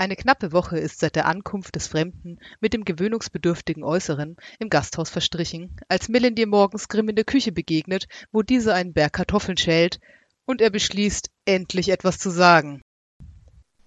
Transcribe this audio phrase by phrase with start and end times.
[0.00, 5.10] Eine knappe Woche ist seit der Ankunft des Fremden mit dem gewöhnungsbedürftigen Äußeren im Gasthaus
[5.10, 9.56] verstrichen, als Millen dir morgens Grimm in der Küche begegnet, wo dieser einen Berg Kartoffeln
[9.56, 9.98] schält,
[10.44, 12.80] und er beschließt, endlich etwas zu sagen.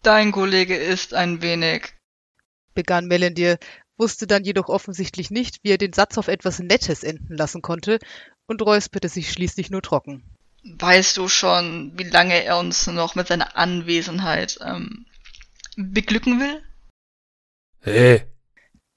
[0.03, 1.93] Dein Kollege ist ein wenig,
[2.73, 3.57] begann Melendir,
[3.97, 7.99] wusste dann jedoch offensichtlich nicht, wie er den Satz auf etwas Nettes enden lassen konnte
[8.47, 10.23] und räusperte sich schließlich nur trocken.
[10.63, 15.05] Weißt du schon, wie lange er uns noch mit seiner Anwesenheit ähm,
[15.77, 16.63] beglücken will?
[17.81, 18.23] Hey,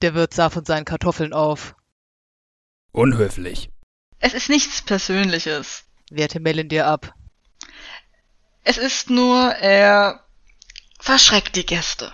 [0.01, 1.75] Der Wirt sah von seinen Kartoffeln auf,
[2.91, 3.71] unhöflich.
[4.19, 5.83] Es ist nichts Persönliches.
[6.11, 7.13] wehrte Melendir ab.
[8.63, 10.23] Es ist nur, er
[10.99, 12.11] verschreckt die Gäste.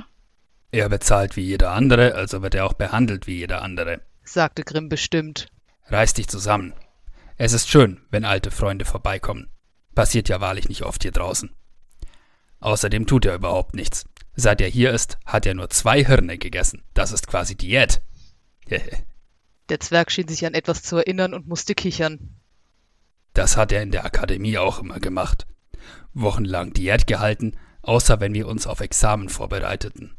[0.71, 4.01] Er bezahlt wie jeder andere, also wird er auch behandelt wie jeder andere.
[4.23, 5.47] sagte Grimm bestimmt.
[5.87, 6.73] Reiß dich zusammen.
[7.37, 9.49] Es ist schön, wenn alte Freunde vorbeikommen.
[9.95, 11.53] Passiert ja wahrlich nicht oft hier draußen.
[12.59, 14.05] Außerdem tut er überhaupt nichts.
[14.35, 16.83] Seit er hier ist, hat er nur zwei Hirne gegessen.
[16.93, 18.01] Das ist quasi Diät.
[19.69, 22.41] Der Zwerg schien sich an etwas zu erinnern und musste kichern.
[23.33, 25.47] Das hat er in der Akademie auch immer gemacht.
[26.13, 30.17] Wochenlang Diät gehalten, außer wenn wir uns auf Examen vorbereiteten.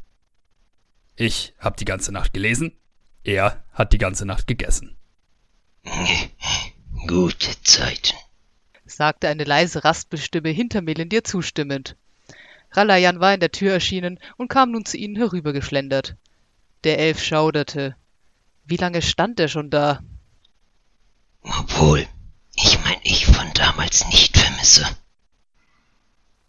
[1.15, 2.75] Ich hab die ganze Nacht gelesen,
[3.23, 4.97] er hat die ganze Nacht gegessen.
[7.07, 8.15] Gute Zeiten.
[8.85, 11.95] sagte eine leise Raspelstimme hinter Melendir zustimmend.
[12.73, 16.15] Ralayan war in der Tür erschienen und kam nun zu ihnen herübergeschlendert.
[16.83, 17.95] Der Elf schauderte.
[18.65, 20.01] Wie lange stand er schon da?
[21.41, 22.07] Obwohl,
[22.55, 24.85] ich mein ich von damals nicht vermisse.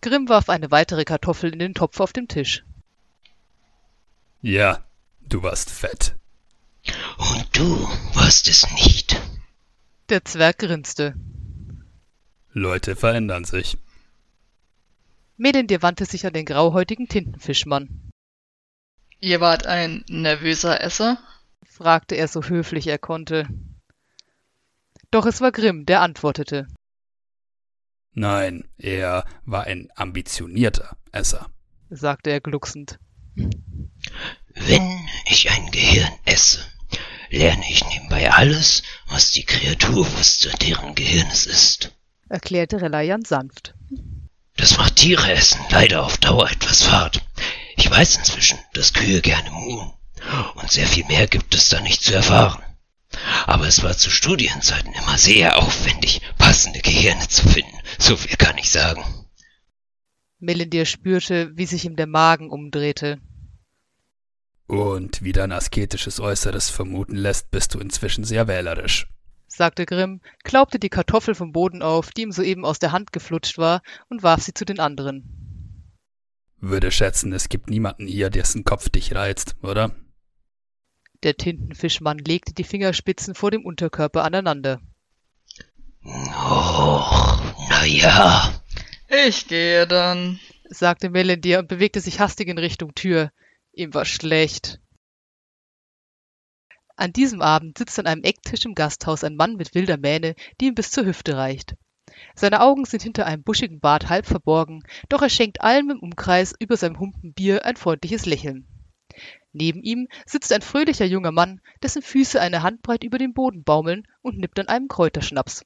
[0.00, 2.64] Grimm warf eine weitere Kartoffel in den Topf auf dem Tisch.
[4.42, 4.84] Ja,
[5.22, 6.16] du warst fett.
[7.16, 9.20] Und du warst es nicht.
[10.10, 11.14] Der Zwerg grinste.
[12.52, 13.78] Leute verändern sich.
[15.36, 18.10] Melendir wandte sich an den grauhäutigen Tintenfischmann.
[19.20, 21.18] Ihr wart ein nervöser Esser?
[21.64, 23.48] fragte er so höflich er konnte.
[25.10, 26.68] Doch es war Grimm, der antwortete.
[28.12, 31.50] Nein, er war ein ambitionierter Esser.
[31.90, 33.00] sagte er glucksend.
[33.34, 36.60] Wenn ich ein Gehirn esse,
[37.30, 41.92] lerne ich nebenbei alles, was die Kreatur wusste, deren Gehirn es ist.
[42.28, 43.74] erklärte Relayan sanft.
[44.56, 47.20] Das macht Tiere essen leider auf Dauer etwas fad.
[47.76, 49.92] Ich weiß inzwischen, dass Kühe gerne muhen.
[50.54, 52.62] Und sehr viel mehr gibt es da nicht zu erfahren.
[53.46, 57.78] Aber es war zu Studienzeiten immer sehr aufwendig, passende Gehirne zu finden.
[57.98, 59.04] So viel kann ich sagen.
[60.38, 63.20] Melendir spürte, wie sich ihm der Magen umdrehte.
[64.66, 69.06] Und wie dein asketisches Äußeres vermuten lässt, bist du inzwischen sehr wählerisch.
[69.56, 73.58] Sagte Grimm, klaubte die Kartoffel vom Boden auf, die ihm soeben aus der Hand geflutscht
[73.58, 75.44] war, und warf sie zu den anderen.
[76.60, 79.94] Würde schätzen, es gibt niemanden hier, dessen Kopf dich reizt, oder?
[81.22, 84.80] Der Tintenfischmann legte die Fingerspitzen vor dem Unterkörper aneinander.
[86.04, 88.62] Och, na ja.
[89.26, 90.38] Ich gehe dann.
[90.68, 93.30] sagte Melendir und bewegte sich hastig in Richtung Tür.
[93.72, 94.80] Ihm war schlecht.
[96.96, 100.66] An diesem Abend sitzt an einem Ecktisch im Gasthaus ein Mann mit wilder Mähne, die
[100.66, 101.74] ihm bis zur Hüfte reicht.
[102.36, 106.54] Seine Augen sind hinter einem buschigen Bart halb verborgen, doch er schenkt allen im Umkreis
[106.58, 108.66] über seinem Humpen Bier ein freundliches Lächeln.
[109.52, 114.06] Neben ihm sitzt ein fröhlicher junger Mann, dessen Füße eine Handbreit über den Boden baumeln
[114.22, 115.64] und nippt an einem Kräuterschnaps.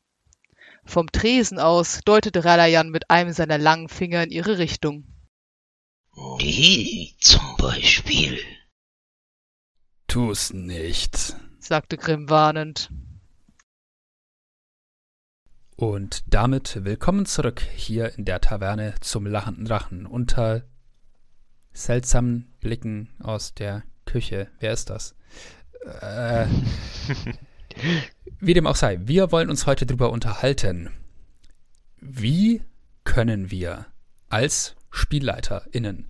[0.84, 5.06] Vom Tresen aus deutete Ralayan mit einem seiner langen Finger in ihre Richtung.
[6.40, 8.38] Die zum Beispiel.
[10.08, 11.36] Tu's nicht.
[11.58, 12.91] sagte Grimm warnend.
[15.76, 20.62] Und damit willkommen zurück hier in der Taverne zum lachenden Drachen unter
[21.74, 24.48] seltsamen Blicken aus der Küche.
[24.60, 25.14] Wer ist das?
[26.00, 26.46] Äh,
[28.40, 30.88] wie dem auch sei, wir wollen uns heute darüber unterhalten.
[32.00, 32.62] Wie
[33.04, 33.84] können wir
[34.30, 36.06] als SpielleiterInnen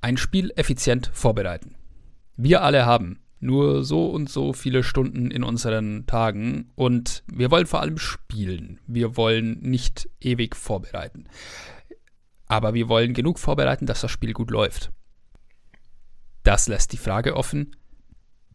[0.00, 1.76] ein Spiel effizient vorbereiten?
[2.42, 7.66] Wir alle haben nur so und so viele Stunden in unseren Tagen und wir wollen
[7.66, 8.80] vor allem spielen.
[8.86, 11.28] Wir wollen nicht ewig vorbereiten.
[12.46, 14.90] Aber wir wollen genug vorbereiten, dass das Spiel gut läuft.
[16.42, 17.76] Das lässt die Frage offen,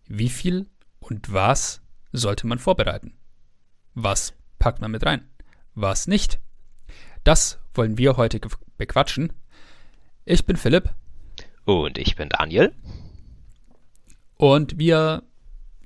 [0.08, 0.66] wie viel
[0.98, 3.14] und was sollte man vorbereiten?
[3.94, 5.30] Was packt man mit rein?
[5.76, 6.40] Was nicht?
[7.24, 8.42] Das wollen wir heute
[8.78, 9.32] bequatschen.
[10.26, 10.90] Ich bin Philipp
[11.66, 12.74] Und ich bin Daniel.
[14.38, 15.24] Und wir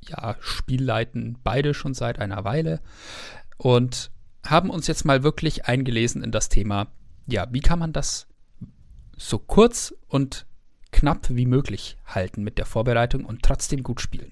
[0.02, 2.82] ja, spielleiten beide schon seit einer Weile
[3.58, 4.12] und
[4.46, 6.88] haben uns jetzt mal wirklich eingelesen in das Thema,
[7.28, 8.28] ja, wie kann man das
[9.18, 10.46] so kurz und
[10.92, 14.32] knapp wie möglich halten mit der Vorbereitung und trotzdem gut spielen.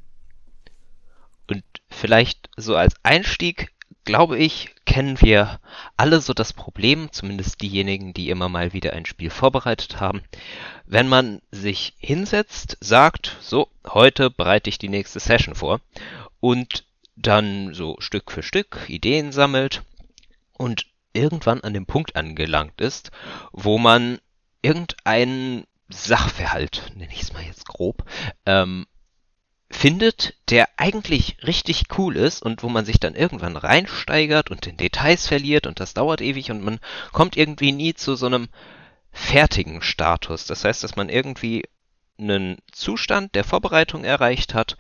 [1.48, 3.74] Und vielleicht so als Einstieg,
[4.06, 5.60] glaube ich, kennen wir
[5.98, 10.22] alle so das Problem, zumindest diejenigen, die immer mal wieder ein Spiel vorbereitet haben.
[10.89, 15.81] Wenn man sich hinsetzt, sagt, so, heute bereite ich die nächste Session vor
[16.39, 16.86] und
[17.18, 19.84] dann so Stück für Stück Ideen sammelt
[20.54, 23.12] und irgendwann an dem Punkt angelangt ist,
[23.51, 24.19] wo man
[24.62, 28.06] irgendeinen Sachverhalt, nenne ich es mal jetzt grob,
[28.45, 28.88] ähm,
[29.69, 34.78] findet, der eigentlich richtig cool ist und wo man sich dann irgendwann reinsteigert und in
[34.78, 36.80] Details verliert und das dauert ewig und man
[37.12, 38.48] kommt irgendwie nie zu so einem
[39.18, 40.46] fertigen Status.
[40.46, 41.64] Das heißt, dass man irgendwie
[42.19, 44.78] einen Zustand der Vorbereitung erreicht hat,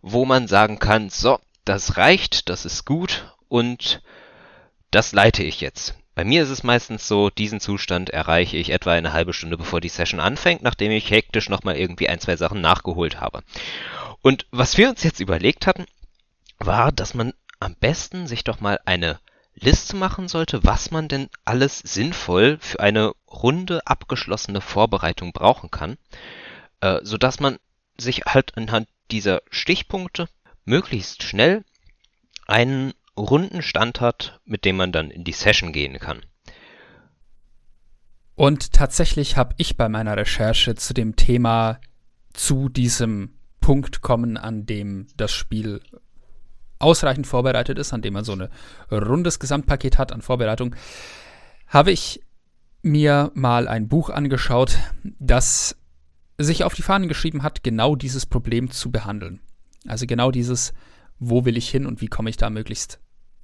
[0.00, 4.02] wo man sagen kann, so, das reicht, das ist gut und
[4.90, 5.94] das leite ich jetzt.
[6.14, 9.80] Bei mir ist es meistens so, diesen Zustand erreiche ich etwa eine halbe Stunde bevor
[9.80, 13.42] die Session anfängt, nachdem ich hektisch nochmal irgendwie ein, zwei Sachen nachgeholt habe.
[14.22, 15.86] Und was wir uns jetzt überlegt hatten,
[16.58, 19.18] war, dass man am besten sich doch mal eine
[19.54, 25.96] Liste machen sollte, was man denn alles sinnvoll für eine runde abgeschlossene Vorbereitung brauchen kann,
[26.80, 27.58] äh, sodass man
[27.98, 30.28] sich halt anhand dieser Stichpunkte
[30.64, 31.64] möglichst schnell
[32.46, 36.24] einen runden Stand hat, mit dem man dann in die Session gehen kann.
[38.34, 41.78] Und tatsächlich habe ich bei meiner Recherche zu dem Thema
[42.32, 45.82] zu diesem Punkt kommen, an dem das Spiel
[46.80, 48.48] ausreichend vorbereitet ist, an dem man so ein
[48.90, 50.74] rundes Gesamtpaket hat an Vorbereitung,
[51.66, 52.20] habe ich
[52.82, 54.78] mir mal ein Buch angeschaut,
[55.18, 55.76] das
[56.38, 59.40] sich auf die Fahnen geschrieben hat, genau dieses Problem zu behandeln.
[59.86, 60.72] Also genau dieses,
[61.18, 62.98] wo will ich hin und wie komme ich da möglichst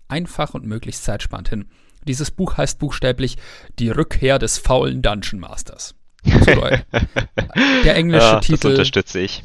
[0.08, 1.66] einfach und möglichst zeitsparend hin.
[2.06, 3.36] Dieses Buch heißt buchstäblich
[3.78, 5.94] Die Rückkehr des faulen Dungeon Masters.
[6.24, 6.34] So,
[7.84, 8.68] der englische ja, Titel.
[8.68, 9.44] Das unterstütze ich.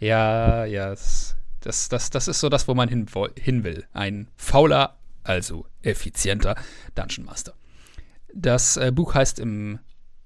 [0.00, 0.94] Ja, ja,
[1.60, 3.06] das, das, das ist so das, wo man hin,
[3.38, 3.86] hin will.
[3.92, 6.56] Ein fauler, also effizienter
[6.94, 7.54] Dungeon Master.
[8.34, 9.78] Das äh, Buch heißt im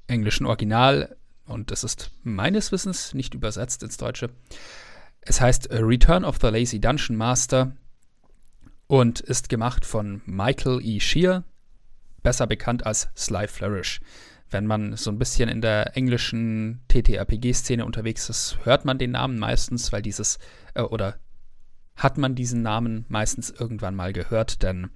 [0.06, 4.30] englischen Original, und das ist meines Wissens nicht übersetzt ins Deutsche,
[5.22, 7.72] es heißt Return of the Lazy Dungeon Master
[8.88, 10.98] und ist gemacht von Michael E.
[10.98, 11.44] Shear,
[12.22, 14.00] besser bekannt als Sly Flourish.
[14.50, 19.38] Wenn man so ein bisschen in der englischen TTRPG-Szene unterwegs ist, hört man den Namen
[19.38, 20.38] meistens, weil dieses,
[20.74, 21.18] äh, oder
[21.96, 24.90] hat man diesen Namen meistens irgendwann mal gehört, denn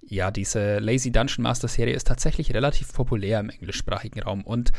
[0.00, 4.72] ja, diese Lazy Dungeon Master Serie ist tatsächlich relativ populär im englischsprachigen Raum und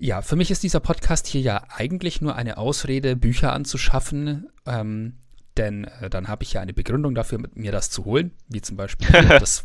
[0.00, 5.14] ja, für mich ist dieser Podcast hier ja eigentlich nur eine Ausrede, Bücher anzuschaffen, ähm,
[5.56, 8.76] denn äh, dann habe ich ja eine Begründung dafür, mir das zu holen, wie zum
[8.76, 9.64] Beispiel, das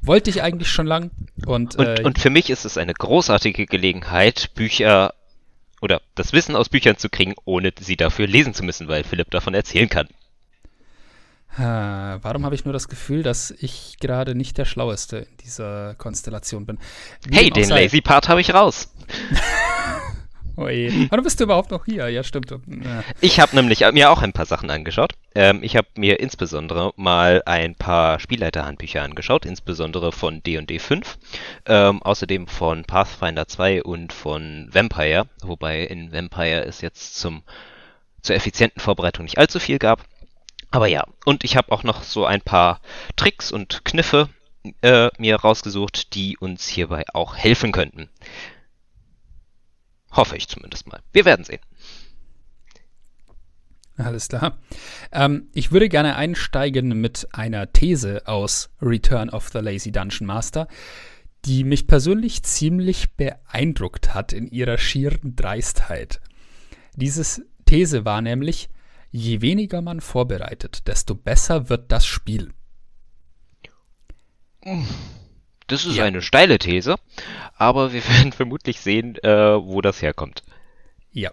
[0.00, 1.10] wollte ich eigentlich schon lang.
[1.44, 5.14] Und, und, äh, und für mich ist es eine großartige Gelegenheit, Bücher
[5.80, 9.30] oder das Wissen aus Büchern zu kriegen, ohne sie dafür lesen zu müssen, weil Philipp
[9.30, 10.06] davon erzählen kann.
[11.56, 16.66] Warum habe ich nur das Gefühl, dass ich gerade nicht der Schlaueste in dieser Konstellation
[16.66, 16.78] bin?
[17.26, 18.92] Wie hey, den Lazy Part habe ich raus.
[20.56, 21.08] Oje.
[21.10, 22.08] Warum bist du überhaupt noch hier?
[22.10, 22.54] Ja, stimmt.
[23.20, 25.14] Ich habe nämlich mir auch ein paar Sachen angeschaut.
[25.34, 31.18] Ähm, ich habe mir insbesondere mal ein paar Spielleiterhandbücher angeschaut, insbesondere von D&D 5,
[31.66, 37.42] ähm, außerdem von Pathfinder 2 und von Vampire, wobei in Vampire es jetzt zum
[38.20, 40.04] zur effizienten Vorbereitung nicht allzu viel gab.
[40.72, 42.80] Aber ja, und ich habe auch noch so ein paar
[43.16, 44.28] Tricks und Kniffe
[44.80, 48.08] äh, mir rausgesucht, die uns hierbei auch helfen könnten.
[50.10, 51.00] Hoffe ich zumindest mal.
[51.12, 51.60] Wir werden sehen.
[53.96, 54.58] Alles klar.
[55.12, 60.68] Ähm, ich würde gerne einsteigen mit einer These aus Return of the Lazy Dungeon Master,
[61.44, 66.20] die mich persönlich ziemlich beeindruckt hat in ihrer schieren Dreistheit.
[66.94, 68.70] Diese These war nämlich,
[69.12, 72.52] je weniger man vorbereitet, desto besser wird das Spiel.
[75.66, 76.04] Das ist ja.
[76.04, 76.96] eine steile These,
[77.54, 80.42] aber wir werden vermutlich sehen, äh, wo das herkommt.
[81.12, 81.30] Ja.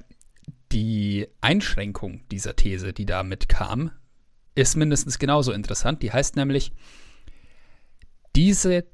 [0.71, 3.91] Die Einschränkung dieser These, die damit kam,
[4.53, 6.03] ist mindestens genauso interessant.
[6.03, 6.73] Die heißt nämlich,
[8.35, 8.85] diese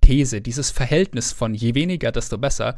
[0.00, 2.76] These, dieses Verhältnis von je weniger, desto besser,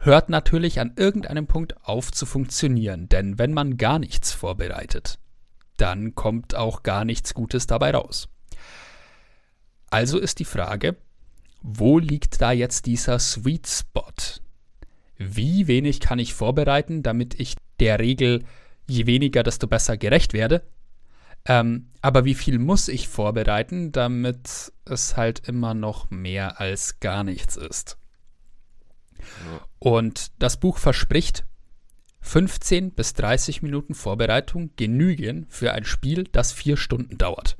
[0.00, 3.08] hört natürlich an irgendeinem Punkt auf zu funktionieren.
[3.08, 5.18] Denn wenn man gar nichts vorbereitet,
[5.76, 8.28] dann kommt auch gar nichts Gutes dabei raus.
[9.90, 10.96] Also ist die Frage,
[11.62, 14.12] wo liegt da jetzt dieser Sweet Spot?
[15.18, 18.44] Wie wenig kann ich vorbereiten, damit ich der Regel
[18.86, 20.62] je weniger, desto besser gerecht werde?
[21.44, 27.24] Ähm, aber wie viel muss ich vorbereiten, damit es halt immer noch mehr als gar
[27.24, 27.99] nichts ist?
[29.78, 31.44] Und das Buch verspricht,
[32.20, 37.56] 15 bis 30 Minuten Vorbereitung genügen für ein Spiel, das vier Stunden dauert.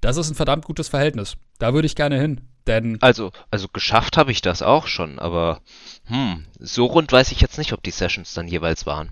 [0.00, 1.36] Das ist ein verdammt gutes Verhältnis.
[1.58, 2.42] Da würde ich gerne hin.
[2.66, 5.60] Denn Also, also geschafft habe ich das auch schon, aber
[6.04, 9.10] hm, so rund weiß ich jetzt nicht, ob die Sessions dann jeweils waren.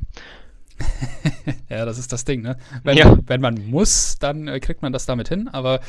[1.68, 2.56] ja, das ist das Ding, ne?
[2.82, 3.18] Wenn, Ja.
[3.26, 5.80] wenn man muss, dann äh, kriegt man das damit hin, aber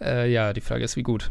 [0.00, 1.30] äh, ja, die Frage ist, wie gut.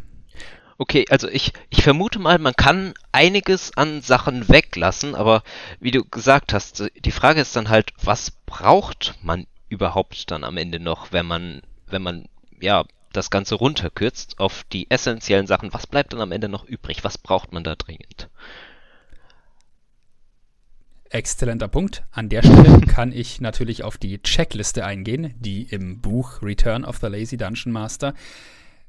[0.77, 5.41] Okay, also ich, ich vermute mal, man kann einiges an Sachen weglassen, aber
[5.79, 10.57] wie du gesagt hast, die Frage ist dann halt, was braucht man überhaupt dann am
[10.57, 12.25] Ende noch, wenn man, wenn man,
[12.59, 17.05] ja, das Ganze runterkürzt auf die essentiellen Sachen, was bleibt dann am Ende noch übrig?
[17.05, 18.29] Was braucht man da dringend?
[21.09, 22.03] Exzellenter Punkt.
[22.11, 26.97] An der Stelle kann ich natürlich auf die Checkliste eingehen, die im Buch Return of
[26.97, 28.13] the Lazy Dungeon Master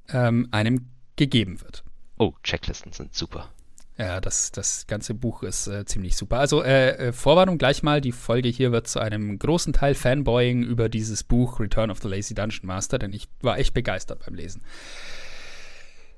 [0.09, 1.85] ähm, einem gegeben wird.
[2.19, 3.51] Oh, Checklisten sind super.
[3.99, 6.39] Ja, das, das ganze Buch ist äh, ziemlich super.
[6.39, 10.63] Also äh, äh, Vorwarnung gleich mal, die Folge hier wird zu einem großen Teil Fanboying
[10.63, 14.35] über dieses Buch Return of the Lazy Dungeon Master, denn ich war echt begeistert beim
[14.35, 14.63] Lesen.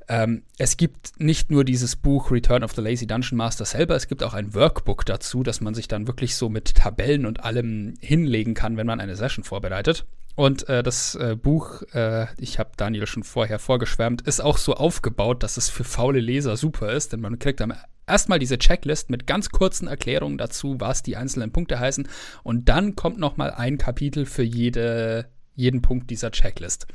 [0.08, 4.08] Ähm, es gibt nicht nur dieses Buch Return of the Lazy Dungeon Master selber, es
[4.08, 7.94] gibt auch ein Workbook dazu, dass man sich dann wirklich so mit Tabellen und allem
[8.00, 10.04] hinlegen kann, wenn man eine Session vorbereitet.
[10.38, 14.74] Und äh, das äh, Buch, äh, ich habe Daniel schon vorher vorgeschwärmt, ist auch so
[14.74, 17.74] aufgebaut, dass es für faule Leser super ist, denn man kriegt dann
[18.06, 22.06] erstmal diese Checklist mit ganz kurzen Erklärungen dazu, was die einzelnen Punkte heißen.
[22.44, 25.26] Und dann kommt noch mal ein Kapitel für jede,
[25.56, 26.86] jeden Punkt dieser Checklist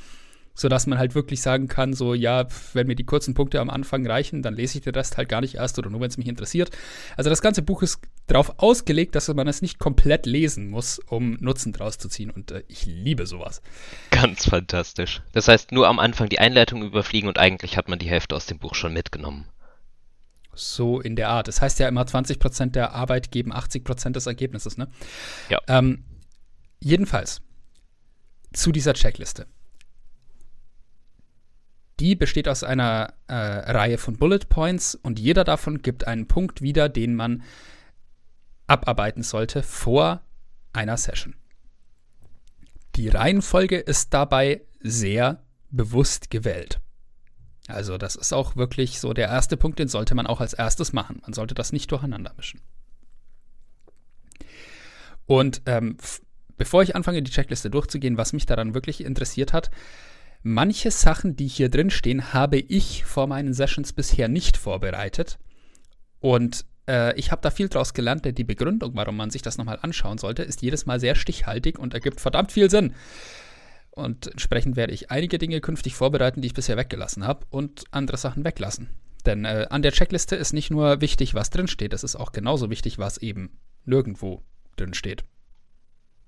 [0.56, 4.06] sodass man halt wirklich sagen kann, so, ja, wenn mir die kurzen Punkte am Anfang
[4.06, 6.28] reichen, dann lese ich den Rest halt gar nicht erst oder nur, wenn es mich
[6.28, 6.70] interessiert.
[7.18, 11.38] Also das ganze Buch ist darauf ausgelegt, dass man es nicht komplett lesen muss, um
[11.39, 12.30] Nutzen draus zu ziehen.
[12.30, 13.62] Und äh, ich liebe sowas.
[14.12, 15.22] Ganz fantastisch.
[15.34, 18.46] Das heißt, nur am Anfang die Einleitung überfliegen und eigentlich hat man die Hälfte aus
[18.46, 19.48] dem Buch schon mitgenommen.
[20.56, 21.48] So in der Art.
[21.48, 24.88] Das heißt ja immer, 20% der Arbeit geben 80% des Ergebnisses, ne?
[25.50, 25.60] Ja.
[25.68, 26.06] Ähm,
[26.80, 27.42] jedenfalls,
[28.53, 29.48] zu dieser Checkliste.
[32.00, 36.62] Die besteht aus einer äh, Reihe von Bullet Points und jeder davon gibt einen Punkt
[36.62, 37.44] wieder, den man
[38.67, 40.22] abarbeiten sollte vor
[40.72, 41.36] einer Session.
[42.96, 46.79] Die Reihenfolge ist dabei sehr bewusst gewählt.
[47.67, 50.93] Also das ist auch wirklich so der erste Punkt, den sollte man auch als erstes
[50.93, 51.22] machen.
[51.22, 52.62] Man sollte das nicht durcheinander mischen.
[55.25, 55.98] Und ähm,
[56.58, 59.72] bevor ich anfange, die Checkliste durchzugehen, was mich daran wirklich interessiert hat,
[60.43, 65.39] manche Sachen, die hier drin stehen, habe ich vor meinen Sessions bisher nicht vorbereitet.
[66.20, 69.58] Und äh, ich habe da viel draus gelernt, denn die Begründung, warum man sich das
[69.58, 72.94] nochmal anschauen sollte, ist jedes Mal sehr stichhaltig und ergibt verdammt viel Sinn.
[73.92, 78.18] Und entsprechend werde ich einige Dinge künftig vorbereiten, die ich bisher weggelassen habe und andere
[78.18, 78.90] Sachen weglassen.
[79.25, 82.32] Denn äh, an der Checkliste ist nicht nur wichtig, was drin steht, es ist auch
[82.32, 84.42] genauso wichtig, was eben nirgendwo
[84.75, 85.24] drin steht.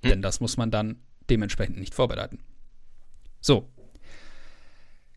[0.03, 0.12] Hm.
[0.12, 2.39] Denn das muss man dann dementsprechend nicht vorbereiten.
[3.41, 3.67] So.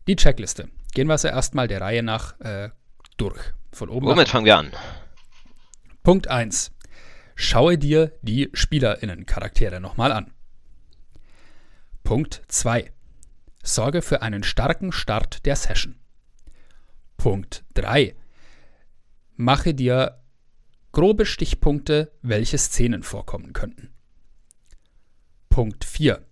[0.07, 0.69] Die Checkliste.
[0.93, 2.69] Gehen wir also erstmal der Reihe nach äh,
[3.17, 3.39] durch.
[3.71, 4.71] Von oben Womit nach fangen wir an?
[6.09, 6.71] Punkt 1.
[7.35, 10.33] Schaue dir die SpielerInnen-Charaktere nochmal an.
[12.03, 12.91] Punkt 2.
[13.61, 15.99] Sorge für einen starken Start der Session.
[17.17, 18.15] Punkt 3.
[19.35, 20.19] Mache dir
[20.93, 23.93] grobe Stichpunkte, welche Szenen vorkommen könnten.
[25.49, 26.25] Punkt 4.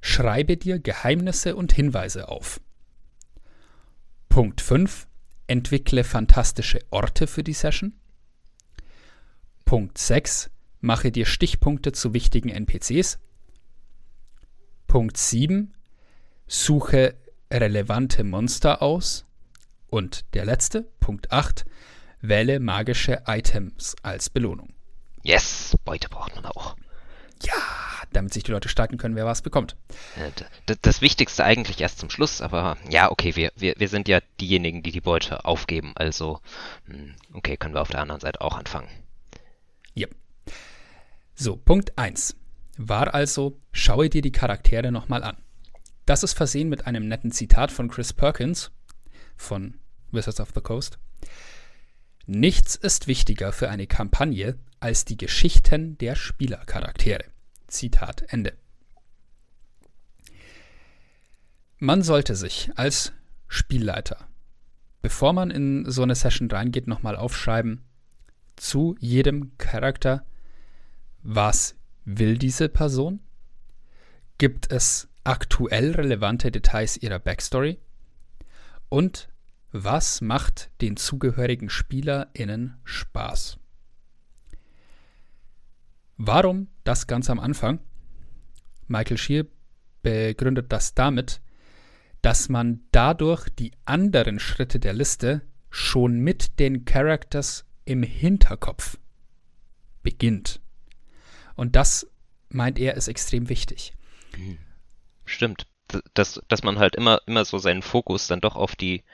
[0.00, 2.60] Schreibe dir Geheimnisse und Hinweise auf.
[4.28, 5.06] Punkt 5.
[5.46, 7.94] Entwickle fantastische Orte für die Session.
[9.64, 10.50] Punkt 6.
[10.80, 13.18] Mache dir Stichpunkte zu wichtigen NPCs.
[14.86, 15.74] Punkt 7.
[16.46, 17.14] Suche
[17.50, 19.24] relevante Monster aus.
[19.88, 21.64] Und der letzte, Punkt 8.
[22.20, 24.74] Wähle magische Items als Belohnung.
[25.22, 26.76] Yes, Beute braucht man auch.
[28.12, 29.76] Damit sich die Leute starten können, wer was bekommt.
[30.16, 34.20] Äh, Das Wichtigste eigentlich erst zum Schluss, aber ja, okay, wir, wir, wir sind ja
[34.40, 36.40] diejenigen, die die Beute aufgeben, also
[36.86, 38.88] hm, okay, können wir auf der anderen Seite auch anfangen.
[41.34, 42.36] So, Punkt 1
[42.76, 45.36] war also, schaue dir die Charaktere nochmal an.
[46.06, 48.70] Das ist versehen mit einem netten Zitat von Chris Perkins
[49.36, 49.74] von
[50.12, 50.98] Wizards of the Coast.
[52.26, 57.24] Nichts ist wichtiger für eine Kampagne als die Geschichten der Spielercharaktere.
[57.66, 58.56] Zitat Ende.
[61.78, 63.12] Man sollte sich als
[63.48, 64.28] Spielleiter,
[65.02, 67.84] bevor man in so eine Session reingeht, nochmal aufschreiben,
[68.56, 70.24] zu jedem Charakter,
[71.24, 73.20] was will diese Person?
[74.38, 77.78] Gibt es aktuell relevante Details ihrer Backstory?
[78.90, 79.28] Und
[79.72, 83.58] was macht den zugehörigen SpielerInnen Spaß?
[86.16, 87.80] Warum das ganz am Anfang?
[88.86, 89.46] Michael Scheer
[90.02, 91.40] begründet das damit,
[92.22, 98.98] dass man dadurch die anderen Schritte der Liste schon mit den Characters im Hinterkopf
[100.02, 100.60] beginnt.
[101.56, 102.06] Und das
[102.48, 103.92] meint er ist extrem wichtig.
[105.24, 105.66] Stimmt.
[106.14, 109.04] Dass, dass man halt immer, immer so seinen Fokus dann doch auf die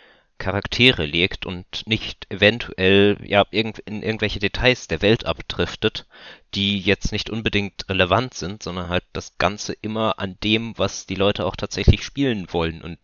[0.40, 6.06] Charaktere legt und nicht eventuell ja irgend, in irgendwelche Details der Welt abdriftet,
[6.54, 11.14] die jetzt nicht unbedingt relevant sind, sondern halt das Ganze immer an dem, was die
[11.14, 12.98] Leute auch tatsächlich spielen wollen und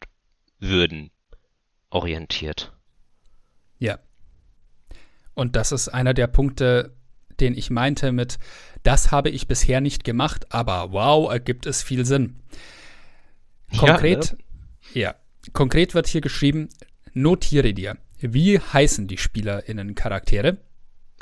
[0.59, 1.11] würden,
[1.91, 2.73] orientiert.
[3.79, 3.99] Ja.
[5.35, 6.97] Und das ist einer der Punkte,
[7.41, 8.39] den ich meinte mit,
[8.83, 12.37] das habe ich bisher nicht gemacht, aber wow, ergibt es viel Sinn.
[13.77, 14.39] Konkret, ja, ne?
[14.95, 15.15] ja,
[15.53, 16.69] konkret wird hier geschrieben,
[17.19, 17.97] Notiere dir.
[18.21, 20.59] Wie heißen die SpielerInnen-Charaktere?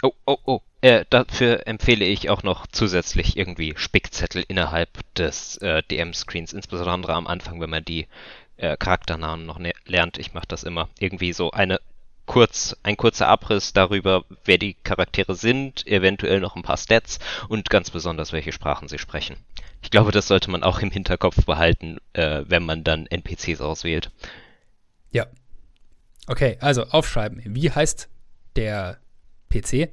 [0.03, 0.61] Oh, oh, oh.
[0.81, 7.29] Äh, dafür empfehle ich auch noch zusätzlich irgendwie Spickzettel innerhalb des äh, DM-Screens, insbesondere am
[7.29, 8.09] Anfang, wenn man die
[8.57, 10.19] äh, Charakternamen noch ne lernt.
[10.19, 10.89] Ich mache das immer.
[10.99, 11.81] Irgendwie so eine
[12.27, 17.71] kurz, ein kurzer Abriss darüber, wer die Charaktere sind, eventuell noch ein paar Stats und
[17.71, 19.37] ganz besonders, welche Sprachen sie sprechen.
[19.83, 24.11] Ich glaube, das sollte man auch im Hinterkopf behalten, äh, wenn man dann NPCs auswählt.
[25.11, 25.27] Ja,
[26.27, 27.43] Okay, also aufschreiben.
[27.45, 28.09] Wie heißt
[28.57, 28.99] der
[29.51, 29.91] PC?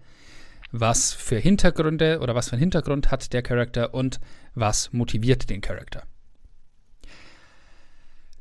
[0.71, 4.21] Was für Hintergründe oder was für einen Hintergrund hat der Charakter und
[4.55, 6.03] was motiviert den Charakter?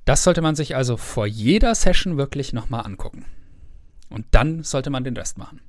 [0.05, 3.25] Das sollte man sich also vor jeder Session wirklich nochmal angucken.
[4.11, 5.62] Und dann sollte man den Rest machen.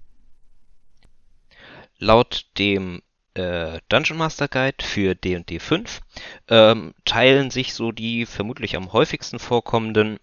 [1.97, 3.01] Laut dem
[3.35, 6.01] äh, Dungeon Master Guide für D&D 5
[6.49, 10.19] ähm, teilen sich so die vermutlich am häufigsten vorkommenden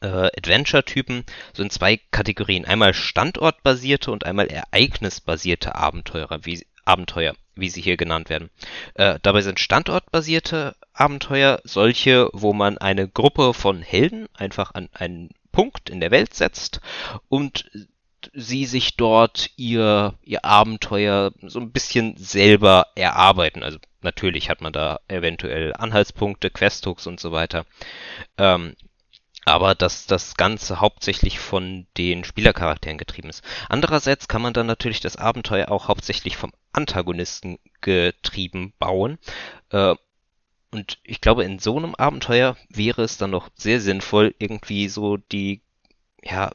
[0.00, 2.64] äh, Adventure-Typen so in zwei Kategorien.
[2.64, 8.50] Einmal standortbasierte und einmal ereignisbasierte Abenteuer, wie, Abenteuer, wie sie hier genannt werden.
[8.94, 15.30] Äh, dabei sind standortbasierte Abenteuer solche, wo man eine Gruppe von Helden einfach an einen
[15.56, 16.82] Punkt in der Welt setzt
[17.30, 17.70] und
[18.34, 23.62] sie sich dort ihr, ihr Abenteuer so ein bisschen selber erarbeiten.
[23.62, 27.64] Also natürlich hat man da eventuell Anhaltspunkte, Questhooks und so weiter.
[28.36, 28.76] Ähm,
[29.46, 33.42] aber dass das Ganze hauptsächlich von den Spielercharakteren getrieben ist.
[33.70, 39.18] Andererseits kann man dann natürlich das Abenteuer auch hauptsächlich vom Antagonisten getrieben bauen.
[39.70, 39.94] Äh,
[40.70, 45.16] und ich glaube, in so einem Abenteuer wäre es dann noch sehr sinnvoll, irgendwie so
[45.16, 45.62] die,
[46.22, 46.52] ja,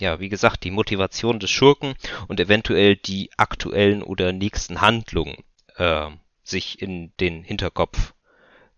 [0.00, 1.94] ja, wie gesagt, die Motivation des Schurken
[2.28, 5.44] und eventuell die aktuellen oder nächsten Handlungen
[5.76, 6.10] äh,
[6.44, 8.14] sich in den Hinterkopf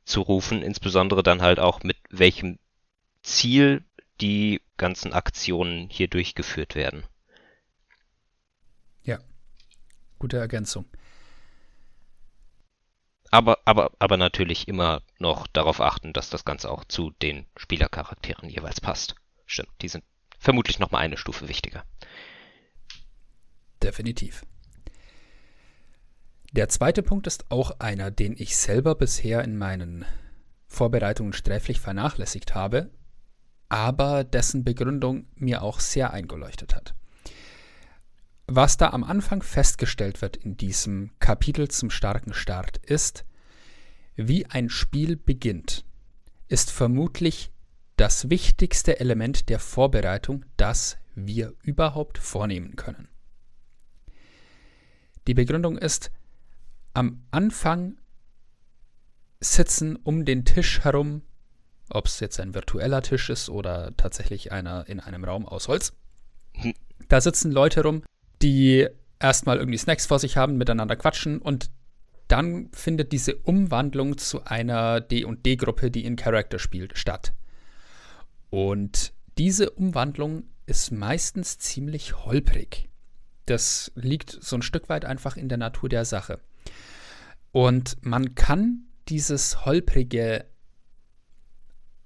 [0.04, 2.58] zu rufen, insbesondere dann halt auch mit welchem
[3.22, 3.84] Ziel
[4.20, 7.04] die ganzen Aktionen hier durchgeführt werden.
[9.04, 9.18] Ja,
[10.18, 10.86] gute Ergänzung.
[13.30, 18.48] Aber, aber, aber natürlich immer noch darauf achten, dass das Ganze auch zu den Spielercharakteren
[18.48, 19.14] jeweils passt.
[19.46, 20.04] Stimmt, die sind
[20.38, 21.84] vermutlich noch mal eine Stufe wichtiger.
[23.82, 24.44] Definitiv.
[26.52, 30.04] Der zweite Punkt ist auch einer, den ich selber bisher in meinen
[30.66, 32.90] Vorbereitungen sträflich vernachlässigt habe,
[33.68, 36.94] aber dessen Begründung mir auch sehr eingeleuchtet hat.
[38.52, 43.24] Was da am Anfang festgestellt wird in diesem Kapitel zum starken Start ist,
[44.16, 45.84] wie ein Spiel beginnt,
[46.48, 47.52] ist vermutlich
[47.96, 53.06] das wichtigste Element der Vorbereitung, das wir überhaupt vornehmen können.
[55.28, 56.10] Die Begründung ist,
[56.92, 57.98] am Anfang
[59.38, 61.22] sitzen um den Tisch herum
[61.92, 65.92] ob es jetzt ein virtueller Tisch ist oder tatsächlich einer in einem Raum aus Holz.
[67.08, 68.04] Da sitzen Leute rum,
[68.42, 71.70] die erstmal irgendwie Snacks vor sich haben, miteinander quatschen und
[72.28, 77.32] dann findet diese Umwandlung zu einer D&D-Gruppe, die in Character spielt, statt.
[78.50, 82.88] Und diese Umwandlung ist meistens ziemlich holprig.
[83.46, 86.38] Das liegt so ein Stück weit einfach in der Natur der Sache.
[87.50, 90.44] Und man kann dieses holprige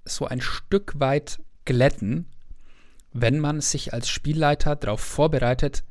[0.05, 2.25] so ein Stück weit glätten,
[3.13, 5.83] wenn man sich als Spielleiter darauf vorbereitet,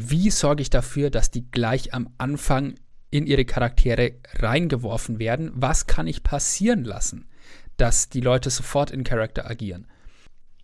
[0.00, 2.74] wie sorge ich dafür, dass die gleich am Anfang
[3.10, 5.50] in ihre Charaktere reingeworfen werden?
[5.54, 7.28] Was kann ich passieren lassen,
[7.76, 9.86] dass die Leute sofort in Charakter agieren?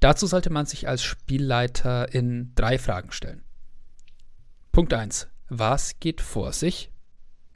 [0.00, 3.42] Dazu sollte man sich als Spielleiter in drei Fragen stellen.
[4.72, 5.28] Punkt 1.
[5.48, 6.90] Was geht vor sich?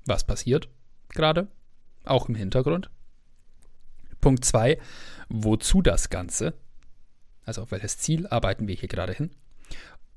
[0.04, 0.68] Was passiert
[1.08, 1.48] gerade?
[2.04, 2.90] Auch im Hintergrund.
[4.20, 4.78] Punkt 2
[5.28, 6.54] wozu das Ganze,
[7.44, 9.30] also auf welches Ziel arbeiten wir hier gerade hin.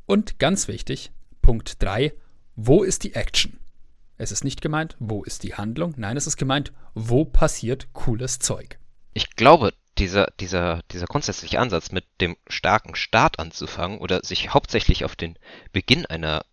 [0.05, 2.13] Und ganz wichtig, Punkt 3,
[2.55, 3.59] wo ist die Action?
[4.17, 5.93] Es ist nicht gemeint, wo ist die Handlung.
[5.97, 8.79] Nein, es ist gemeint, wo passiert cooles Zeug.
[9.13, 15.05] Ich glaube, dieser, dieser, dieser grundsätzliche Ansatz, mit dem starken Start anzufangen oder sich hauptsächlich
[15.05, 15.37] auf den
[15.71, 16.45] Beginn einer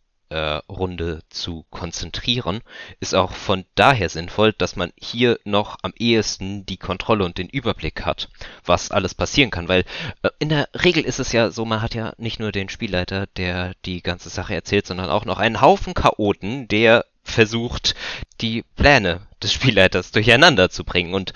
[0.68, 2.60] Runde zu konzentrieren,
[3.00, 7.48] ist auch von daher sinnvoll, dass man hier noch am ehesten die Kontrolle und den
[7.48, 8.28] Überblick hat,
[8.64, 9.84] was alles passieren kann, weil
[10.22, 13.26] äh, in der Regel ist es ja so, man hat ja nicht nur den Spielleiter,
[13.37, 17.94] der die ganze Sache erzählt, sondern auch noch einen Haufen Chaoten, der versucht,
[18.40, 21.14] die Pläne des Spielleiters durcheinander zu bringen.
[21.14, 21.32] Und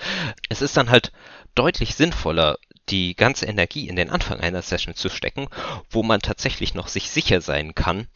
[0.49, 1.11] es ist dann halt
[1.55, 2.57] deutlich sinnvoller,
[2.89, 5.47] die ganze Energie in den Anfang einer Session zu stecken,
[5.89, 8.07] wo man tatsächlich noch sich sicher sein kann,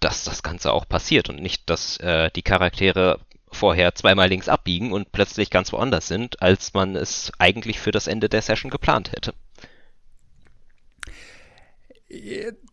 [0.00, 4.92] dass das Ganze auch passiert und nicht, dass äh, die Charaktere vorher zweimal links abbiegen
[4.92, 9.12] und plötzlich ganz woanders sind, als man es eigentlich für das Ende der Session geplant
[9.12, 9.34] hätte.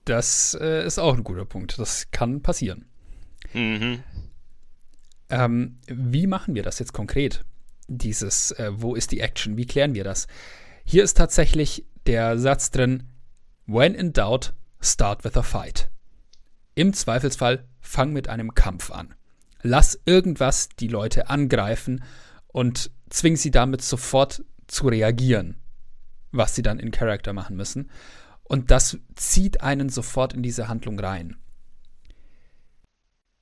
[0.05, 1.77] Das äh, ist auch ein guter Punkt.
[1.79, 2.85] Das kann passieren.
[3.53, 4.03] Mhm.
[5.29, 7.45] Ähm, wie machen wir das jetzt konkret?
[7.87, 9.57] Dieses, äh, wo ist die Action?
[9.57, 10.27] Wie klären wir das?
[10.91, 13.03] Hier ist tatsächlich der Satz drin,
[13.67, 15.91] when in doubt, start with a fight.
[16.73, 19.13] Im Zweifelsfall fang mit einem Kampf an.
[19.61, 22.03] Lass irgendwas die Leute angreifen
[22.47, 25.57] und zwing sie damit sofort zu reagieren,
[26.31, 27.91] was sie dann in Character machen müssen.
[28.41, 31.37] Und das zieht einen sofort in diese Handlung rein.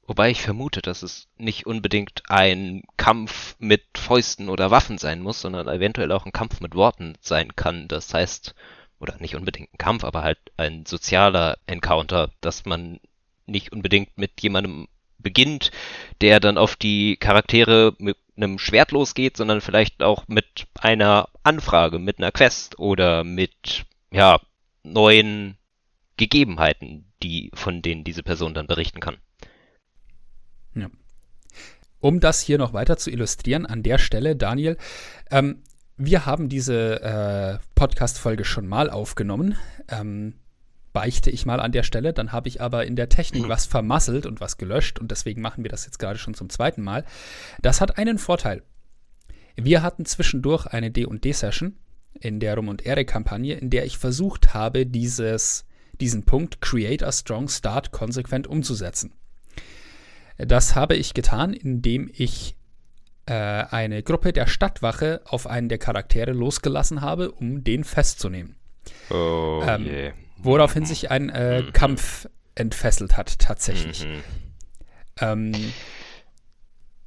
[0.08, 5.42] Wobei ich vermute, dass es nicht unbedingt ein Kampf mit Fäusten oder Waffen sein muss,
[5.42, 7.90] sondern eventuell auch ein Kampf mit Worten sein kann.
[7.90, 8.56] Das heißt,
[9.00, 13.02] oder nicht unbedingt ein Kampf, aber halt ein sozialer Encounter, dass man
[13.46, 14.88] nicht unbedingt mit jemandem
[15.20, 15.72] beginnt,
[16.22, 22.00] der dann auf die Charaktere mit einem Schwert losgeht, sondern vielleicht auch mit einer Anfrage,
[22.00, 24.40] mit einer Quest oder mit, ja,
[24.84, 25.58] neuen
[26.16, 29.18] Gegebenheiten, die, von denen diese Person dann berichten kann.
[32.08, 34.78] Um das hier noch weiter zu illustrieren, an der Stelle, Daniel,
[35.30, 35.62] ähm,
[35.98, 39.58] wir haben diese äh, Podcast-Folge schon mal aufgenommen.
[39.90, 40.36] Ähm,
[40.94, 42.14] beichte ich mal an der Stelle.
[42.14, 43.50] Dann habe ich aber in der Technik mhm.
[43.50, 46.82] was vermasselt und was gelöscht und deswegen machen wir das jetzt gerade schon zum zweiten
[46.82, 47.04] Mal.
[47.62, 48.64] Das hat einen Vorteil.
[49.58, 51.76] Wir hatten zwischendurch eine D&D-Session
[52.22, 55.66] in der Rum- und Ehre-Kampagne, in der ich versucht habe, dieses,
[56.00, 59.12] diesen Punkt Create a Strong Start konsequent umzusetzen.
[60.38, 62.56] Das habe ich getan, indem ich
[63.26, 68.56] äh, eine Gruppe der Stadtwache auf einen der Charaktere losgelassen habe, um den festzunehmen.
[69.10, 70.14] Oh, ähm, yeah.
[70.38, 71.74] Woraufhin sich ein äh, mhm.
[71.74, 74.06] Kampf entfesselt hat, tatsächlich.
[74.06, 74.24] Mhm.
[75.20, 75.74] Ähm,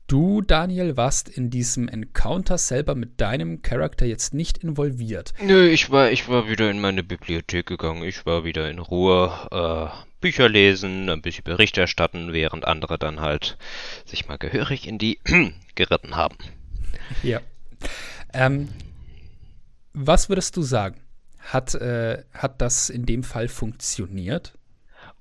[0.09, 5.33] du, Daniel, warst in diesem Encounter selber mit deinem Charakter jetzt nicht involviert.
[5.43, 8.03] Nö, ich war, ich war wieder in meine Bibliothek gegangen.
[8.03, 9.33] Ich war wieder in Ruhe.
[9.51, 13.57] Äh, Bücher lesen, ein bisschen Bericht erstatten, während andere dann halt
[14.05, 15.19] sich mal gehörig in die
[15.75, 16.37] geritten haben.
[17.23, 17.41] Ja.
[18.33, 18.69] Ähm,
[19.93, 21.01] was würdest du sagen?
[21.39, 24.53] Hat, äh, hat das in dem Fall funktioniert?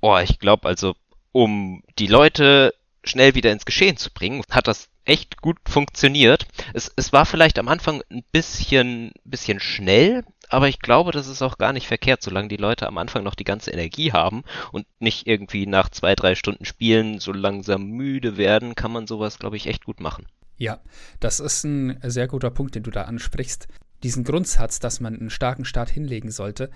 [0.01, 0.95] Oh, ich glaube also,
[1.31, 6.45] um die Leute schnell wieder ins Geschehen zu bringen, hat das echt gut funktioniert.
[6.73, 11.41] Es, es war vielleicht am Anfang ein bisschen, bisschen schnell, aber ich glaube, das ist
[11.41, 14.85] auch gar nicht verkehrt, solange die Leute am Anfang noch die ganze Energie haben und
[14.99, 19.57] nicht irgendwie nach zwei, drei Stunden Spielen so langsam müde werden, kann man sowas, glaube
[19.57, 20.25] ich, echt gut machen.
[20.57, 20.81] Ja,
[21.19, 23.67] das ist ein sehr guter Punkt, den du da ansprichst.
[24.03, 26.69] Diesen Grundsatz, dass man einen starken Start hinlegen sollte,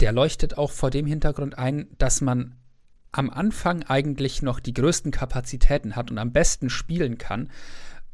[0.00, 2.56] der leuchtet auch vor dem Hintergrund ein, dass man
[3.12, 7.50] am Anfang eigentlich noch die größten Kapazitäten hat und am besten spielen kann.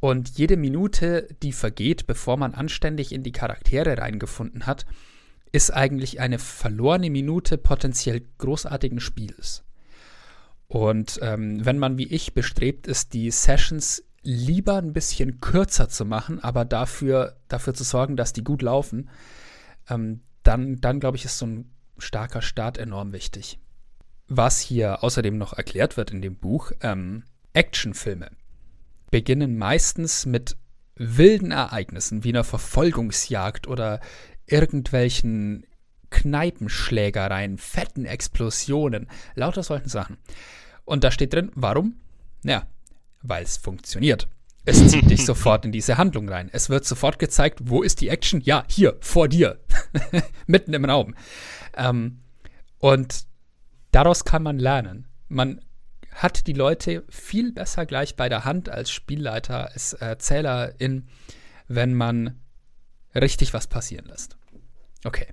[0.01, 4.87] Und jede Minute, die vergeht, bevor man anständig in die Charaktere reingefunden hat,
[5.51, 9.65] ist eigentlich eine verlorene Minute potenziell großartigen Spiels.
[10.69, 16.05] Und ähm, wenn man wie ich bestrebt ist, die Sessions lieber ein bisschen kürzer zu
[16.05, 19.09] machen, aber dafür, dafür zu sorgen, dass die gut laufen,
[19.89, 23.59] ähm, dann, dann glaube ich, ist so ein starker Start enorm wichtig.
[24.29, 28.31] Was hier außerdem noch erklärt wird in dem Buch, ähm, Actionfilme
[29.11, 30.57] beginnen meistens mit
[30.97, 34.01] wilden Ereignissen wie einer Verfolgungsjagd oder
[34.47, 35.65] irgendwelchen
[36.11, 40.17] Kneipenschlägereien, fetten Explosionen, lauter solchen Sachen.
[40.85, 41.97] Und da steht drin, warum?
[42.45, 42.67] Ja,
[43.23, 44.29] weil es funktioniert.
[44.65, 46.49] Es zieht dich sofort in diese Handlung rein.
[46.53, 48.41] Es wird sofort gezeigt, wo ist die Action?
[48.41, 49.59] Ja, hier, vor dir.
[50.47, 51.15] Mitten im Raum.
[51.77, 52.21] Ähm,
[52.79, 53.25] und
[53.93, 55.07] daraus kann man lernen.
[55.29, 55.61] Man
[56.19, 61.09] hat die Leute viel besser gleich bei der Hand als Spielleiter, als Erzählerin,
[61.69, 62.41] wenn man
[63.15, 64.37] richtig was passieren lässt.
[65.05, 65.33] Okay.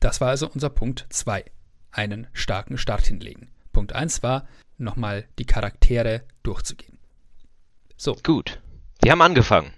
[0.00, 1.50] Das war also unser Punkt 2.
[1.90, 3.50] Einen starken Start hinlegen.
[3.72, 6.98] Punkt 1 war nochmal die Charaktere durchzugehen.
[7.96, 8.14] So.
[8.22, 8.60] Gut.
[9.00, 9.72] Wir haben angefangen.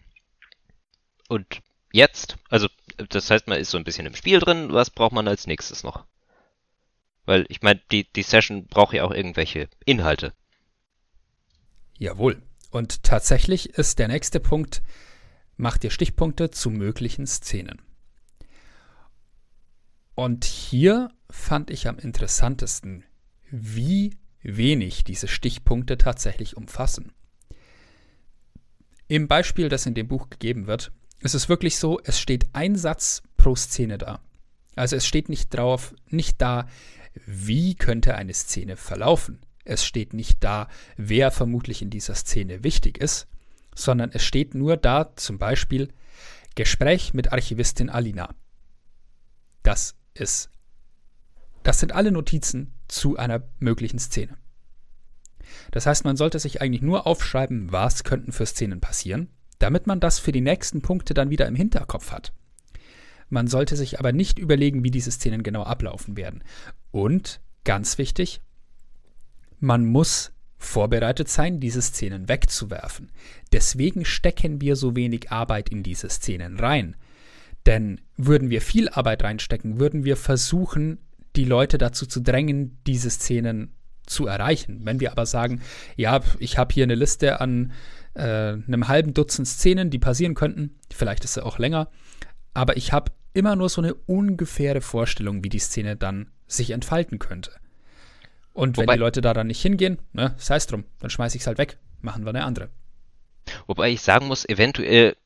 [1.28, 1.60] Und
[1.92, 5.28] jetzt, also das heißt, man ist so ein bisschen im Spiel drin, was braucht man
[5.28, 6.06] als nächstes noch?
[7.24, 10.32] Weil ich meine, die, die Session braucht ja auch irgendwelche Inhalte.
[11.98, 12.42] Jawohl.
[12.70, 14.82] Und tatsächlich ist der nächste Punkt,
[15.56, 17.80] macht ihr Stichpunkte zu möglichen Szenen.
[20.14, 23.04] Und hier fand ich am interessantesten,
[23.50, 27.12] wie wenig diese Stichpunkte tatsächlich umfassen.
[29.08, 32.76] Im Beispiel, das in dem Buch gegeben wird, ist es wirklich so, es steht ein
[32.76, 34.20] Satz pro Szene da.
[34.76, 36.68] Also es steht nicht drauf, nicht da,
[37.26, 39.40] wie könnte eine Szene verlaufen.
[39.64, 43.26] Es steht nicht da, wer vermutlich in dieser Szene wichtig ist,
[43.74, 45.88] sondern es steht nur da zum Beispiel
[46.54, 48.34] Gespräch mit Archivistin Alina.
[49.62, 50.50] Das ist,
[51.62, 54.36] das sind alle Notizen zu einer möglichen Szene.
[55.70, 60.00] Das heißt, man sollte sich eigentlich nur aufschreiben, was könnten für Szenen passieren, damit man
[60.00, 62.32] das für die nächsten Punkte dann wieder im Hinterkopf hat.
[63.28, 66.42] Man sollte sich aber nicht überlegen, wie diese Szenen genau ablaufen werden.
[66.90, 68.40] Und, ganz wichtig,
[69.60, 73.10] man muss vorbereitet sein, diese Szenen wegzuwerfen.
[73.52, 76.96] Deswegen stecken wir so wenig Arbeit in diese Szenen rein.
[77.66, 80.98] Denn würden wir viel Arbeit reinstecken, würden wir versuchen,
[81.36, 83.74] die Leute dazu zu drängen, diese Szenen
[84.06, 84.80] zu erreichen.
[84.84, 85.62] Wenn wir aber sagen,
[85.96, 87.72] ja, ich habe hier eine Liste an
[88.14, 91.88] äh, einem halben Dutzend Szenen, die passieren könnten, vielleicht ist sie auch länger,
[92.54, 97.18] aber ich habe immer nur so eine ungefähre Vorstellung, wie die Szene dann sich entfalten
[97.18, 97.50] könnte.
[98.52, 101.36] Und wenn Wobei, die Leute da dann nicht hingehen, ne, sei es drum, dann schmeiße
[101.36, 102.68] ich es halt weg, machen wir eine andere.
[103.66, 105.16] Wobei ich sagen muss, eventuell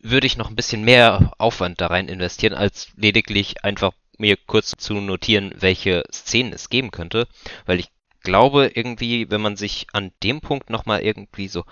[0.00, 4.72] würde ich noch ein bisschen mehr Aufwand da rein investieren, als lediglich einfach mir kurz
[4.76, 7.26] zu notieren, welche Szenen es geben könnte,
[7.66, 7.88] weil ich
[8.22, 11.64] glaube irgendwie, wenn man sich an dem Punkt nochmal irgendwie so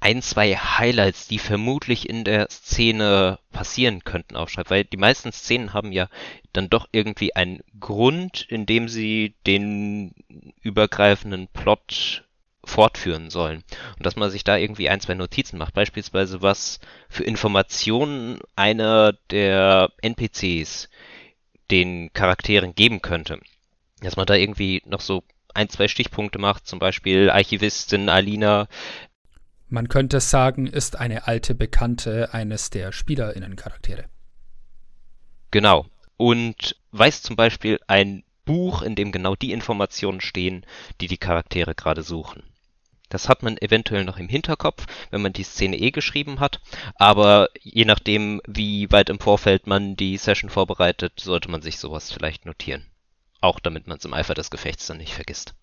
[0.00, 5.72] ein, zwei Highlights, die vermutlich in der Szene passieren könnten, aufschreibt, weil die meisten Szenen
[5.72, 6.08] haben ja
[6.52, 10.14] dann doch irgendwie einen Grund, in dem sie den
[10.62, 12.24] übergreifenden Plot
[12.66, 13.62] fortführen sollen.
[13.96, 15.74] Und dass man sich da irgendwie ein, zwei Notizen macht.
[15.74, 20.88] Beispielsweise, was für Informationen einer der NPCs
[21.70, 23.40] den Charakteren geben könnte.
[24.00, 25.22] Dass man da irgendwie noch so
[25.54, 28.68] ein, zwei Stichpunkte macht, zum Beispiel Archivistin Alina.
[29.68, 34.04] Man könnte sagen, ist eine alte Bekannte eines der SpielerInnen-Charaktere.
[35.50, 35.86] Genau.
[36.16, 40.64] Und weiß zum Beispiel ein Buch, in dem genau die Informationen stehen,
[41.00, 42.42] die die Charaktere gerade suchen.
[43.08, 46.60] Das hat man eventuell noch im Hinterkopf, wenn man die Szene eh geschrieben hat,
[46.96, 52.12] aber je nachdem, wie weit im Vorfeld man die Session vorbereitet, sollte man sich sowas
[52.12, 52.86] vielleicht notieren.
[53.40, 55.54] Auch damit man es im Eifer des Gefechts dann nicht vergisst.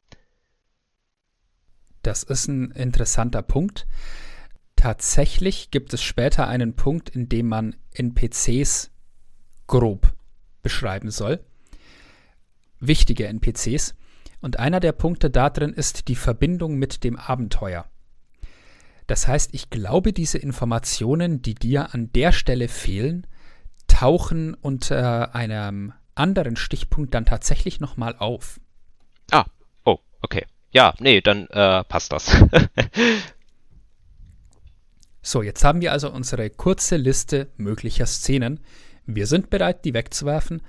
[2.04, 3.88] Das ist ein interessanter Punkt.
[4.76, 8.92] Tatsächlich gibt es später einen Punkt, in dem man NPCs
[9.68, 10.14] grob
[10.62, 11.44] beschreiben soll.
[12.80, 13.96] Wichtige NPCs.
[14.42, 17.86] Und einer der Punkte da drin ist die Verbindung mit dem Abenteuer.
[19.08, 23.26] Das heißt, ich glaube, diese Informationen, die dir an der Stelle fehlen,
[23.88, 28.60] tauchen unter einem anderen Stichpunkt dann tatsächlich nochmal auf.
[29.32, 29.46] Ah,
[29.86, 30.46] oh, okay.
[30.74, 32.32] Ja, nee, dann äh, passt das.
[35.22, 38.60] so, jetzt haben wir also unsere kurze Liste möglicher Szenen.
[39.06, 40.64] Wir sind bereit, die wegzuwerfen,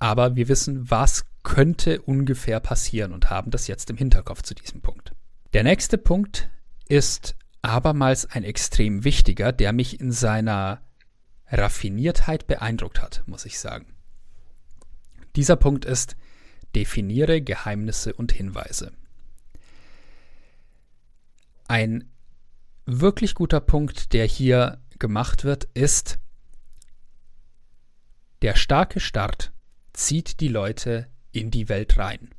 [0.00, 4.82] aber wir wissen, was könnte ungefähr passieren und haben das jetzt im Hinterkopf zu diesem
[4.82, 5.12] Punkt.
[5.52, 6.50] Der nächste Punkt
[6.88, 10.82] ist abermals ein extrem wichtiger, der mich in seiner
[11.48, 13.86] Raffiniertheit beeindruckt hat, muss ich sagen.
[15.36, 16.16] Dieser Punkt ist,
[16.74, 18.90] definiere Geheimnisse und Hinweise.
[21.68, 22.10] Ein
[22.84, 26.18] wirklich guter Punkt, der hier gemacht wird, ist,
[28.42, 29.52] der starke Start
[29.92, 32.30] zieht die Leute in die Welt rein.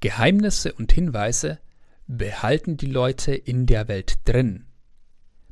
[0.00, 1.58] Geheimnisse und Hinweise
[2.06, 4.66] behalten die Leute in der Welt drin,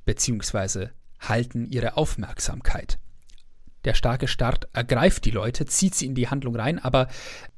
[0.05, 2.99] beziehungsweise halten ihre Aufmerksamkeit.
[3.87, 7.09] Der starke Start ergreift die Leute, zieht sie in die Handlung rein, aber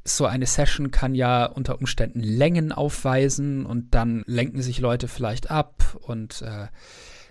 [0.04, 5.50] so eine Session kann ja unter Umständen Längen aufweisen und dann lenken sich Leute vielleicht
[5.50, 6.68] ab und äh,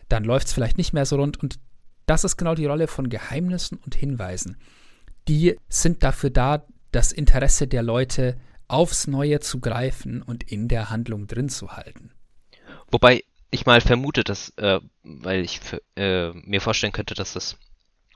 [0.09, 1.37] dann läuft es vielleicht nicht mehr so rund.
[1.37, 1.59] Und
[2.05, 4.57] das ist genau die Rolle von Geheimnissen und Hinweisen
[5.27, 10.89] die sind dafür da, das Interesse der Leute aufs Neue zu greifen und in der
[10.89, 12.11] Handlung drin zu halten.
[12.89, 15.59] Wobei ich mal vermute, dass, äh, weil ich
[15.95, 17.57] äh, mir vorstellen könnte, dass das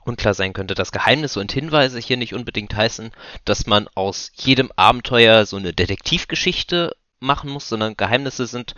[0.04, 3.12] unklar sein könnte, dass Geheimnisse und Hinweise hier nicht unbedingt heißen,
[3.44, 8.74] dass man aus jedem Abenteuer so eine Detektivgeschichte machen muss, sondern Geheimnisse sind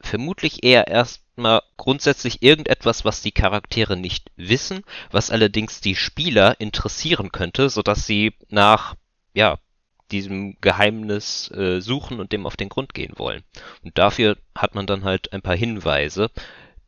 [0.00, 7.32] vermutlich eher erstmal grundsätzlich irgendetwas, was die Charaktere nicht wissen, was allerdings die Spieler interessieren
[7.32, 8.94] könnte, sodass sie nach,
[9.34, 9.58] ja,
[10.10, 13.42] diesem Geheimnis äh, suchen und dem auf den Grund gehen wollen.
[13.82, 16.30] Und dafür hat man dann halt ein paar Hinweise,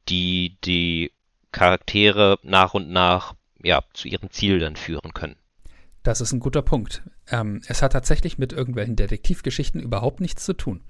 [0.08, 1.12] die die
[1.52, 5.36] Charaktere nach und nach ja, zu ihrem Ziel dann führen können.
[6.02, 7.02] Das ist ein guter Punkt.
[7.30, 10.80] Ähm, es hat tatsächlich mit irgendwelchen Detektivgeschichten überhaupt nichts zu tun.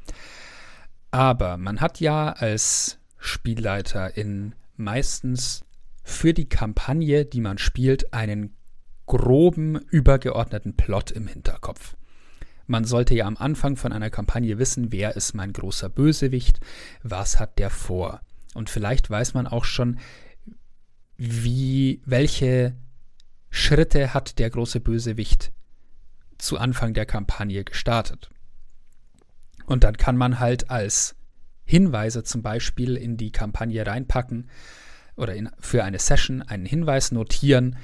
[1.10, 5.64] Aber man hat ja als Spielleiter in meistens
[6.02, 8.56] für die Kampagne, die man spielt, einen
[9.06, 11.96] groben, übergeordneten Plot im Hinterkopf.
[12.66, 16.60] Man sollte ja am Anfang von einer Kampagne wissen, wer ist mein großer Bösewicht,
[17.02, 18.20] was hat der vor.
[18.54, 19.98] Und vielleicht weiß man auch schon,
[21.22, 22.74] wie, welche
[23.50, 25.52] Schritte hat der große Bösewicht
[26.38, 28.30] zu Anfang der Kampagne gestartet.
[29.66, 31.16] Und dann kann man halt als
[31.66, 34.48] Hinweise zum Beispiel in die Kampagne reinpacken
[35.14, 37.76] oder in, für eine Session einen Hinweis notieren,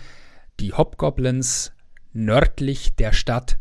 [0.58, 1.72] die Hobgoblins
[2.14, 3.58] nördlich der Stadt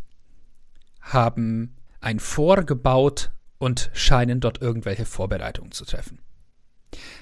[1.01, 6.19] haben ein Fort gebaut und scheinen dort irgendwelche Vorbereitungen zu treffen.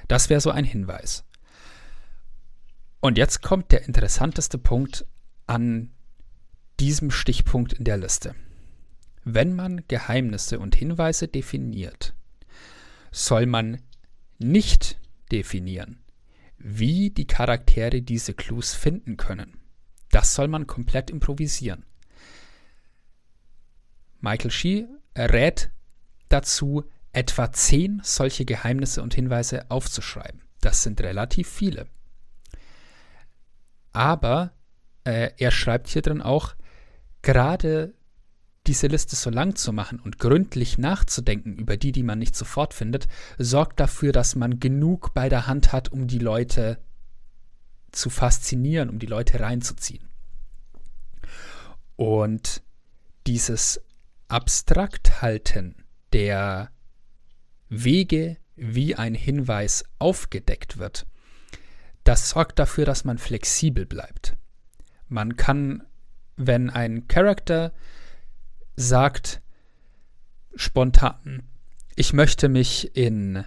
[0.07, 1.25] Das wäre so ein Hinweis.
[3.03, 5.05] Und jetzt kommt der interessanteste Punkt
[5.45, 5.91] an
[6.79, 8.33] diesem Stichpunkt in der Liste.
[9.25, 12.13] Wenn man Geheimnisse und Hinweise definiert,
[13.11, 13.81] soll man
[14.37, 15.01] nicht
[15.33, 16.01] definieren,
[16.57, 19.59] wie die Charaktere diese Clues finden können.
[20.09, 21.85] Das soll man komplett improvisieren.
[24.21, 24.87] Michael Shee
[25.17, 25.71] rät
[26.29, 30.41] dazu, etwa zehn solche Geheimnisse und Hinweise aufzuschreiben.
[30.61, 31.89] Das sind relativ viele.
[33.93, 34.51] Aber
[35.03, 36.56] äh, er schreibt hier drin auch,
[37.21, 37.93] gerade
[38.67, 42.73] diese Liste so lang zu machen und gründlich nachzudenken über die, die man nicht sofort
[42.73, 46.79] findet, sorgt dafür, dass man genug bei der Hand hat, um die Leute
[47.91, 50.08] zu faszinieren, um die Leute reinzuziehen.
[51.95, 52.63] Und
[53.27, 53.82] dieses
[54.27, 55.75] Abstrakthalten
[56.12, 56.71] der
[57.69, 61.06] Wege, wie ein Hinweis aufgedeckt wird,
[62.03, 64.35] das sorgt dafür, dass man flexibel bleibt.
[65.07, 65.83] Man kann,
[66.35, 67.71] wenn ein Charakter
[68.75, 69.41] sagt,
[70.55, 71.43] spontan,
[71.95, 73.43] ich möchte mich in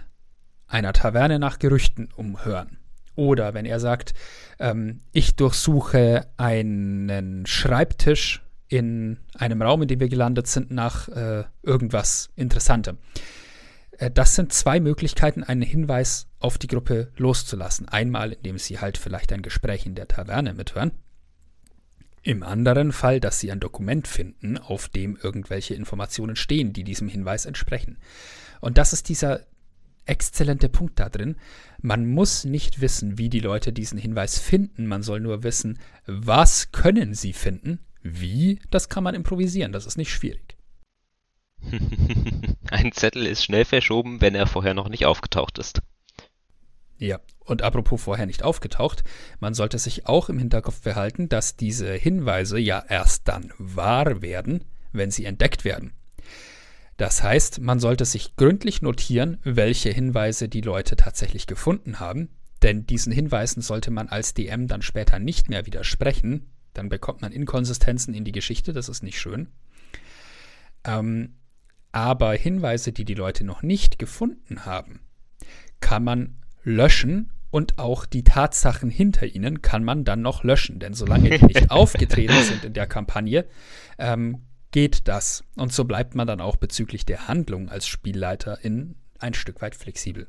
[0.67, 2.77] einer Taverne nach Gerüchten umhören.
[3.15, 4.13] Oder wenn er sagt,
[4.59, 11.45] ähm, ich durchsuche einen Schreibtisch in einem Raum, in dem wir gelandet sind, nach äh,
[11.63, 12.97] irgendwas Interessantem.
[13.97, 17.87] Äh, das sind zwei Möglichkeiten, einen Hinweis auf die Gruppe loszulassen.
[17.87, 20.91] Einmal, indem sie halt vielleicht ein Gespräch in der Taverne mithören.
[22.23, 27.07] Im anderen Fall, dass sie ein Dokument finden, auf dem irgendwelche Informationen stehen, die diesem
[27.07, 27.97] Hinweis entsprechen.
[28.59, 29.45] Und das ist dieser
[30.05, 31.37] exzellente Punkt da drin.
[31.81, 36.71] Man muss nicht wissen, wie die Leute diesen Hinweis finden, man soll nur wissen, was
[36.71, 37.79] können sie finden.
[38.03, 40.57] Wie, das kann man improvisieren, das ist nicht schwierig.
[42.71, 45.81] Ein Zettel ist schnell verschoben, wenn er vorher noch nicht aufgetaucht ist.
[46.97, 49.03] Ja, und apropos vorher nicht aufgetaucht,
[49.39, 54.65] man sollte sich auch im Hinterkopf behalten, dass diese Hinweise ja erst dann wahr werden,
[54.91, 55.93] wenn sie entdeckt werden.
[56.97, 62.29] Das heißt, man sollte sich gründlich notieren, welche Hinweise die Leute tatsächlich gefunden haben,
[62.63, 67.31] denn diesen Hinweisen sollte man als DM dann später nicht mehr widersprechen, dann bekommt man
[67.31, 69.47] Inkonsistenzen in die Geschichte, das ist nicht schön.
[70.83, 71.36] Ähm,
[71.97, 74.99] aber Hinweise, die die Leute noch nicht gefunden haben,
[75.79, 80.77] kann man löschen und auch die Tatsachen hinter ihnen kann man dann noch löschen.
[80.77, 83.47] Denn solange die nicht aufgetreten sind in der Kampagne,
[83.97, 85.43] ähm, geht das.
[85.55, 89.73] Und so bleibt man dann auch bezüglich der Handlung als Spielleiter in ein Stück weit
[89.73, 90.27] flexibel.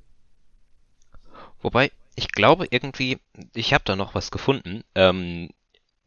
[1.60, 3.18] Wobei, ich glaube irgendwie,
[3.52, 4.84] ich habe da noch was gefunden.
[4.94, 5.50] Ähm,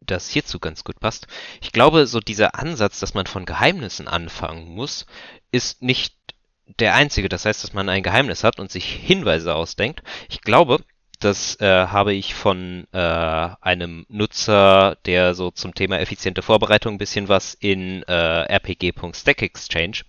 [0.06, 1.26] das hierzu ganz gut passt.
[1.60, 5.06] Ich glaube, so dieser Ansatz, dass man von Geheimnissen anfangen muss,
[5.50, 6.14] ist nicht
[6.78, 7.28] der einzige.
[7.28, 10.02] Das heißt, dass man ein Geheimnis hat und sich Hinweise ausdenkt.
[10.28, 10.78] Ich glaube,
[11.20, 16.98] das äh, habe ich von äh, einem Nutzer, der so zum Thema effiziente Vorbereitung ein
[16.98, 20.02] bisschen was in äh, rpg.stackexchange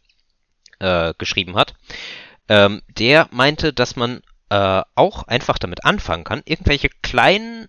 [0.80, 1.76] äh, geschrieben hat.
[2.50, 7.68] Ähm, der meinte, dass man äh, auch einfach damit anfangen kann, irgendwelche kleinen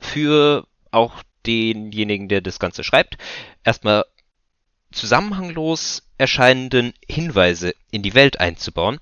[0.00, 3.18] für auch denjenigen, der das Ganze schreibt,
[3.64, 4.04] erstmal
[4.92, 8.98] zusammenhanglos erscheinenden Hinweise in die Welt einzubauen.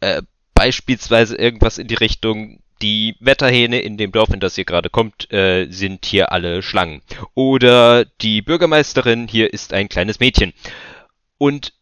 [0.00, 0.22] Äh,
[0.54, 5.32] beispielsweise irgendwas in die Richtung, die Wetterhähne in dem Dorf, in das ihr gerade kommt,
[5.32, 7.02] äh, sind hier alle Schlangen.
[7.34, 10.52] Oder die Bürgermeisterin hier ist ein kleines Mädchen.
[11.38, 11.72] Und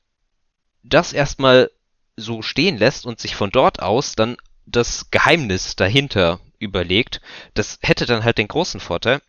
[0.82, 1.70] das erstmal
[2.16, 4.36] so stehen lässt und sich von dort aus dann
[4.66, 7.20] das Geheimnis dahinter überlegt,
[7.54, 9.20] das hätte dann halt den großen Vorteil,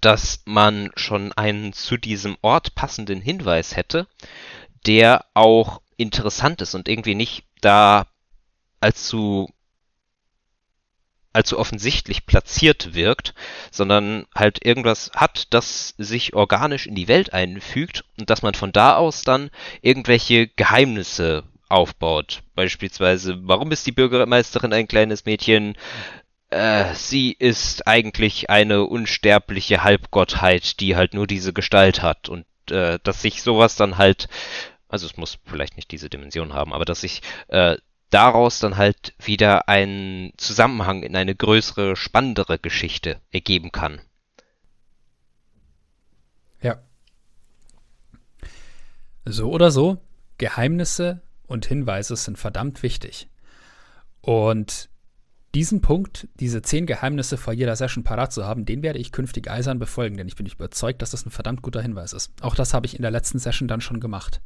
[0.00, 4.06] dass man schon einen zu diesem Ort passenden Hinweis hätte,
[4.86, 8.06] der auch interessant ist und irgendwie nicht da
[8.80, 9.48] allzu
[11.32, 13.34] allzu offensichtlich platziert wirkt,
[13.70, 18.72] sondern halt irgendwas hat, das sich organisch in die Welt einfügt und dass man von
[18.72, 19.50] da aus dann
[19.82, 22.42] irgendwelche Geheimnisse aufbaut.
[22.54, 25.76] Beispielsweise, warum ist die Bürgermeisterin ein kleines Mädchen?
[26.50, 32.98] Äh, sie ist eigentlich eine unsterbliche Halbgottheit, die halt nur diese Gestalt hat und äh,
[33.02, 34.28] dass sich sowas dann halt,
[34.88, 37.76] also es muss vielleicht nicht diese Dimension haben, aber dass sich äh,
[38.10, 44.00] daraus dann halt wieder ein Zusammenhang in eine größere, spannendere Geschichte ergeben kann.
[46.62, 46.78] Ja.
[49.26, 49.98] So oder so,
[50.38, 53.28] Geheimnisse und Hinweise sind verdammt wichtig.
[54.22, 54.88] Und
[55.54, 59.50] diesen Punkt, diese zehn Geheimnisse vor jeder Session parat zu haben, den werde ich künftig
[59.50, 62.32] eisern befolgen, denn ich bin überzeugt, dass das ein verdammt guter Hinweis ist.
[62.42, 64.40] Auch das habe ich in der letzten Session dann schon gemacht.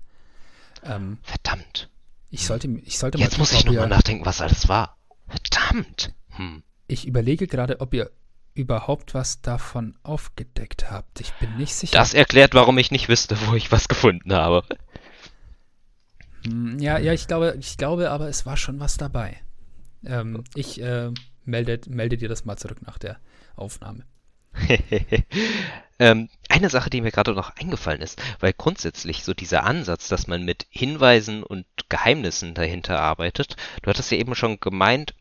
[0.85, 1.91] Ähm, Verdammt.
[2.31, 4.97] Ich sollte, ich sollte Jetzt mal muss ich nochmal nachdenken, was alles war.
[5.29, 6.15] Verdammt.
[6.31, 6.63] Hm.
[6.87, 8.11] Ich überlege gerade, ob ihr
[8.55, 11.21] überhaupt was davon aufgedeckt habt.
[11.21, 11.97] Ich bin nicht sicher.
[11.97, 14.63] Das erklärt, warum ich nicht wüsste, wo ich was gefunden habe.
[16.45, 19.41] Hm, ja, ja, ich glaube, ich glaube, aber es war schon was dabei.
[20.05, 21.11] Ähm, ich äh,
[21.45, 23.19] melde, melde dir das mal zurück nach der
[23.57, 24.05] Aufnahme.
[25.99, 30.27] ähm, eine Sache, die mir gerade noch eingefallen ist, weil grundsätzlich so dieser Ansatz, dass
[30.27, 35.15] man mit Hinweisen und Geheimnissen dahinter arbeitet, du hattest ja eben schon gemeint,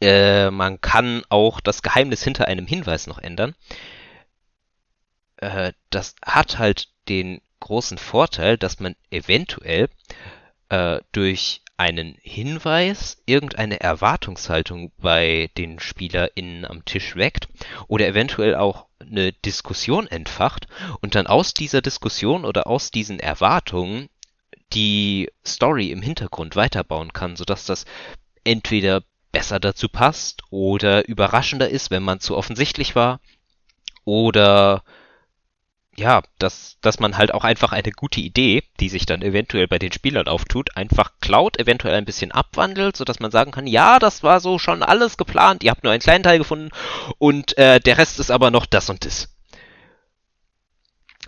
[0.00, 3.54] äh, man kann auch das Geheimnis hinter einem Hinweis noch ändern.
[5.36, 9.88] Äh, das hat halt den großen Vorteil, dass man eventuell
[10.68, 17.48] äh, durch einen Hinweis, irgendeine Erwartungshaltung bei den SpielerInnen am Tisch weckt
[17.88, 20.68] oder eventuell auch eine Diskussion entfacht
[21.00, 24.10] und dann aus dieser Diskussion oder aus diesen Erwartungen
[24.72, 27.84] die Story im Hintergrund weiterbauen kann, sodass das
[28.44, 29.02] entweder
[29.32, 33.18] besser dazu passt oder überraschender ist, wenn man zu offensichtlich war
[34.04, 34.84] oder
[35.96, 39.78] ja, dass, dass man halt auch einfach eine gute Idee, die sich dann eventuell bei
[39.78, 44.22] den Spielern auftut, einfach klaut, eventuell ein bisschen abwandelt, sodass man sagen kann, ja, das
[44.22, 46.70] war so schon alles geplant, ihr habt nur einen kleinen Teil gefunden
[47.18, 49.28] und äh, der Rest ist aber noch das und das.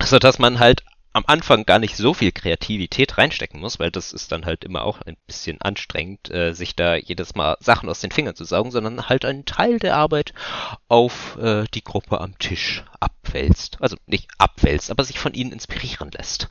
[0.03, 0.83] Sodass man halt
[1.15, 4.83] am Anfang gar nicht so viel Kreativität reinstecken muss, weil das ist dann halt immer
[4.83, 8.73] auch ein bisschen anstrengend, äh, sich da jedes Mal Sachen aus den Fingern zu saugen,
[8.73, 10.35] sondern halt einen Teil der Arbeit
[10.89, 13.81] auf äh, die Gruppe am Tisch abwälzt.
[13.81, 16.49] Also nicht abwälzt, aber sich von ihnen inspirieren lässt.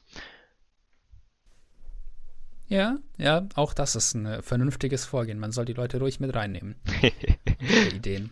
[2.69, 5.39] Ja, ja, auch das ist ein vernünftiges Vorgehen.
[5.39, 6.75] Man soll die Leute ruhig mit reinnehmen.
[7.93, 8.31] Ideen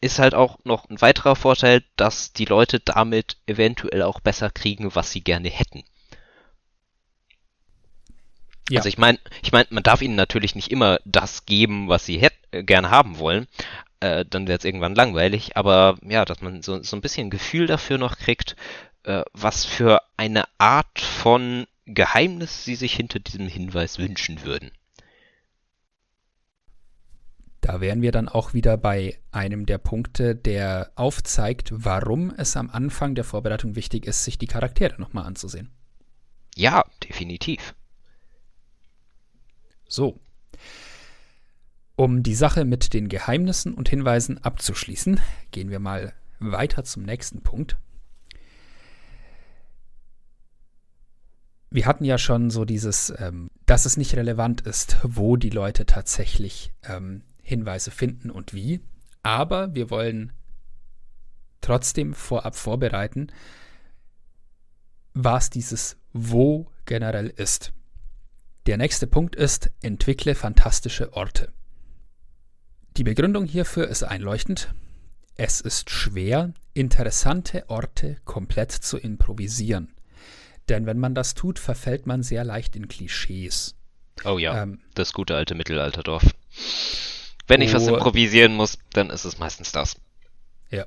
[0.00, 4.94] ist halt auch noch ein weiterer Vorteil, dass die Leute damit eventuell auch besser kriegen,
[4.94, 5.84] was sie gerne hätten.
[8.68, 8.80] Ja.
[8.80, 12.18] Also ich meine, ich meine, man darf ihnen natürlich nicht immer das geben, was sie
[12.18, 13.46] hätt, äh, gerne haben wollen.
[14.00, 15.56] Äh, dann wird es irgendwann langweilig.
[15.56, 18.56] Aber ja, dass man so, so ein bisschen Gefühl dafür noch kriegt,
[19.04, 24.72] äh, was für eine Art von Geheimnis sie sich hinter diesem Hinweis wünschen würden.
[27.60, 32.70] Da wären wir dann auch wieder bei einem der Punkte, der aufzeigt, warum es am
[32.70, 35.70] Anfang der Vorbereitung wichtig ist, sich die Charaktere nochmal anzusehen.
[36.54, 37.74] Ja, definitiv.
[39.88, 40.20] So.
[41.96, 47.42] Um die Sache mit den Geheimnissen und Hinweisen abzuschließen, gehen wir mal weiter zum nächsten
[47.42, 47.76] Punkt.
[51.70, 55.84] Wir hatten ja schon so dieses, ähm, dass es nicht relevant ist, wo die Leute
[55.84, 58.80] tatsächlich ähm, Hinweise finden und wie.
[59.22, 60.32] Aber wir wollen
[61.60, 63.28] trotzdem vorab vorbereiten,
[65.14, 67.72] was dieses Wo generell ist.
[68.66, 71.52] Der nächste Punkt ist, entwickle fantastische Orte.
[72.96, 74.74] Die Begründung hierfür ist einleuchtend.
[75.36, 79.94] Es ist schwer, interessante Orte komplett zu improvisieren.
[80.68, 83.76] Denn wenn man das tut, verfällt man sehr leicht in Klischees.
[84.24, 86.34] Oh ja, ähm, das gute alte Mittelalterdorf.
[87.46, 89.96] Wenn ich was improvisieren muss, dann ist es meistens das.
[90.70, 90.84] Ja.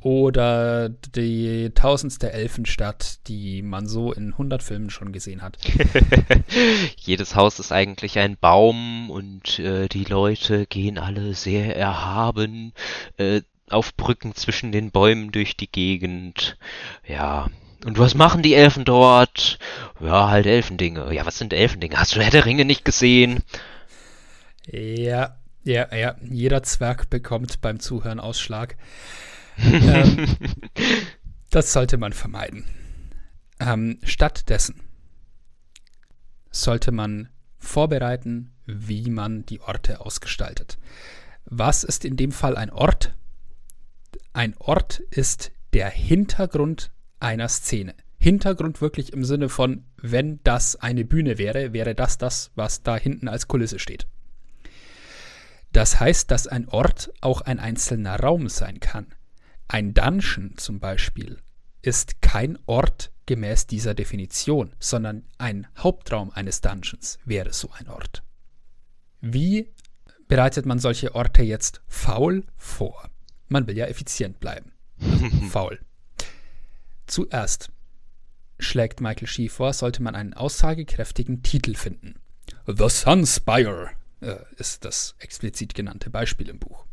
[0.00, 5.58] oder die tausendste Elfenstadt, die man so in 100 Filmen schon gesehen hat.
[6.96, 12.72] Jedes Haus ist eigentlich ein Baum und äh, die Leute gehen alle sehr erhaben
[13.16, 16.56] äh, auf Brücken zwischen den Bäumen durch die Gegend.
[17.06, 17.48] Ja.
[17.84, 19.58] Und was machen die Elfen dort?
[20.00, 21.12] Ja, halt Elfendinge.
[21.12, 21.96] Ja, was sind Elfendinge?
[21.96, 23.42] Hast du Herr der Ringe nicht gesehen?
[24.70, 25.34] Ja,
[25.64, 26.16] ja, ja.
[26.22, 28.76] Jeder Zwerg bekommt beim Zuhören Ausschlag
[29.58, 30.36] ähm,
[31.50, 32.64] das sollte man vermeiden.
[33.60, 34.80] Ähm, stattdessen
[36.50, 40.78] sollte man vorbereiten, wie man die Orte ausgestaltet.
[41.44, 43.14] Was ist in dem Fall ein Ort?
[44.32, 46.90] Ein Ort ist der Hintergrund
[47.20, 47.94] einer Szene.
[48.18, 52.96] Hintergrund wirklich im Sinne von, wenn das eine Bühne wäre, wäre das das, was da
[52.96, 54.06] hinten als Kulisse steht.
[55.72, 59.06] Das heißt, dass ein Ort auch ein einzelner Raum sein kann.
[59.68, 61.38] Ein Dungeon zum Beispiel
[61.80, 68.22] ist kein Ort gemäß dieser Definition, sondern ein Hauptraum eines Dungeons wäre so ein Ort.
[69.20, 69.72] Wie
[70.28, 73.08] bereitet man solche Orte jetzt faul vor?
[73.48, 74.72] Man will ja effizient bleiben.
[75.50, 75.80] faul.
[77.06, 77.70] Zuerst
[78.58, 82.20] schlägt Michael Shee vor, sollte man einen aussagekräftigen Titel finden.
[82.66, 83.90] The Sunspire
[84.22, 86.86] äh, ist das explizit genannte Beispiel im Buch.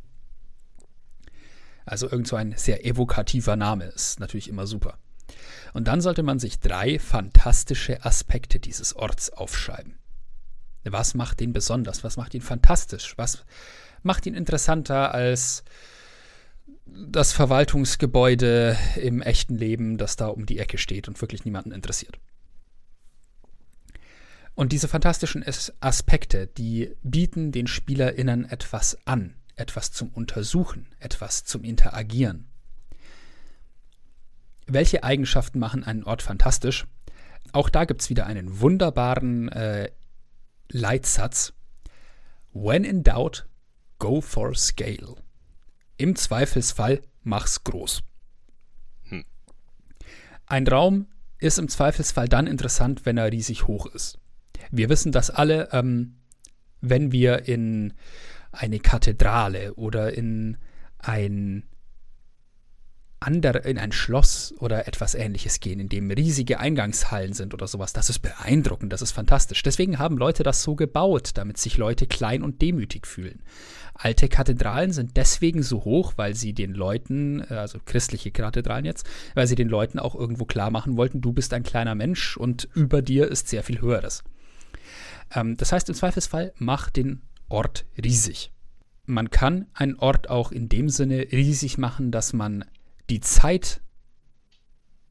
[1.86, 5.00] Also irgend so ein sehr evokativer Name ist natürlich immer super.
[5.74, 9.98] Und dann sollte man sich drei fantastische Aspekte dieses Orts aufschreiben.
[10.84, 12.04] Was macht ihn besonders?
[12.04, 13.18] Was macht ihn fantastisch?
[13.18, 13.46] Was
[14.02, 15.64] macht ihn interessanter als
[16.86, 22.20] das Verwaltungsgebäude im echten Leben, das da um die Ecke steht und wirklich niemanden interessiert?
[24.60, 25.46] Und diese fantastischen
[25.80, 32.50] Aspekte, die bieten den SpielerInnen etwas an etwas zum Untersuchen, etwas zum Interagieren.
[34.68, 36.86] Welche Eigenschaften machen einen Ort fantastisch?
[37.54, 39.92] Auch da gibt es wieder einen wunderbaren äh,
[40.68, 41.54] Leitsatz.
[42.52, 43.48] When in doubt,
[43.98, 45.16] go for scale.
[45.96, 48.02] Im Zweifelsfall mach's groß.
[49.04, 49.24] Hm.
[50.48, 51.08] Ein Raum
[51.38, 54.20] ist im Zweifelsfall dann interessant, wenn er riesig hoch ist.
[54.72, 56.16] Wir wissen das alle, ähm,
[56.82, 57.94] wenn wir in
[58.52, 60.58] eine Kathedrale oder in
[61.00, 61.64] ein
[63.22, 67.92] andere, in ein Schloss oder etwas ähnliches gehen, in dem riesige Eingangshallen sind oder sowas.
[67.92, 69.62] Das ist beeindruckend, das ist fantastisch.
[69.62, 73.44] Deswegen haben Leute das so gebaut, damit sich Leute klein und demütig fühlen.
[73.94, 79.06] Alte Kathedralen sind deswegen so hoch, weil sie den Leuten, also christliche Kathedralen jetzt,
[79.36, 82.70] weil sie den Leuten auch irgendwo klar machen wollten, du bist ein kleiner Mensch und
[82.74, 84.24] über dir ist sehr viel Höheres.
[85.34, 88.52] Ähm, das heißt, im Zweifelsfall mach den Ort riesig.
[89.06, 92.66] Man kann einen Ort auch in dem Sinne riesig machen, dass man
[93.10, 93.82] die Zeit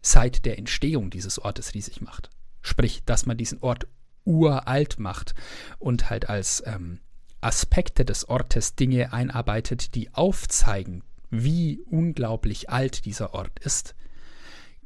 [0.01, 2.31] seit der Entstehung dieses Ortes riesig macht.
[2.63, 3.89] Sprich, dass man diesen Ort
[4.25, 5.35] uralt macht
[5.79, 7.01] und halt als ähm,
[7.41, 13.95] Aspekte des Ortes Dinge einarbeitet, die aufzeigen, wie unglaublich alt dieser Ort ist.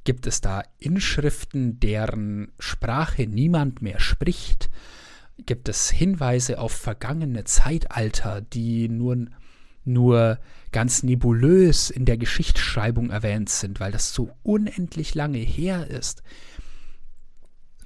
[0.04, 4.68] Gibt es da Inschriften, deren Sprache niemand mehr spricht?
[5.46, 9.26] Gibt es Hinweise auf vergangene Zeitalter, die nur,
[9.84, 10.38] nur
[10.72, 16.22] ganz nebulös in der Geschichtsschreibung erwähnt sind, weil das so unendlich lange her ist.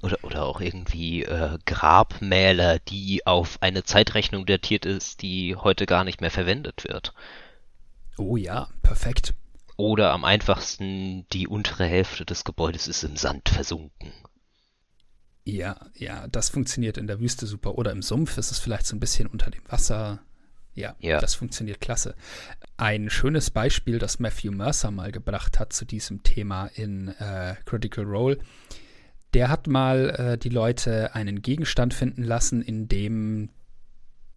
[0.01, 6.03] Oder, oder auch irgendwie äh, Grabmäler, die auf eine Zeitrechnung datiert ist, die heute gar
[6.03, 7.13] nicht mehr verwendet wird.
[8.17, 9.33] Oh ja, perfekt.
[9.75, 14.11] Oder am einfachsten, die untere Hälfte des Gebäudes ist im Sand versunken.
[15.47, 17.77] Ja, ja, das funktioniert in der Wüste super.
[17.77, 20.19] Oder im Sumpf ist es vielleicht so ein bisschen unter dem Wasser.
[20.73, 22.15] Ja, ja, das funktioniert klasse.
[22.75, 28.03] Ein schönes Beispiel, das Matthew Mercer mal gebracht hat zu diesem Thema in äh, Critical
[28.03, 28.39] Role,
[29.33, 33.49] der hat mal äh, die Leute einen Gegenstand finden lassen, in dem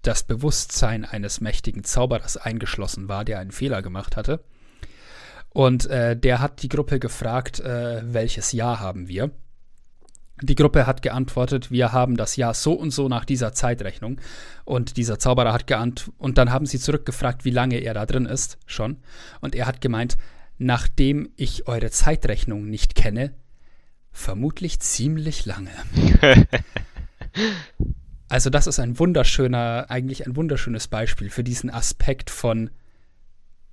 [0.02, 4.44] das Bewusstsein eines mächtigen Zauberers eingeschlossen war, der einen Fehler gemacht hatte.
[5.48, 9.32] Und äh, der hat die Gruppe gefragt, äh, welches Jahr haben wir?
[10.42, 14.20] Die Gruppe hat geantwortet, wir haben das Jahr so und so nach dieser Zeitrechnung.
[14.64, 18.26] Und dieser Zauberer hat geantwortet, und dann haben sie zurückgefragt, wie lange er da drin
[18.26, 18.98] ist, schon.
[19.40, 20.16] Und er hat gemeint,
[20.58, 23.34] nachdem ich eure Zeitrechnung nicht kenne,
[24.12, 25.70] vermutlich ziemlich lange.
[28.28, 32.70] also das ist ein wunderschöner, eigentlich ein wunderschönes Beispiel für diesen Aspekt von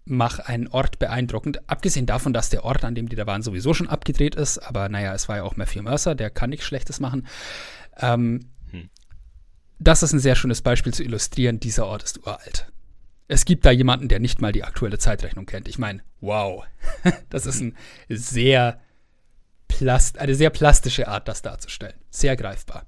[0.08, 1.70] mach einen Ort beeindruckend.
[1.70, 4.60] Abgesehen davon, dass der Ort, an dem die da waren, sowieso schon abgedreht ist.
[4.60, 7.28] Aber naja, es war ja auch Matthew Mercer, der kann nichts Schlechtes machen.
[7.98, 8.90] Ähm, hm.
[9.80, 11.60] Das ist ein sehr schönes Beispiel zu illustrieren.
[11.60, 12.72] Dieser Ort ist uralt.
[13.28, 15.68] es gibt da jemanden, der nicht mal die aktuelle Zeitrechnung kennt.
[15.68, 16.66] Ich meine, wow.
[17.30, 17.76] Das ist ein
[18.10, 18.80] sehr
[19.68, 21.96] plast eine sehr plastische Art, das darzustellen.
[22.10, 22.86] Sehr greifbar.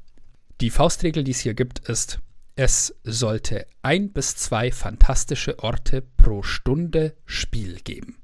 [0.61, 2.20] Die Faustregel, die es hier gibt, ist,
[2.60, 8.22] es sollte ein bis zwei fantastische Orte pro Stunde Spiel geben.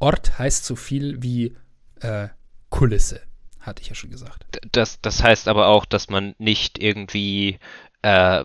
[0.00, 1.56] Ort heißt so viel wie
[2.00, 2.26] äh,
[2.68, 3.20] Kulisse,
[3.60, 4.58] hatte ich ja schon gesagt.
[4.72, 7.60] Das, das heißt aber auch, dass man nicht irgendwie
[8.02, 8.44] äh,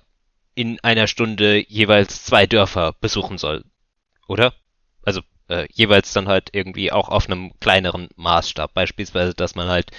[0.53, 3.65] in einer Stunde jeweils zwei Dörfer besuchen soll,
[4.27, 4.53] oder?
[5.01, 8.71] Also äh, jeweils dann halt irgendwie auch auf einem kleineren Maßstab.
[8.71, 9.89] Beispielsweise, dass man halt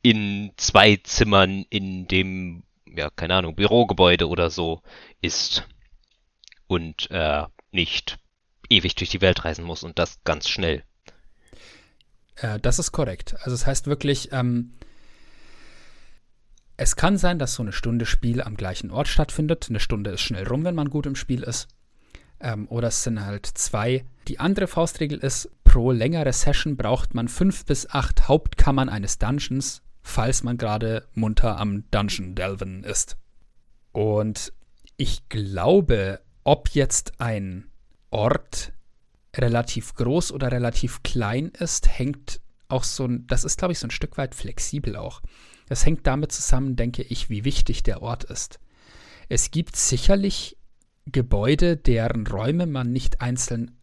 [0.00, 2.62] in zwei Zimmern in dem,
[2.96, 4.82] ja, keine Ahnung, Bürogebäude oder so
[5.20, 5.66] ist
[6.66, 8.18] und äh, nicht
[8.68, 10.84] ewig durch die Welt reisen muss und das ganz schnell.
[12.36, 13.34] Äh, das ist korrekt.
[13.40, 14.74] Also es das heißt wirklich, ähm,
[16.76, 19.66] es kann sein, dass so eine Stunde Spiel am gleichen Ort stattfindet.
[19.68, 21.68] Eine Stunde ist schnell rum, wenn man gut im Spiel ist.
[22.40, 24.04] Ähm, oder es sind halt zwei.
[24.28, 29.82] Die andere Faustregel ist, pro längere Session braucht man fünf bis acht Hauptkammern eines Dungeons,
[30.08, 33.16] falls man gerade munter am Dungeon delven ist.
[33.92, 34.52] Und
[34.96, 37.70] ich glaube, ob jetzt ein
[38.10, 38.72] Ort
[39.36, 43.86] relativ groß oder relativ klein ist, hängt auch so ein, das ist, glaube ich, so
[43.86, 45.20] ein Stück weit flexibel auch.
[45.68, 48.60] Das hängt damit zusammen, denke ich, wie wichtig der Ort ist.
[49.28, 50.56] Es gibt sicherlich
[51.04, 53.78] Gebäude, deren Räume man nicht einzeln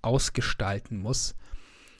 [0.00, 1.34] ausgestalten muss,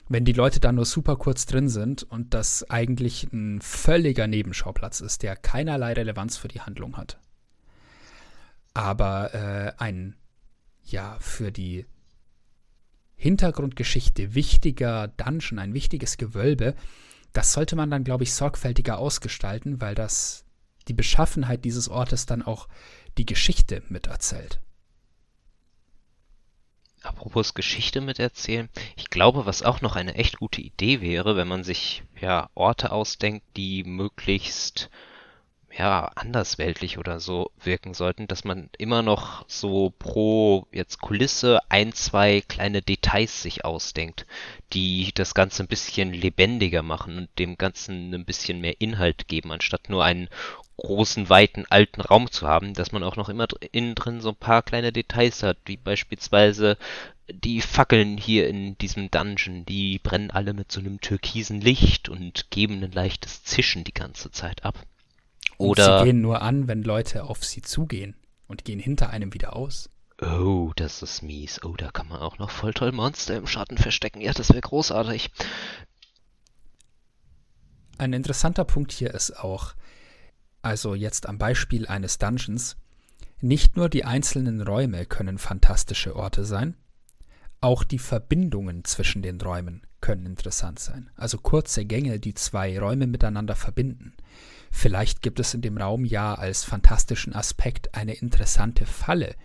[0.09, 5.01] wenn die Leute da nur super kurz drin sind und das eigentlich ein völliger Nebenschauplatz
[5.01, 7.19] ist, der keinerlei Relevanz für die Handlung hat.
[8.73, 10.15] Aber äh, ein,
[10.83, 11.85] ja, für die
[13.15, 16.73] Hintergrundgeschichte wichtiger Dungeon, ein wichtiges Gewölbe,
[17.33, 20.43] das sollte man dann, glaube ich, sorgfältiger ausgestalten, weil das
[20.87, 22.67] die Beschaffenheit dieses Ortes dann auch
[23.19, 24.59] die Geschichte miterzählt.
[27.03, 31.63] Apropos Geschichte miterzählen, ich glaube, was auch noch eine echt gute Idee wäre, wenn man
[31.63, 34.89] sich ja Orte ausdenkt, die möglichst
[35.77, 41.93] ja, andersweltlich oder so wirken sollten, dass man immer noch so pro jetzt Kulisse ein,
[41.93, 44.25] zwei kleine Details sich ausdenkt,
[44.73, 49.51] die das Ganze ein bisschen lebendiger machen und dem Ganzen ein bisschen mehr Inhalt geben,
[49.51, 50.29] anstatt nur einen
[50.77, 54.35] großen, weiten, alten Raum zu haben, dass man auch noch immer innen drin so ein
[54.35, 56.77] paar kleine Details hat, wie beispielsweise
[57.31, 62.49] die Fackeln hier in diesem Dungeon, die brennen alle mit so einem türkisen Licht und
[62.49, 64.85] geben ein leichtes Zischen die ganze Zeit ab.
[65.59, 68.15] Oder sie gehen nur an, wenn Leute auf sie zugehen
[68.47, 69.89] und gehen hinter einem wieder aus.
[70.21, 71.63] Oh, das ist mies.
[71.63, 74.21] Oh, da kann man auch noch voll toll Monster im Schatten verstecken.
[74.21, 75.31] Ja, das wäre großartig.
[77.97, 79.75] Ein interessanter Punkt hier ist auch,
[80.61, 82.77] also jetzt am Beispiel eines Dungeons,
[83.41, 86.75] nicht nur die einzelnen Räume können fantastische Orte sein,
[87.61, 91.09] auch die Verbindungen zwischen den Räumen können interessant sein.
[91.15, 94.13] Also kurze Gänge, die zwei Räume miteinander verbinden.
[94.71, 99.35] Vielleicht gibt es in dem Raum ja als fantastischen Aspekt eine interessante Falle.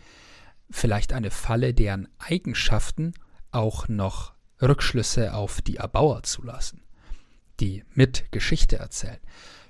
[0.71, 3.15] Vielleicht eine Falle, deren Eigenschaften
[3.51, 6.83] auch noch Rückschlüsse auf die Erbauer zulassen,
[7.61, 9.21] die mit Geschichte erzählen.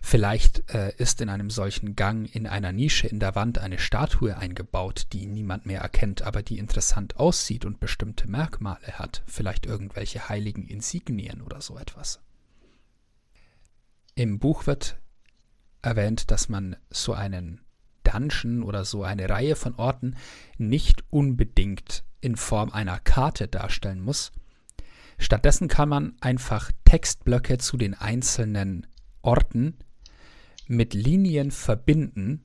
[0.00, 4.36] Vielleicht äh, ist in einem solchen Gang in einer Nische in der Wand eine Statue
[4.36, 9.22] eingebaut, die niemand mehr erkennt, aber die interessant aussieht und bestimmte Merkmale hat.
[9.26, 12.20] Vielleicht irgendwelche heiligen Insignien oder so etwas.
[14.14, 14.98] Im Buch wird
[15.84, 17.60] erwähnt, dass man so einen
[18.04, 20.16] Dungeon oder so eine Reihe von Orten
[20.58, 24.32] nicht unbedingt in Form einer Karte darstellen muss.
[25.18, 28.86] Stattdessen kann man einfach Textblöcke zu den einzelnen
[29.22, 29.76] Orten
[30.66, 32.44] mit Linien verbinden,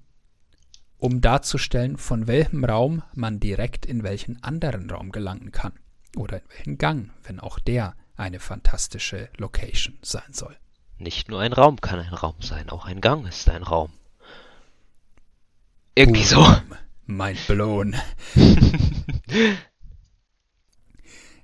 [0.97, 5.73] um darzustellen, von welchem Raum man direkt in welchen anderen Raum gelangen kann.
[6.15, 10.57] Oder in welchen Gang, wenn auch der eine fantastische Location sein soll.
[10.99, 13.91] Nicht nur ein Raum kann ein Raum sein, auch ein Gang ist ein Raum.
[15.95, 16.45] Irgendwie Boom.
[16.45, 16.61] so.
[17.05, 17.95] Mind blown.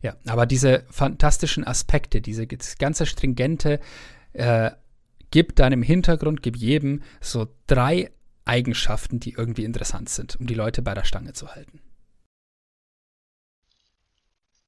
[0.01, 3.79] ja, aber diese fantastischen Aspekte, diese ganze stringente,
[4.33, 4.71] äh,
[5.31, 8.11] gib deinem Hintergrund, gib jedem so drei
[8.43, 11.81] Eigenschaften, die irgendwie interessant sind, um die Leute bei der Stange zu halten.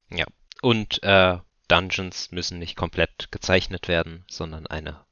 [0.09, 0.25] Ja,
[0.61, 1.37] und äh,
[1.67, 5.05] Dungeons müssen nicht komplett gezeichnet werden, sondern eine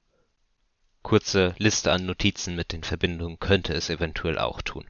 [1.02, 4.86] kurze Liste an Notizen mit den Verbindungen könnte es eventuell auch tun.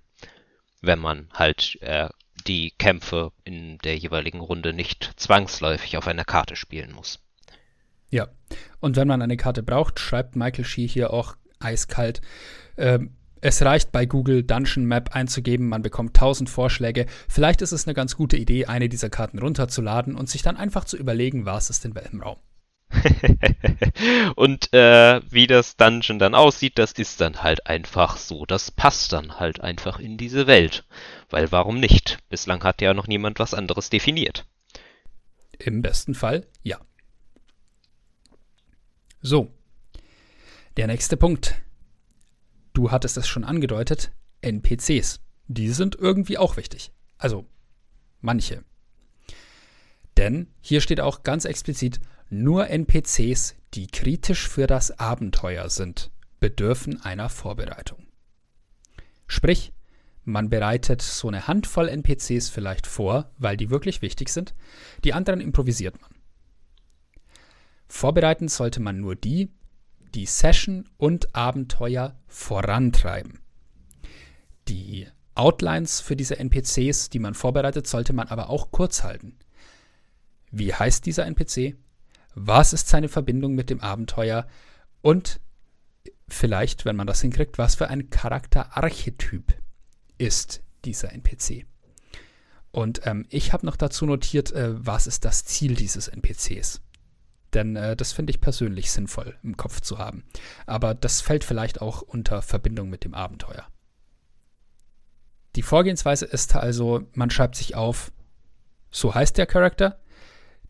[0.82, 2.09] Wenn man halt äh,
[2.47, 7.20] die Kämpfe in der jeweiligen Runde nicht zwangsläufig auf einer Karte spielen muss.
[8.09, 8.28] Ja,
[8.80, 12.22] und wenn man eine Karte braucht, schreibt Michael Shee hier auch eiskalt,
[12.76, 12.99] äh,
[13.47, 17.05] Es reicht bei Google Dungeon Map einzugeben, man bekommt tausend Vorschläge.
[17.29, 20.85] Vielleicht ist es eine ganz gute Idee, eine dieser Karten runterzuladen und sich dann einfach
[20.85, 22.39] zu überlegen, was ist in welchem Raum.
[24.35, 28.47] und äh, wie das Dungeon dann aussieht, das ist dann halt einfach so.
[28.47, 30.83] Das passt dann halt einfach in diese Welt.
[31.29, 32.17] Weil warum nicht?
[32.29, 34.47] Bislang hat ja noch niemand was anderes definiert.
[35.59, 36.79] Im besten Fall ja.
[39.21, 39.51] So.
[40.77, 41.61] Der nächste Punkt.
[42.76, 44.11] Du hattest es schon angedeutet,
[44.41, 45.21] NPCs.
[45.47, 46.91] Die sind irgendwie auch wichtig.
[47.17, 47.45] Also
[48.19, 48.65] manche.
[50.17, 56.11] Denn hier steht auch ganz explizit, nur NPCs, die kritisch für das Abenteuer sind,
[56.41, 58.07] bedürfen einer Vorbereitung.
[59.26, 59.71] Sprich,
[60.26, 64.53] man bereitet so eine Handvoll NPCs vielleicht vor, weil die wirklich wichtig sind,
[65.05, 66.11] die anderen improvisiert man.
[67.88, 69.49] Vorbereiten sollte man nur die,
[70.16, 73.39] die Session und Abenteuer vorantreiben.
[74.68, 79.38] Die Outlines für diese NPCs, die man vorbereitet, sollte man aber auch kurz halten.
[80.51, 81.76] Wie heißt dieser NPC?
[82.34, 84.47] Was ist seine Verbindung mit dem Abenteuer?
[85.01, 85.41] Und
[86.30, 89.53] vielleicht, wenn man das hinkriegt, was für ein Charakterarchetyp
[90.18, 91.66] ist dieser NPC?
[92.72, 96.82] Und ähm, ich habe noch dazu notiert, äh, was ist das Ziel dieses NPCs?
[97.55, 100.23] Denn äh, das finde ich persönlich sinnvoll im Kopf zu haben.
[100.67, 103.65] Aber das fällt vielleicht auch unter Verbindung mit dem Abenteuer.
[105.55, 108.11] Die Vorgehensweise ist also, man schreibt sich auf,
[108.91, 109.99] so heißt der Charakter,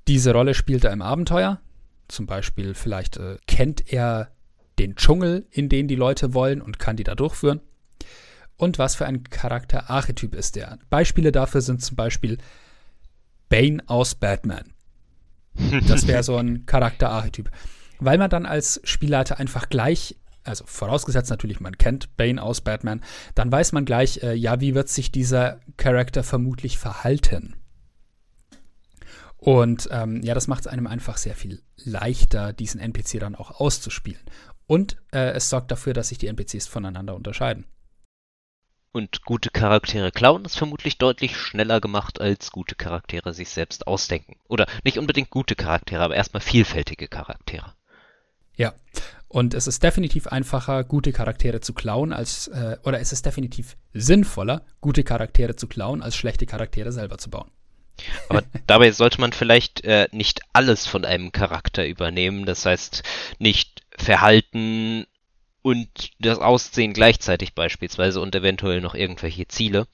[0.07, 1.59] diese Rolle spielt er im Abenteuer.
[2.07, 4.31] Zum Beispiel vielleicht äh, kennt er
[4.77, 7.61] den Dschungel, in den die Leute wollen und kann die da durchführen.
[8.57, 10.77] Und was für ein Charakterarchetyp ist er?
[10.91, 12.37] Beispiele dafür sind zum Beispiel
[13.49, 14.74] Bane aus Batman.
[15.87, 17.49] Das wäre so ein Charakterarchetyp.
[17.99, 23.01] Weil man dann als Spielleiter einfach gleich, also vorausgesetzt natürlich, man kennt Bane aus Batman,
[23.35, 27.55] dann weiß man gleich, äh, ja, wie wird sich dieser Charakter vermutlich verhalten.
[29.37, 33.59] Und ähm, ja, das macht es einem einfach sehr viel leichter, diesen NPC dann auch
[33.59, 34.21] auszuspielen.
[34.67, 37.65] Und äh, es sorgt dafür, dass sich die NPCs voneinander unterscheiden.
[38.95, 44.37] Und gute Charaktere klauen ist vermutlich deutlich schneller gemacht, als gute Charaktere sich selbst ausdenken.
[44.47, 47.73] Oder nicht unbedingt gute Charaktere, aber erstmal vielfältige Charaktere.
[48.55, 48.73] Ja,
[49.27, 53.75] und es ist definitiv einfacher, gute Charaktere zu klauen, als, äh, oder es ist definitiv
[53.93, 57.51] sinnvoller, gute Charaktere zu klauen, als schlechte Charaktere selber zu bauen.
[58.29, 62.45] Aber dabei sollte man vielleicht äh, nicht alles von einem Charakter übernehmen.
[62.45, 63.03] Das heißt,
[63.39, 65.05] nicht Verhalten
[65.65, 69.87] und das Aussehen gleichzeitig beispielsweise und eventuell noch irgendwelche Ziele.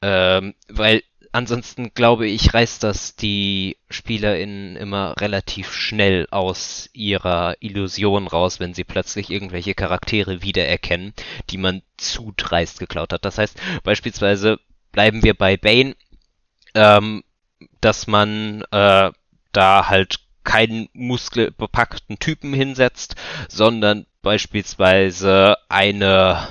[0.00, 8.28] Ähm, weil ansonsten glaube ich, reißt das die SpielerInnen immer relativ schnell aus ihrer Illusion
[8.28, 11.12] raus, wenn sie plötzlich irgendwelche Charaktere wiedererkennen,
[11.50, 13.26] die man zu dreist geklaut hat.
[13.26, 14.58] Das heißt, beispielsweise
[14.90, 15.96] bleiben wir bei Bane.
[16.72, 17.24] Ähm,
[17.82, 19.10] dass man äh,
[19.52, 23.16] da halt keinen muskelbepackten Typen hinsetzt,
[23.48, 26.48] sondern beispielsweise eine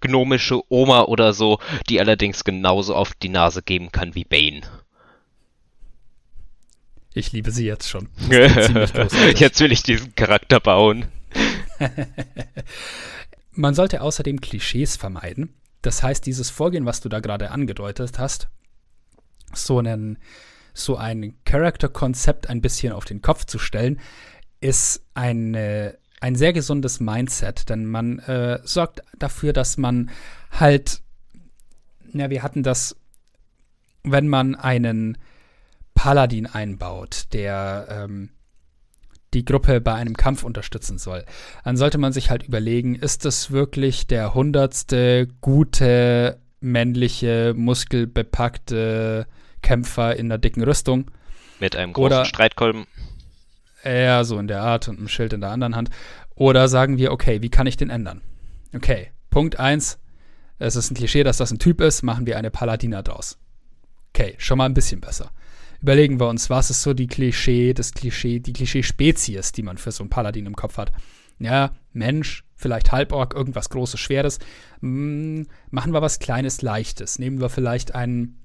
[0.00, 4.62] gnomische Oma oder so, die allerdings genauso auf die Nase geben kann wie Bane.
[7.12, 8.08] Ich liebe sie jetzt schon.
[8.30, 11.06] jetzt will ich diesen Charakter bauen.
[13.52, 15.54] Man sollte außerdem Klischees vermeiden.
[15.82, 18.48] Das heißt, dieses Vorgehen, was du da gerade angedeutet hast,
[19.52, 20.18] so einen
[20.72, 24.00] so ein Character-Konzept ein bisschen auf den Kopf zu stellen,
[24.60, 30.10] ist eine, ein sehr gesundes Mindset, denn man äh, sorgt dafür, dass man
[30.50, 31.00] halt,
[32.12, 32.96] ja, wir hatten das,
[34.04, 35.18] wenn man einen
[35.94, 38.30] Paladin einbaut, der ähm,
[39.34, 41.24] die Gruppe bei einem Kampf unterstützen soll,
[41.64, 49.26] dann sollte man sich halt überlegen, ist das wirklich der hundertste gute männliche, muskelbepackte
[49.62, 51.10] Kämpfer in einer dicken Rüstung.
[51.60, 52.86] Mit einem großen Oder, Streitkolben.
[53.84, 55.90] Ja, so in der Art und einem Schild in der anderen Hand.
[56.34, 58.20] Oder sagen wir, okay, wie kann ich den ändern?
[58.74, 59.98] Okay, Punkt 1.
[60.58, 63.38] Es ist ein Klischee, dass das ein Typ ist, machen wir eine Paladina draus.
[64.10, 65.30] Okay, schon mal ein bisschen besser.
[65.80, 69.92] Überlegen wir uns, was ist so die Klischee, das Klischee, die Klischee-Spezies, die man für
[69.92, 70.92] so einen Paladin im Kopf hat.
[71.38, 74.38] Ja, Mensch, vielleicht Halborg, irgendwas Großes, Schweres.
[74.80, 77.18] Hm, machen wir was Kleines, Leichtes.
[77.18, 78.36] Nehmen wir vielleicht einen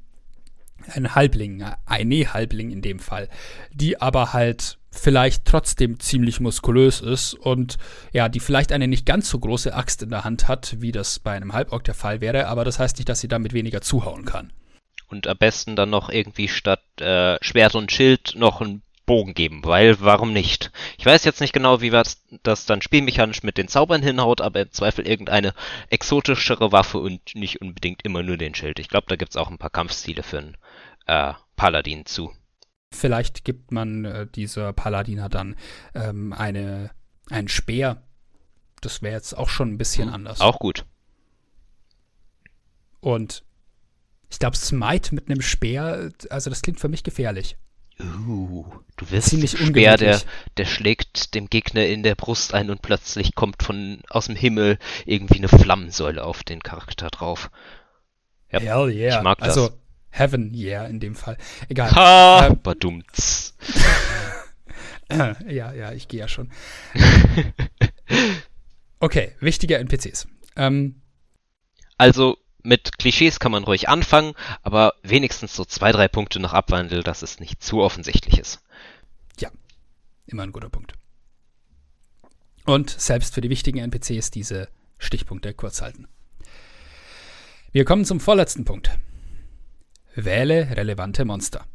[0.94, 3.30] ein Halbling, eine Halbling in dem Fall,
[3.72, 7.78] die aber halt vielleicht trotzdem ziemlich muskulös ist und
[8.12, 11.20] ja, die vielleicht eine nicht ganz so große Axt in der Hand hat, wie das
[11.20, 14.26] bei einem Halborg der Fall wäre, aber das heißt nicht, dass sie damit weniger zuhauen
[14.26, 14.52] kann.
[15.08, 19.64] Und am besten dann noch irgendwie statt äh, Schwert und Schild noch ein Bogen geben,
[19.64, 20.72] weil warum nicht?
[20.98, 24.72] Ich weiß jetzt nicht genau, wie das dann spielmechanisch mit den Zaubern hinhaut, aber im
[24.72, 25.54] Zweifel irgendeine
[25.90, 28.80] exotischere Waffe und nicht unbedingt immer nur den Schild.
[28.80, 30.58] Ich glaube, da gibt's auch ein paar Kampfstile für einen
[31.06, 32.34] äh, Paladin zu.
[32.96, 35.56] Vielleicht gibt man äh, dieser Paladiner dann
[35.94, 36.92] ähm, eine,
[37.30, 38.02] einen Speer.
[38.82, 40.42] Das wäre jetzt auch schon ein bisschen anders.
[40.42, 40.86] Auch gut.
[43.00, 43.44] Und
[44.30, 47.58] ich glaube, Smite mit einem Speer, also das klingt für mich gefährlich.
[47.98, 48.66] Uh,
[48.98, 50.22] du wirst Ziemlich Speer, der,
[50.58, 54.80] der schlägt dem Gegner in der Brust ein und plötzlich kommt von aus dem Himmel
[55.06, 57.50] irgendwie eine Flammensäule auf den Charakter drauf.
[58.52, 59.18] Ja, Hell yeah.
[59.18, 59.50] ich mag das.
[59.50, 59.70] Also
[60.18, 61.38] Heaven yeah in dem Fall.
[61.70, 61.92] Egal.
[61.92, 63.56] Ha, Ähm, badumts.
[65.12, 66.52] ja, ja, ich gehe ja schon.
[69.00, 70.26] Okay, wichtige NPCs.
[70.56, 71.02] Ähm,
[71.98, 77.04] Also mit Klischees kann man ruhig anfangen, aber wenigstens so zwei, drei Punkte noch abwandeln,
[77.04, 78.62] dass es nicht zu offensichtlich ist.
[80.28, 80.94] immer ein guter Punkt.
[82.66, 86.08] Und selbst für die wichtigen NPCs diese Stichpunkte kurz halten.
[87.72, 88.90] Wir kommen zum vorletzten Punkt.
[90.16, 91.66] Wähle relevante Monster.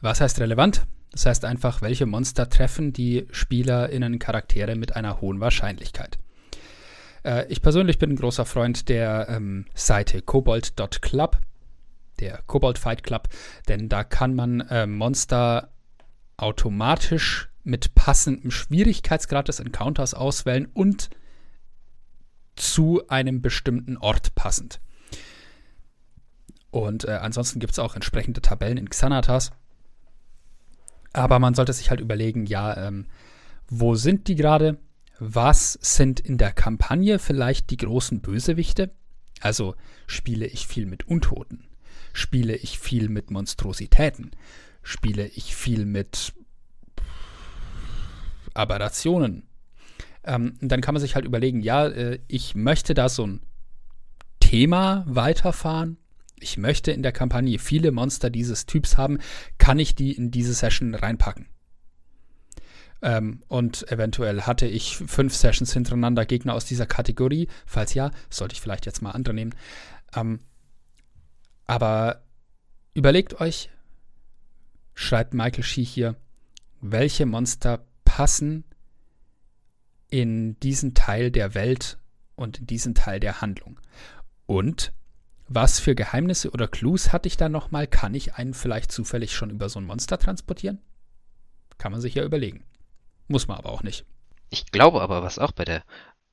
[0.00, 0.86] Was heißt relevant?
[1.10, 6.18] Das heißt einfach, welche Monster treffen die SpielerInnen Charaktere mit einer hohen Wahrscheinlichkeit.
[7.24, 11.38] Äh, ich persönlich bin ein großer Freund der ähm, Seite kobold.club,
[12.20, 13.28] der Kobold Fight Club,
[13.68, 15.70] denn da kann man äh, Monster
[16.36, 21.10] automatisch mit passendem Schwierigkeitsgrad des Encounters auswählen und
[22.56, 24.80] zu einem bestimmten Ort passend.
[26.74, 29.52] Und äh, ansonsten gibt es auch entsprechende Tabellen in Xanatas.
[31.12, 33.06] Aber man sollte sich halt überlegen, ja, ähm,
[33.68, 34.78] wo sind die gerade?
[35.20, 38.90] Was sind in der Kampagne vielleicht die großen Bösewichte?
[39.40, 39.76] Also
[40.08, 41.68] spiele ich viel mit Untoten?
[42.12, 44.32] Spiele ich viel mit Monstrositäten?
[44.82, 46.34] Spiele ich viel mit
[48.52, 49.46] Aberrationen?
[50.24, 53.42] Ähm, dann kann man sich halt überlegen, ja, äh, ich möchte da so ein
[54.40, 55.98] Thema weiterfahren.
[56.44, 59.18] Ich möchte in der Kampagne viele Monster dieses Typs haben.
[59.56, 61.46] Kann ich die in diese Session reinpacken?
[63.00, 67.48] Ähm, und eventuell hatte ich fünf Sessions hintereinander Gegner aus dieser Kategorie.
[67.64, 69.54] Falls ja, sollte ich vielleicht jetzt mal andere nehmen.
[70.14, 70.40] Ähm,
[71.64, 72.22] aber
[72.92, 73.70] überlegt euch,
[74.94, 76.14] schreibt Michael Shee hier,
[76.82, 78.64] welche Monster passen
[80.10, 81.96] in diesen Teil der Welt
[82.36, 83.80] und in diesen Teil der Handlung.
[84.44, 84.92] Und
[85.48, 87.86] was für Geheimnisse oder Clues hatte ich da nochmal?
[87.86, 90.80] Kann ich einen vielleicht zufällig schon über so ein Monster transportieren?
[91.78, 92.64] Kann man sich ja überlegen.
[93.28, 94.04] Muss man aber auch nicht.
[94.50, 95.82] Ich glaube aber, was auch bei der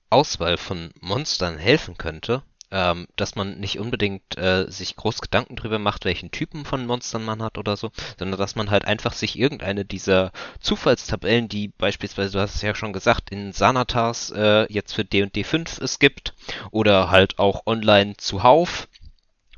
[0.09, 5.77] Auswahl von Monstern helfen könnte, ähm, dass man nicht unbedingt äh, sich groß Gedanken drüber
[5.77, 9.37] macht, welchen Typen von Monstern man hat oder so, sondern dass man halt einfach sich
[9.37, 14.93] irgendeine dieser Zufallstabellen, die beispielsweise, du hast es ja schon gesagt, in Sanatas äh, jetzt
[14.93, 16.33] für D&D 5 es gibt
[16.71, 18.87] oder halt auch online zuhauf,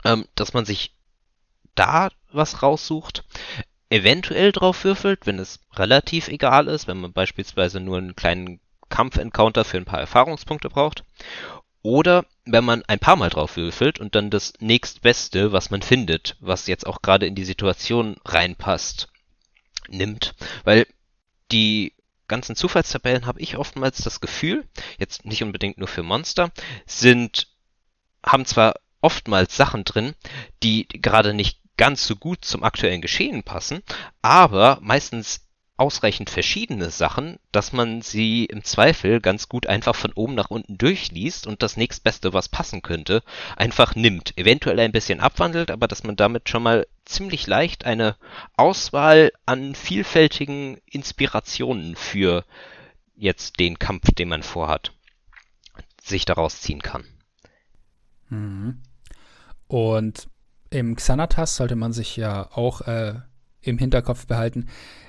[0.03, 0.95] ähm, dass man sich
[1.75, 3.23] da was raussucht,
[3.89, 9.65] eventuell drauf würfelt, wenn es relativ egal ist, wenn man beispielsweise nur einen kleinen Kampf-Encounter
[9.65, 11.03] für ein paar Erfahrungspunkte braucht.
[11.83, 16.37] Oder wenn man ein paar Mal drauf würfelt und dann das nächstbeste, was man findet,
[16.39, 19.09] was jetzt auch gerade in die Situation reinpasst,
[19.89, 20.33] nimmt.
[20.63, 20.87] Weil
[21.51, 21.93] die
[22.27, 24.65] ganzen Zufallstabellen habe ich oftmals das Gefühl,
[24.97, 26.51] jetzt nicht unbedingt nur für Monster,
[26.85, 27.47] sind,
[28.25, 30.15] haben zwar oftmals Sachen drin,
[30.63, 33.81] die gerade nicht ganz so gut zum aktuellen Geschehen passen,
[34.21, 35.41] aber meistens
[35.75, 40.77] ausreichend verschiedene Sachen, dass man sie im Zweifel ganz gut einfach von oben nach unten
[40.77, 43.23] durchliest und das nächstbeste, was passen könnte,
[43.57, 44.37] einfach nimmt.
[44.37, 48.15] Eventuell ein bisschen abwandelt, aber dass man damit schon mal ziemlich leicht eine
[48.55, 52.45] Auswahl an vielfältigen Inspirationen für
[53.15, 54.91] jetzt den Kampf, den man vorhat,
[56.01, 57.03] sich daraus ziehen kann.
[58.29, 58.81] Mhm.
[59.73, 60.29] Und
[60.69, 63.15] im Xanatas sollte man sich ja auch äh,
[63.61, 64.67] im Hinterkopf behalten,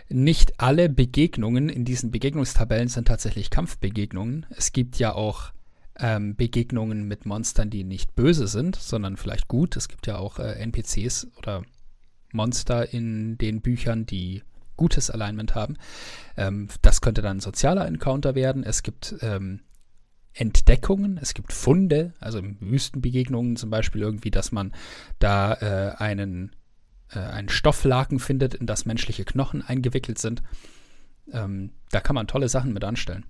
[0.08, 4.46] nicht alle Begegnungen in diesen Begegnungstabellen sind tatsächlich Kampfbegegnungen.
[4.56, 5.52] Es gibt ja auch
[5.98, 9.76] ähm, Begegnungen mit Monstern, die nicht böse sind, sondern vielleicht gut.
[9.76, 11.62] Es gibt ja auch äh, NPCs oder
[12.32, 14.44] Monster in den Büchern, die
[14.78, 15.76] gutes Alignment haben.
[16.38, 18.64] Ähm, das könnte dann ein sozialer Encounter werden.
[18.64, 19.60] Es gibt ähm,
[20.34, 24.72] Entdeckungen, es gibt Funde, also Wüstenbegegnungen zum Beispiel irgendwie, dass man
[25.20, 26.54] da äh, einen,
[27.10, 30.42] äh, einen Stofflaken findet, in das menschliche Knochen eingewickelt sind.
[31.32, 33.24] Ähm, da kann man tolle Sachen mit anstellen.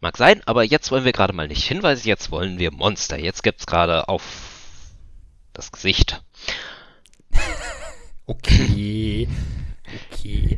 [0.00, 3.18] Mag sein, aber jetzt wollen wir gerade mal nicht Hinweise, jetzt wollen wir Monster.
[3.18, 4.22] Jetzt gibt's gerade auf
[5.52, 6.24] das Gesicht.
[8.24, 9.28] Okay.
[10.12, 10.56] Okay.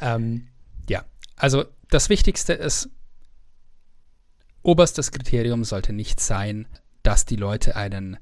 [0.00, 0.46] Ähm,
[0.88, 2.88] ja, also das Wichtigste ist,
[4.62, 6.66] oberstes Kriterium sollte nicht sein,
[7.02, 8.18] dass die Leute einen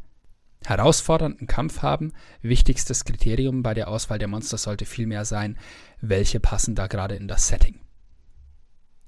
[0.64, 2.12] herausfordernden Kampf haben.
[2.42, 5.58] Wichtigstes Kriterium bei der Auswahl der Monster sollte vielmehr sein,
[6.00, 7.80] welche passen da gerade in das Setting,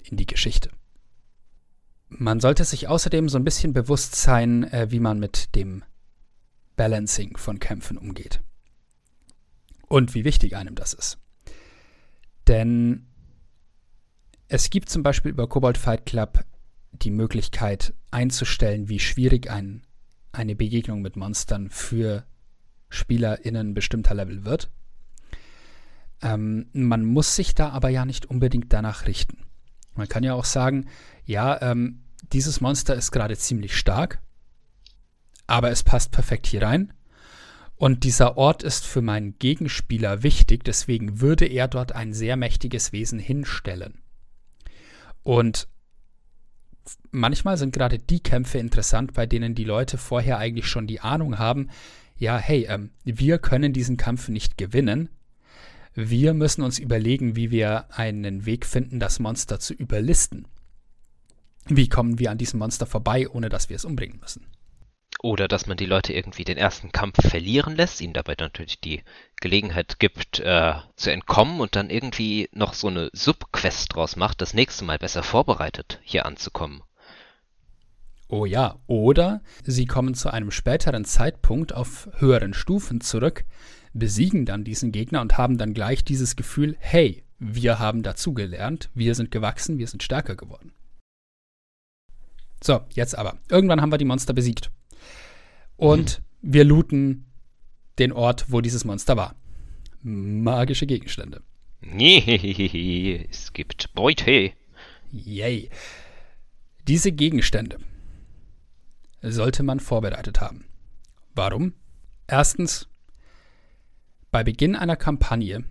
[0.03, 0.69] in die Geschichte.
[2.09, 5.83] Man sollte sich außerdem so ein bisschen bewusst sein, äh, wie man mit dem
[6.75, 8.41] Balancing von Kämpfen umgeht.
[9.87, 11.17] Und wie wichtig einem das ist.
[12.47, 13.07] Denn
[14.47, 16.43] es gibt zum Beispiel über Cobalt Fight Club
[16.91, 19.83] die Möglichkeit einzustellen, wie schwierig ein,
[20.31, 22.25] eine Begegnung mit Monstern für
[22.89, 24.69] SpielerInnen bestimmter Level wird.
[26.21, 29.37] Ähm, man muss sich da aber ja nicht unbedingt danach richten.
[29.95, 30.87] Man kann ja auch sagen,
[31.25, 34.21] ja, ähm, dieses Monster ist gerade ziemlich stark,
[35.47, 36.93] aber es passt perfekt hier rein.
[37.75, 42.91] Und dieser Ort ist für meinen Gegenspieler wichtig, deswegen würde er dort ein sehr mächtiges
[42.91, 44.03] Wesen hinstellen.
[45.23, 45.67] Und
[47.11, 51.39] manchmal sind gerade die Kämpfe interessant, bei denen die Leute vorher eigentlich schon die Ahnung
[51.39, 51.69] haben,
[52.17, 55.09] ja, hey, ähm, wir können diesen Kampf nicht gewinnen.
[55.95, 60.47] Wir müssen uns überlegen, wie wir einen Weg finden, das Monster zu überlisten.
[61.67, 64.45] Wie kommen wir an diesem Monster vorbei, ohne dass wir es umbringen müssen?
[65.19, 69.03] Oder dass man die Leute irgendwie den ersten Kampf verlieren lässt, ihnen dabei natürlich die
[69.39, 74.53] Gelegenheit gibt, äh, zu entkommen und dann irgendwie noch so eine Subquest draus macht, das
[74.53, 76.81] nächste Mal besser vorbereitet, hier anzukommen.
[78.29, 83.43] Oh ja, oder sie kommen zu einem späteren Zeitpunkt auf höheren Stufen zurück,
[83.93, 89.15] besiegen dann diesen Gegner und haben dann gleich dieses Gefühl, hey, wir haben dazugelernt, wir
[89.15, 90.71] sind gewachsen, wir sind stärker geworden.
[92.63, 93.37] So, jetzt aber.
[93.49, 94.71] Irgendwann haben wir die Monster besiegt.
[95.81, 96.53] Und mhm.
[96.53, 97.25] wir looten
[97.97, 99.35] den Ort, wo dieses Monster war.
[100.03, 101.41] Magische Gegenstände.
[103.31, 104.51] es gibt Beute.
[105.11, 105.71] Yay.
[106.87, 107.79] Diese Gegenstände
[109.23, 110.65] sollte man vorbereitet haben.
[111.33, 111.73] Warum?
[112.27, 112.87] Erstens,
[114.29, 115.63] bei Beginn einer Kampagne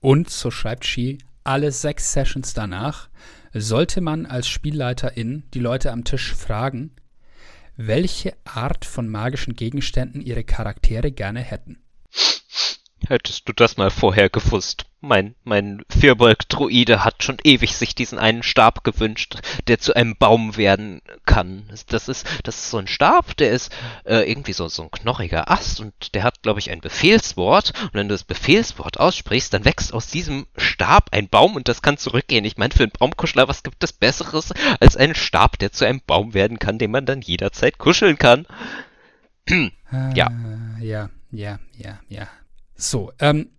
[0.00, 3.10] und, so schreibt Shi, alle sechs Sessions danach,
[3.52, 6.90] sollte man als Spielleiterin die Leute am Tisch fragen,
[7.76, 11.78] welche Art von magischen Gegenständen ihre Charaktere gerne hätten.
[13.08, 14.86] Hättest du das mal vorher gewusst.
[15.00, 19.36] Mein, mein Firbolg-Druide hat schon ewig sich diesen einen Stab gewünscht,
[19.66, 21.68] der zu einem Baum werden kann.
[21.88, 23.70] Das ist, das ist so ein Stab, der ist
[24.04, 27.72] äh, irgendwie so, so ein knochiger Ast und der hat, glaube ich, ein Befehlswort.
[27.82, 31.82] Und wenn du das Befehlswort aussprichst, dann wächst aus diesem Stab ein Baum und das
[31.82, 32.46] kann zurückgehen.
[32.46, 36.00] Ich meine, für einen Baumkuschler, was gibt es Besseres als einen Stab, der zu einem
[36.06, 38.46] Baum werden kann, den man dann jederzeit kuscheln kann?
[40.14, 40.30] ja.
[40.80, 42.28] Ja, ja, ja, ja.
[42.74, 43.50] So, ähm,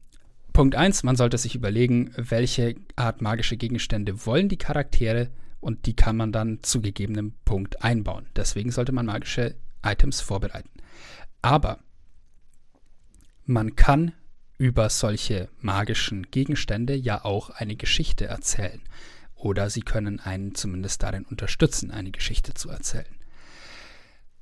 [0.53, 5.95] Punkt 1, man sollte sich überlegen, welche Art magische Gegenstände wollen die Charaktere und die
[5.95, 8.28] kann man dann zu gegebenem Punkt einbauen.
[8.36, 10.70] Deswegen sollte man magische Items vorbereiten.
[11.41, 11.80] Aber
[13.45, 14.13] man kann
[14.57, 18.82] über solche magischen Gegenstände ja auch eine Geschichte erzählen.
[19.36, 23.16] Oder sie können einen zumindest darin unterstützen, eine Geschichte zu erzählen.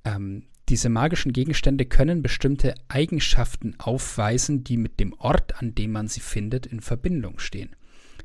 [0.05, 6.07] Ähm, diese magischen Gegenstände können bestimmte Eigenschaften aufweisen, die mit dem Ort, an dem man
[6.07, 7.75] sie findet, in Verbindung stehen.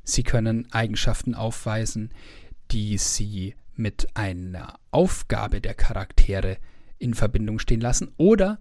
[0.04, 2.12] Sie können Eigenschaften aufweisen,
[2.70, 6.58] die sie mit einer Aufgabe der Charaktere
[6.98, 8.58] in Verbindung stehen lassen oder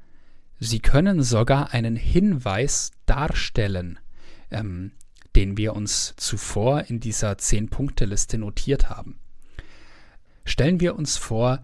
[0.60, 4.00] sie können sogar einen Hinweis darstellen,
[4.52, 4.92] ähm,
[5.36, 9.20] den wir uns zuvor in dieser Zehn-Punkte-Liste notiert haben.
[10.46, 11.62] Stellen wir uns vor,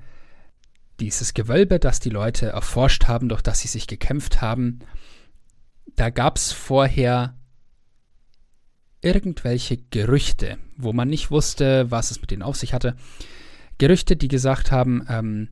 [0.99, 4.79] dieses Gewölbe, das die Leute erforscht haben, durch das sie sich gekämpft haben,
[5.95, 7.35] da gab es vorher
[9.01, 12.95] irgendwelche Gerüchte, wo man nicht wusste, was es mit denen auf sich hatte.
[13.77, 15.49] Gerüchte, die gesagt haben, ähm,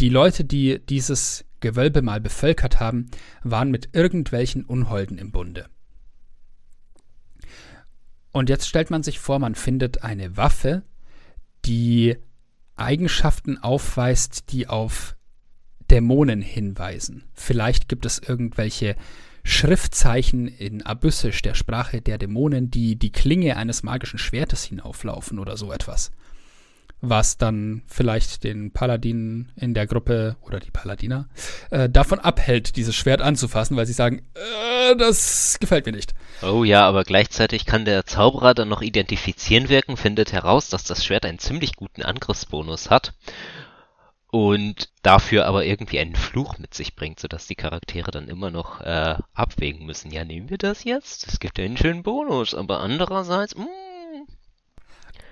[0.00, 3.10] die Leute, die dieses Gewölbe mal bevölkert haben,
[3.42, 5.68] waren mit irgendwelchen Unholden im Bunde.
[8.30, 10.82] Und jetzt stellt man sich vor, man findet eine Waffe,
[11.64, 12.16] die
[12.78, 15.16] Eigenschaften aufweist, die auf
[15.90, 17.24] Dämonen hinweisen.
[17.34, 18.96] Vielleicht gibt es irgendwelche
[19.44, 25.56] Schriftzeichen in Abyssisch, der Sprache der Dämonen, die die Klinge eines magischen Schwertes hinauflaufen oder
[25.56, 26.10] so etwas
[27.00, 31.28] was dann vielleicht den Paladinen in der Gruppe oder die Paladiner
[31.70, 36.14] äh, davon abhält, dieses Schwert anzufassen, weil sie sagen, äh, das gefällt mir nicht.
[36.42, 41.04] Oh ja, aber gleichzeitig kann der Zauberer dann noch identifizieren wirken, findet heraus, dass das
[41.04, 43.12] Schwert einen ziemlich guten Angriffsbonus hat
[44.30, 48.80] und dafür aber irgendwie einen Fluch mit sich bringt, sodass die Charaktere dann immer noch
[48.80, 50.10] äh, abwägen müssen.
[50.12, 51.26] Ja, nehmen wir das jetzt?
[51.26, 53.66] Das gibt ja einen schönen Bonus, aber andererseits, mh,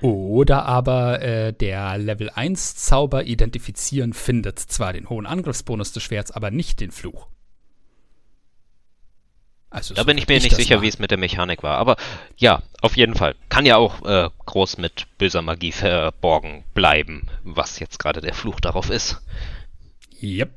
[0.01, 6.31] Oder aber äh, der Level 1 Zauber identifizieren findet zwar den hohen Angriffsbonus des Schwerts,
[6.31, 7.29] aber nicht den Fluch.
[9.77, 10.85] Also Da bin ich mir nicht das sicher, machen.
[10.85, 11.77] wie es mit der Mechanik war.
[11.77, 11.97] Aber
[12.39, 13.35] ja, auf jeden Fall.
[13.51, 18.59] Kann ja auch äh, groß mit böser Magie verborgen bleiben, was jetzt gerade der Fluch
[18.61, 19.21] darauf ist.
[20.23, 20.51] Yep.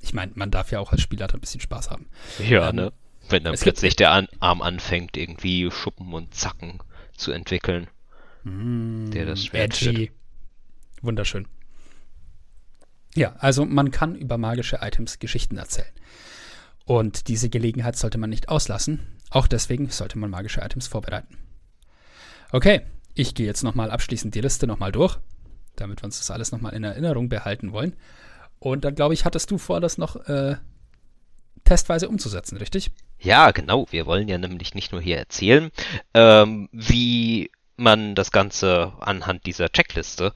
[0.00, 2.06] Ich meine, man darf ja auch als Spieler ein bisschen Spaß haben.
[2.38, 2.92] Ja, Ähm, ne?
[3.28, 6.78] Wenn dann plötzlich der An Arm anfängt, irgendwie Schuppen und Zacken
[7.16, 7.88] zu entwickeln,
[8.44, 9.80] der das Schwert.
[9.82, 10.10] Edgy.
[11.02, 11.46] Wunderschön.
[13.14, 15.92] Ja, also man kann über magische Items Geschichten erzählen.
[16.84, 19.00] Und diese Gelegenheit sollte man nicht auslassen.
[19.30, 21.38] Auch deswegen sollte man magische Items vorbereiten.
[22.50, 22.82] Okay,
[23.14, 25.18] ich gehe jetzt nochmal abschließend die Liste nochmal durch,
[25.76, 27.96] damit wir uns das alles nochmal in Erinnerung behalten wollen.
[28.58, 30.56] Und dann, glaube ich, hattest du vor, das noch äh,
[31.64, 32.90] testweise umzusetzen, richtig?
[33.18, 33.86] Ja, genau.
[33.90, 35.70] Wir wollen ja nämlich nicht nur hier erzählen,
[36.14, 40.32] ähm, wie man das Ganze anhand dieser Checkliste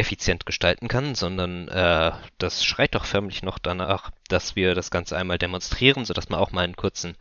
[0.00, 5.16] effizient gestalten kann, sondern äh, das schreit doch förmlich noch danach, dass wir das Ganze
[5.16, 7.16] einmal demonstrieren, sodass man auch mal einen kurzen,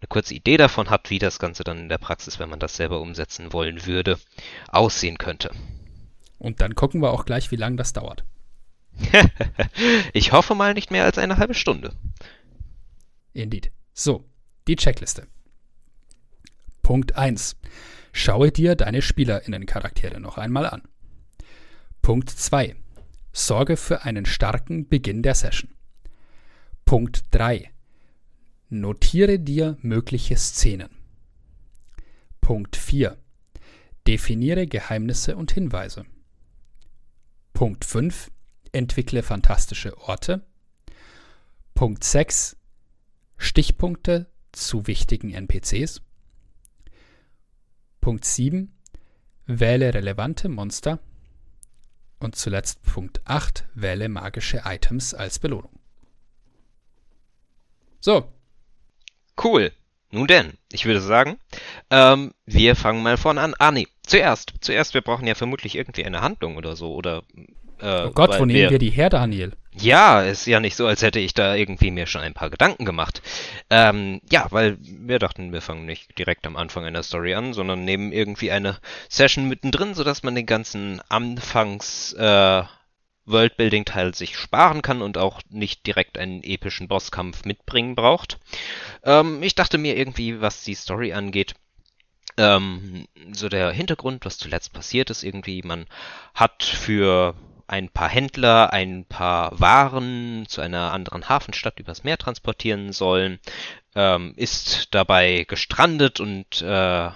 [0.00, 2.76] eine kurze Idee davon hat, wie das Ganze dann in der Praxis, wenn man das
[2.76, 4.18] selber umsetzen wollen würde,
[4.68, 5.50] aussehen könnte.
[6.38, 8.24] Und dann gucken wir auch gleich, wie lange das dauert.
[10.12, 11.92] ich hoffe mal nicht mehr als eine halbe Stunde.
[13.32, 13.70] Indeed.
[13.92, 14.24] So,
[14.68, 15.26] die Checkliste.
[16.82, 17.56] Punkt 1.
[18.12, 20.82] Schaue dir deine SpielerInnen-Charaktere noch einmal an.
[22.04, 22.76] Punkt 2.
[23.32, 25.70] Sorge für einen starken Beginn der Session.
[26.84, 27.70] Punkt 3.
[28.68, 30.90] Notiere dir mögliche Szenen.
[32.42, 33.16] Punkt 4.
[34.06, 36.04] Definiere Geheimnisse und Hinweise.
[37.54, 38.30] Punkt 5.
[38.72, 40.44] Entwickle fantastische Orte.
[41.72, 42.58] Punkt 6.
[43.38, 46.02] Stichpunkte zu wichtigen NPCs.
[48.02, 48.76] Punkt 7.
[49.46, 51.00] Wähle relevante Monster.
[52.24, 53.64] Und zuletzt Punkt 8.
[53.74, 55.78] Wähle magische Items als Belohnung.
[58.00, 58.28] So,
[59.42, 59.72] Cool.
[60.10, 61.38] Nun denn, ich würde sagen,
[61.90, 63.54] ähm, wir fangen mal vorne an.
[63.58, 64.54] Ah, nee, zuerst.
[64.60, 67.24] Zuerst, wir brauchen ja vermutlich irgendwie eine Handlung oder so, oder.
[67.80, 69.52] Äh, oh Gott, wo nehmen wir die her, Daniel?
[69.76, 72.84] Ja, ist ja nicht so, als hätte ich da irgendwie mir schon ein paar Gedanken
[72.84, 73.22] gemacht.
[73.70, 77.84] Ähm, ja, weil wir dachten, wir fangen nicht direkt am Anfang einer Story an, sondern
[77.84, 82.62] nehmen irgendwie eine Session mittendrin, sodass man den ganzen Anfangs äh,
[84.12, 88.38] sich sparen kann und auch nicht direkt einen epischen Bosskampf mitbringen braucht.
[89.02, 91.54] Ähm, ich dachte mir irgendwie, was die Story angeht,
[92.36, 95.86] ähm, so der Hintergrund, was zuletzt passiert ist, irgendwie, man
[96.34, 97.34] hat für
[97.66, 103.40] ein paar Händler ein paar Waren zu einer anderen Hafenstadt übers Meer transportieren sollen,
[103.94, 107.10] ähm, ist dabei gestrandet und äh,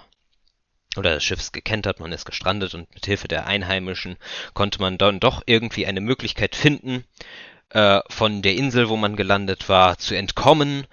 [0.96, 4.16] oder das Schiff ist gekentert, man ist gestrandet und mit Hilfe der Einheimischen
[4.54, 7.04] konnte man dann doch irgendwie eine Möglichkeit finden,
[7.70, 10.86] äh, von der Insel, wo man gelandet war, zu entkommen.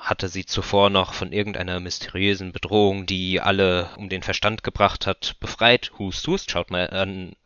[0.00, 5.36] Hatte sie zuvor noch von irgendeiner mysteriösen Bedrohung, die alle um den Verstand gebracht hat,
[5.38, 5.92] befreit.
[5.98, 7.36] Hust, hust, schaut mal an,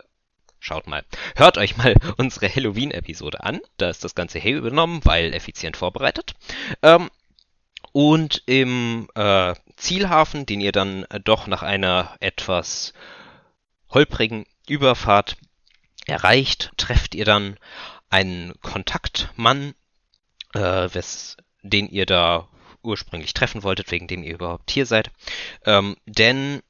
[0.65, 1.05] Schaut mal,
[1.35, 3.61] hört euch mal unsere Halloween-Episode an.
[3.79, 6.35] Da ist das Ganze hey übernommen, weil effizient vorbereitet.
[6.83, 7.11] Ähm,
[7.91, 12.93] und im äh, Zielhafen, den ihr dann äh, doch nach einer etwas
[13.91, 15.37] holprigen Überfahrt
[16.07, 17.59] erreicht, trefft ihr dann
[18.09, 19.75] einen Kontaktmann,
[20.55, 20.61] äh,
[20.93, 22.49] wes, den ihr da
[22.85, 25.11] ursprünglich treffen wolltet, wegen dem ihr überhaupt hier seid.
[25.67, 26.63] Ähm, denn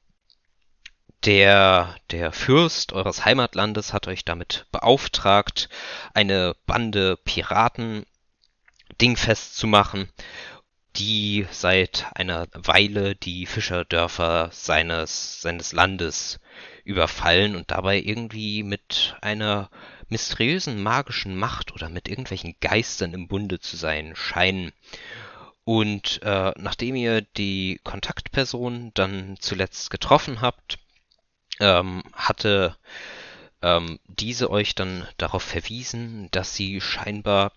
[1.25, 5.69] der, der Fürst eures Heimatlandes hat euch damit beauftragt,
[6.13, 8.05] eine Bande Piraten
[8.99, 10.09] dingfest zu machen,
[10.95, 16.39] die seit einer Weile die Fischerdörfer seines, seines Landes
[16.83, 19.69] überfallen und dabei irgendwie mit einer
[20.09, 24.71] mysteriösen magischen Macht oder mit irgendwelchen Geistern im Bunde zu sein scheinen.
[25.63, 30.77] Und äh, nachdem ihr die Kontaktperson dann zuletzt getroffen habt,
[31.59, 32.75] ähm, hatte
[33.61, 37.53] ähm, diese euch dann darauf verwiesen, dass sie scheinbar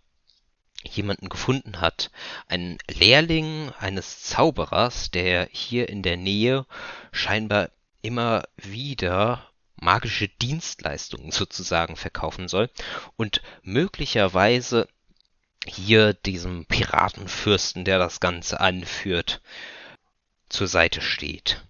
[0.84, 2.10] jemanden gefunden hat,
[2.48, 6.66] einen Lehrling eines Zauberers, der hier in der Nähe
[7.12, 7.70] scheinbar
[8.02, 12.70] immer wieder magische Dienstleistungen sozusagen verkaufen soll
[13.16, 14.88] und möglicherweise
[15.66, 19.42] hier diesem Piratenfürsten, der das Ganze anführt,
[20.48, 21.64] zur Seite steht.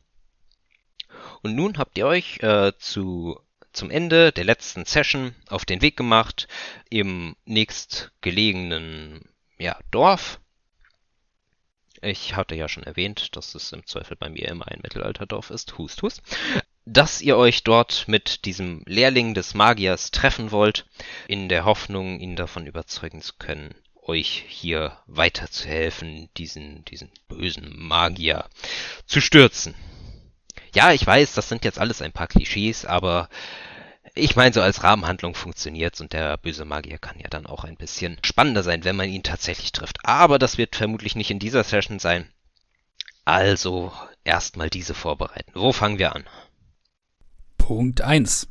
[1.43, 3.41] Und nun habt ihr euch äh, zu
[3.77, 6.49] zum Ende der letzten Session auf den Weg gemacht
[6.89, 10.41] im nächstgelegenen ja, Dorf.
[12.01, 15.77] Ich hatte ja schon erwähnt, dass es im Zweifel bei mir immer ein Mittelalterdorf ist.
[15.77, 16.23] Hust, hust.
[16.87, 20.87] Dass ihr euch dort mit diesem Lehrling des Magiers treffen wollt,
[21.29, 28.49] in der Hoffnung, ihn davon überzeugen zu können, euch hier weiterzuhelfen, diesen, diesen bösen Magier
[29.07, 29.75] zu stürzen.
[30.77, 33.31] Ja, ich weiß, das sind jetzt alles ein paar Klischees, aber
[34.15, 37.77] ich meine, so als Rahmenhandlung funktioniert's und der böse Magier kann ja dann auch ein
[37.77, 39.97] bisschen spannender sein, wenn man ihn tatsächlich trifft.
[40.05, 42.31] Aber das wird vermutlich nicht in dieser Session sein.
[43.24, 43.90] Also
[44.23, 45.51] erstmal diese vorbereiten.
[45.55, 46.24] Wo fangen wir an?
[47.57, 48.47] Punkt 1.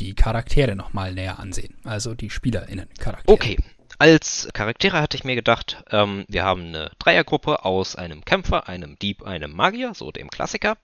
[0.00, 1.78] Die Charaktere nochmal näher ansehen.
[1.84, 3.32] Also die SpielerInnen-Charaktere.
[3.32, 3.56] Okay,
[4.00, 8.98] als Charaktere hatte ich mir gedacht, ähm, wir haben eine Dreiergruppe aus einem Kämpfer, einem
[8.98, 10.78] Dieb, einem Magier, so dem Klassiker.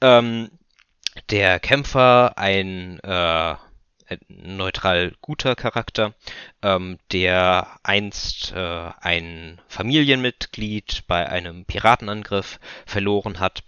[0.00, 0.50] Ähm,
[1.30, 3.54] der Kämpfer ein, äh,
[4.26, 6.14] neutral guter Charakter,
[6.62, 13.62] ähm, der einst äh, ein Familienmitglied bei einem Piratenangriff verloren hat.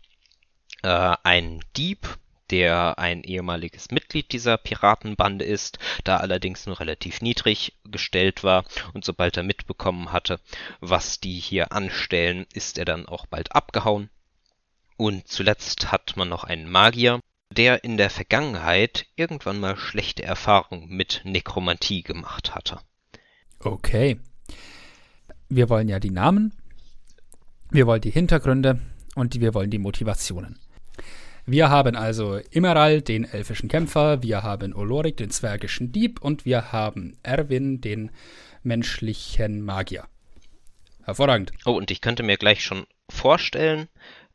[0.82, 2.18] Äh, ein Dieb,
[2.50, 9.04] der ein ehemaliges Mitglied dieser Piratenbande ist, da allerdings nur relativ niedrig gestellt war und
[9.04, 10.40] sobald er mitbekommen hatte,
[10.80, 14.10] was die hier anstellen, ist er dann auch bald abgehauen.
[14.96, 17.20] Und zuletzt hat man noch einen Magier,
[17.56, 22.80] der in der Vergangenheit irgendwann mal schlechte Erfahrungen mit Nekromantie gemacht hatte.
[23.58, 24.18] Okay.
[25.48, 26.54] Wir wollen ja die Namen,
[27.70, 28.80] wir wollen die Hintergründe
[29.14, 30.58] und wir wollen die Motivationen.
[31.46, 36.72] Wir haben also Immeral, den elfischen Kämpfer, wir haben Olorik, den zwergischen Dieb und wir
[36.72, 38.10] haben Erwin, den
[38.62, 40.04] menschlichen Magier.
[41.04, 41.52] Hervorragend.
[41.64, 43.88] Oh, und ich könnte mir gleich schon vorstellen,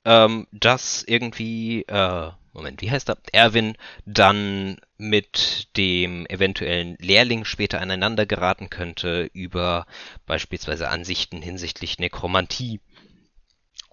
[0.04, 3.18] ähm, dass irgendwie, äh, Moment, wie heißt er?
[3.34, 3.76] Erwin
[4.06, 9.86] dann mit dem eventuellen Lehrling später aneinander geraten könnte über
[10.26, 12.80] beispielsweise Ansichten hinsichtlich Nekromantie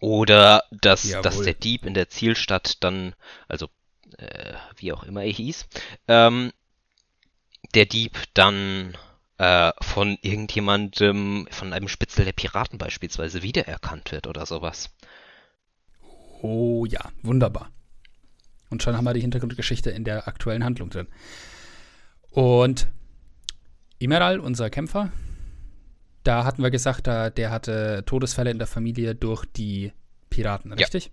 [0.02, 3.14] oder dass, dass der Dieb in der Zielstadt dann,
[3.46, 3.68] also
[4.18, 5.68] äh, wie auch immer er hieß,
[6.08, 6.52] ähm,
[7.76, 8.98] der Dieb dann
[9.38, 14.90] äh, von irgendjemandem, von einem Spitzel der Piraten beispielsweise wiedererkannt wird oder sowas.
[16.40, 17.70] Oh ja, wunderbar.
[18.70, 21.06] Und schon haben wir die Hintergrundgeschichte in der aktuellen Handlung drin.
[22.32, 22.88] Und
[24.00, 25.12] Imeral, unser Kämpfer,
[26.22, 29.92] da hatten wir gesagt, da, der hatte Todesfälle in der Familie durch die
[30.30, 31.06] Piraten, richtig?
[31.06, 31.10] Ja.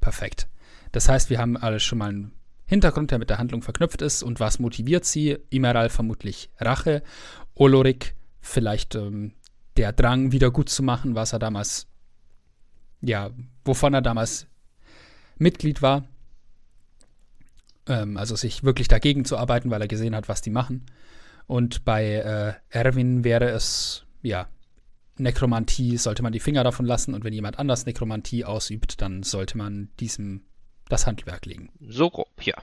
[0.00, 0.48] Perfekt.
[0.92, 2.32] Das heißt, wir haben alles schon mal einen
[2.66, 4.22] Hintergrund, der mit der Handlung verknüpft ist.
[4.22, 5.38] Und was motiviert sie?
[5.50, 7.02] Imeral vermutlich Rache.
[7.54, 9.32] Olorik vielleicht ähm,
[9.76, 11.86] der Drang, wieder gut zu machen, was er damals,
[13.00, 13.30] ja,
[13.64, 14.46] wovon er damals
[15.38, 16.04] Mitglied war.
[17.88, 20.86] Ähm, also sich wirklich dagegen zu arbeiten, weil er gesehen hat, was die machen.
[21.46, 24.48] Und bei äh, Erwin wäre es, ja,
[25.18, 29.56] Nekromantie sollte man die Finger davon lassen und wenn jemand anders Nekromantie ausübt, dann sollte
[29.56, 30.42] man diesem
[30.88, 31.70] das Handwerk legen.
[31.80, 32.54] So grob, ja.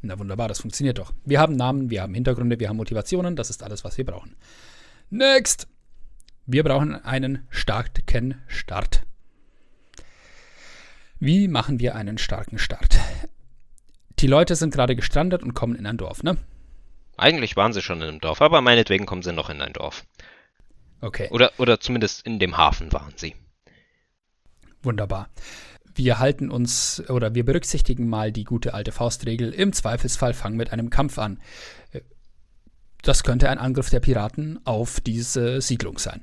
[0.00, 1.12] Na wunderbar, das funktioniert doch.
[1.24, 4.36] Wir haben Namen, wir haben Hintergründe, wir haben Motivationen, das ist alles, was wir brauchen.
[5.10, 5.66] Next!
[6.46, 9.02] Wir brauchen einen starken Start.
[11.18, 12.98] Wie machen wir einen starken Start?
[14.20, 16.38] Die Leute sind gerade gestrandet und kommen in ein Dorf, ne?
[17.18, 20.04] Eigentlich waren sie schon in einem Dorf, aber meinetwegen kommen sie noch in ein Dorf.
[21.00, 21.28] Okay.
[21.30, 23.34] Oder, oder zumindest in dem Hafen waren sie.
[24.82, 25.28] Wunderbar.
[25.94, 29.52] Wir halten uns oder wir berücksichtigen mal die gute alte Faustregel.
[29.52, 31.40] Im Zweifelsfall fangen mit einem Kampf an.
[33.02, 36.22] Das könnte ein Angriff der Piraten auf diese Siedlung sein.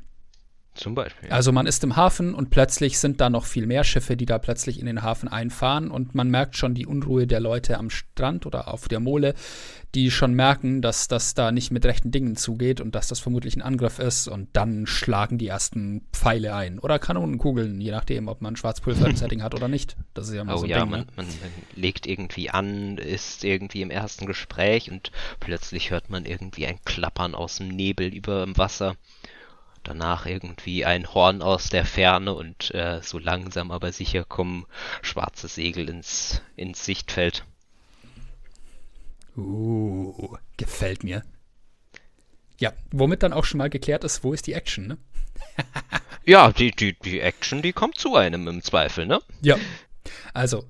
[0.75, 1.29] Zum Beispiel.
[1.29, 4.37] Also man ist im Hafen und plötzlich sind da noch viel mehr Schiffe, die da
[4.37, 8.45] plötzlich in den Hafen einfahren und man merkt schon die Unruhe der Leute am Strand
[8.45, 9.35] oder auf der Mole,
[9.95, 13.55] die schon merken, dass das da nicht mit rechten Dingen zugeht und dass das vermutlich
[13.55, 18.41] ein Angriff ist und dann schlagen die ersten Pfeile ein oder Kanonenkugeln, je nachdem, ob
[18.41, 19.95] man Schwarzpulver im Setting hat oder nicht.
[20.13, 21.07] Das ist ja immer oh, so ein ja, Ding, man, ne?
[21.15, 26.67] man, man legt irgendwie an, ist irgendwie im ersten Gespräch und plötzlich hört man irgendwie
[26.67, 28.97] ein Klappern aus dem Nebel über dem Wasser
[29.85, 34.65] danach irgendwie ein Horn aus der Ferne und äh, so langsam aber sicher kommen
[35.01, 37.45] schwarze Segel ins, ins Sichtfeld.
[39.37, 41.23] Uh, gefällt mir.
[42.57, 44.97] Ja, womit dann auch schon mal geklärt ist, wo ist die Action, ne?
[46.25, 49.21] ja, die, die, die Action, die kommt zu einem im Zweifel, ne?
[49.41, 49.57] Ja.
[50.33, 50.65] Also,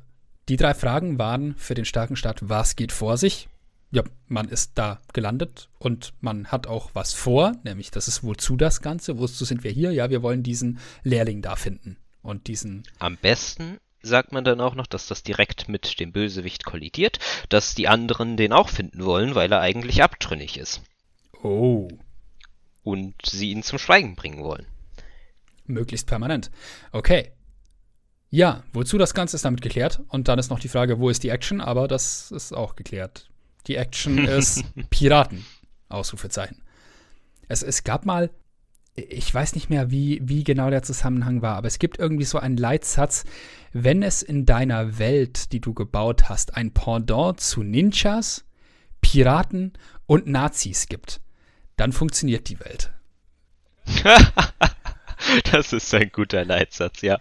[0.49, 3.49] die drei Fragen waren für den starken Start, was geht vor sich?
[3.95, 8.57] Ja, man ist da gelandet und man hat auch was vor, nämlich das ist wozu
[8.57, 9.91] das Ganze, wozu sind wir hier?
[9.93, 12.83] Ja, wir wollen diesen Lehrling da finden und diesen.
[12.99, 17.73] Am besten sagt man dann auch noch, dass das direkt mit dem Bösewicht kollidiert, dass
[17.73, 20.81] die anderen den auch finden wollen, weil er eigentlich abtrünnig ist.
[21.41, 21.87] Oh.
[22.83, 24.67] Und sie ihn zum Schweigen bringen wollen.
[25.67, 26.51] Möglichst permanent.
[26.91, 27.31] Okay.
[28.29, 30.01] Ja, wozu das Ganze ist damit geklärt.
[30.09, 31.61] Und dann ist noch die Frage, wo ist die Action?
[31.61, 33.29] Aber das ist auch geklärt.
[33.67, 35.45] Die Action ist Piraten.
[35.89, 36.61] Ausrufezeichen.
[37.47, 38.31] Es, es gab mal,
[38.95, 42.39] ich weiß nicht mehr, wie, wie genau der Zusammenhang war, aber es gibt irgendwie so
[42.39, 43.23] einen Leitsatz,
[43.73, 48.45] wenn es in deiner Welt, die du gebaut hast, ein Pendant zu Ninjas,
[49.01, 49.73] Piraten
[50.05, 51.21] und Nazis gibt,
[51.75, 52.91] dann funktioniert die Welt.
[55.51, 57.19] das ist ein guter Leitsatz, ja.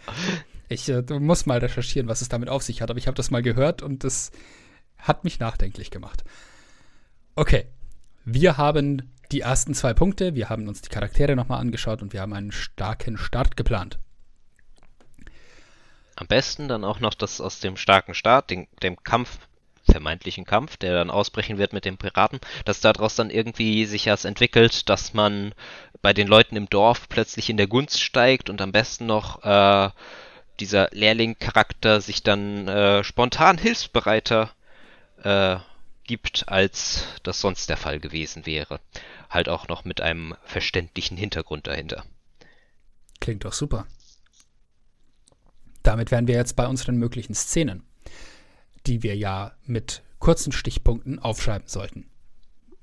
[0.69, 3.31] Ich äh, muss mal recherchieren, was es damit auf sich hat, aber ich habe das
[3.31, 4.31] mal gehört und das
[5.05, 6.25] hat mich nachdenklich gemacht.
[7.37, 7.67] Okay,
[8.25, 12.21] wir haben die ersten zwei Punkte, wir haben uns die Charaktere nochmal angeschaut und wir
[12.21, 13.99] haben einen starken Start geplant.
[16.17, 19.39] Am besten dann auch noch das aus dem starken Start, den, dem Kampf,
[19.91, 24.25] vermeintlichen Kampf, der dann ausbrechen wird mit den Piraten, dass daraus dann irgendwie sich erst
[24.25, 25.53] entwickelt, dass man
[26.01, 29.91] bei den Leuten im Dorf plötzlich in der Gunst steigt und am besten noch äh,
[30.61, 34.51] dieser Lehrling-Charakter sich dann äh, spontan hilfsbereiter
[35.25, 35.57] äh,
[36.05, 38.81] gibt, als das sonst der Fall gewesen wäre.
[39.29, 42.05] Halt auch noch mit einem verständlichen Hintergrund dahinter.
[43.21, 43.87] Klingt doch super.
[45.83, 47.83] Damit wären wir jetzt bei unseren möglichen Szenen,
[48.87, 52.07] die wir ja mit kurzen Stichpunkten aufschreiben sollten.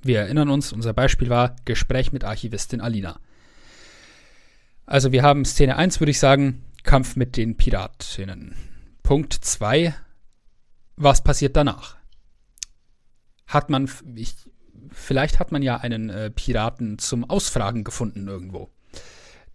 [0.03, 3.19] Wir erinnern uns, unser Beispiel war Gespräch mit Archivistin Alina.
[4.85, 8.55] Also wir haben Szene 1, würde ich sagen, Kampf mit den Piratinnen.
[9.03, 9.93] Punkt 2,
[10.95, 12.00] was passiert danach?
[13.51, 14.33] Hat man, ich,
[14.91, 18.69] vielleicht hat man ja einen äh, Piraten zum Ausfragen gefunden irgendwo,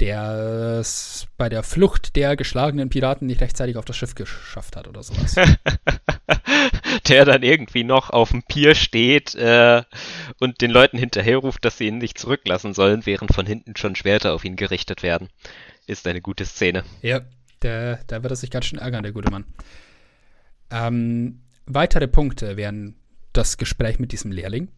[0.00, 4.86] der es bei der Flucht der geschlagenen Piraten nicht rechtzeitig auf das Schiff geschafft hat
[4.86, 5.34] oder sowas.
[7.08, 9.82] der dann irgendwie noch auf dem Pier steht äh,
[10.40, 14.34] und den Leuten hinterherruft, dass sie ihn nicht zurücklassen sollen, während von hinten schon Schwerter
[14.34, 15.30] auf ihn gerichtet werden.
[15.86, 16.84] Ist eine gute Szene.
[17.00, 17.22] Ja,
[17.60, 19.46] da wird er sich ganz schön ärgern, der gute Mann.
[20.70, 22.96] Ähm, weitere Punkte wären
[23.36, 24.68] das Gespräch mit diesem Lehrling.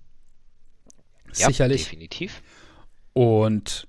[1.35, 1.85] Ja, Sicherlich.
[1.85, 2.43] definitiv.
[3.13, 3.89] Und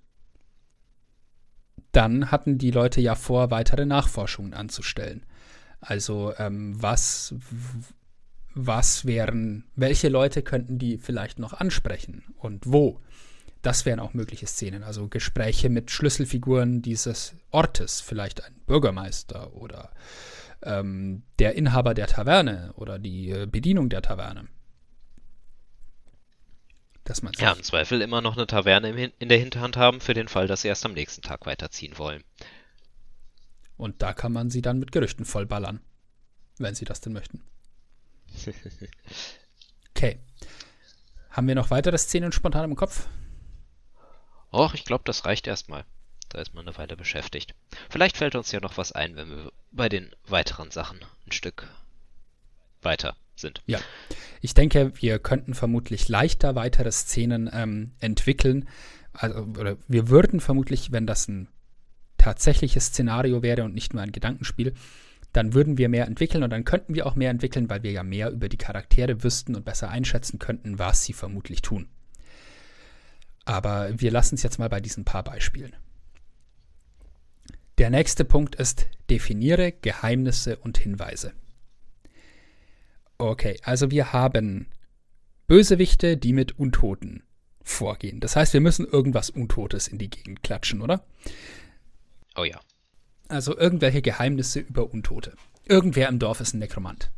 [1.92, 5.26] dann hatten die Leute ja vor, weitere Nachforschungen anzustellen.
[5.82, 7.34] Also ähm, was,
[8.54, 13.00] was wären, welche Leute könnten die vielleicht noch ansprechen und wo?
[13.62, 14.84] Das wären auch mögliche Szenen.
[14.84, 19.92] Also Gespräche mit Schlüsselfiguren dieses Ortes, vielleicht ein Bürgermeister oder
[20.62, 24.48] ähm, der Inhaber der Taverne oder die äh, Bedienung der Taverne.
[27.10, 30.28] Dass man Ja, im Zweifel immer noch eine Taverne in der Hinterhand haben, für den
[30.28, 32.24] Fall, dass sie erst am nächsten Tag weiterziehen wollen.
[33.78, 35.82] Und da kann man sie dann mit Gerüchten vollballern,
[36.60, 37.44] wenn sie das denn möchten.
[39.96, 40.20] Okay.
[41.32, 43.08] Haben wir noch weitere Szenen spontan im Kopf?
[44.54, 45.84] Och, ich glaube, das reicht erstmal.
[46.30, 47.54] Da ist man eine Weile beschäftigt.
[47.90, 51.68] Vielleicht fällt uns ja noch was ein, wenn wir bei den weiteren Sachen ein Stück
[52.82, 53.62] weiter sind.
[53.66, 53.80] Ja.
[54.42, 58.68] Ich denke, wir könnten vermutlich leichter weitere Szenen ähm, entwickeln.
[59.14, 61.48] Also, oder wir würden vermutlich, wenn das ein
[62.18, 64.74] tatsächliches Szenario wäre und nicht nur ein Gedankenspiel,
[65.34, 68.04] dann würden wir mehr entwickeln und dann könnten wir auch mehr entwickeln, weil wir ja
[68.04, 71.88] mehr über die Charaktere wüssten und besser einschätzen könnten, was sie vermutlich tun.
[73.46, 75.76] Aber wir lassen es jetzt mal bei diesen paar Beispielen.
[77.78, 81.34] Der nächste Punkt ist, definiere Geheimnisse und Hinweise.
[83.20, 84.68] Okay, also wir haben
[85.48, 87.24] Bösewichte, die mit Untoten
[87.62, 88.22] vorgehen.
[88.22, 91.06] Das heißt, wir müssen irgendwas Untotes in die Gegend klatschen, oder?
[92.38, 92.62] Oh ja.
[93.28, 95.34] Also irgendwelche Geheimnisse über Untote.
[95.66, 97.12] Irgendwer im Dorf ist ein Nekromant.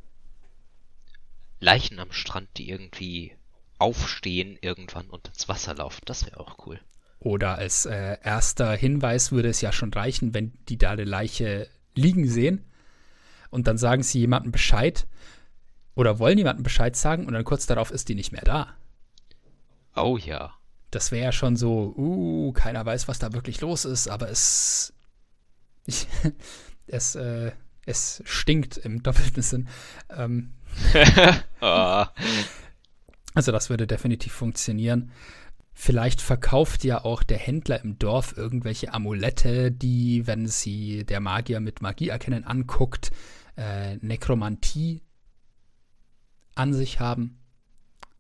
[1.59, 3.33] Leichen am Strand, die irgendwie
[3.77, 6.01] aufstehen irgendwann und ins Wasser laufen.
[6.05, 6.79] Das wäre auch cool.
[7.19, 11.69] Oder als äh, erster Hinweis würde es ja schon reichen, wenn die da eine Leiche
[11.93, 12.65] liegen sehen
[13.51, 15.05] und dann sagen sie jemandem Bescheid
[15.95, 18.75] oder wollen jemandem Bescheid sagen und dann kurz darauf ist die nicht mehr da.
[19.95, 20.53] Oh ja.
[20.89, 24.93] Das wäre ja schon so, uh, keiner weiß, was da wirklich los ist, aber es
[25.85, 26.07] ich,
[26.87, 27.51] es, äh,
[27.85, 29.67] es stinkt im doppelten Sinn.
[30.09, 30.53] Ähm,
[31.61, 32.11] Ah,
[33.33, 35.11] Also das würde definitiv funktionieren.
[35.73, 41.59] Vielleicht verkauft ja auch der Händler im Dorf irgendwelche Amulette, die, wenn sie der Magier
[41.59, 43.11] mit Magie erkennen anguckt,
[43.57, 45.01] äh, Nekromantie
[46.55, 47.39] an sich haben,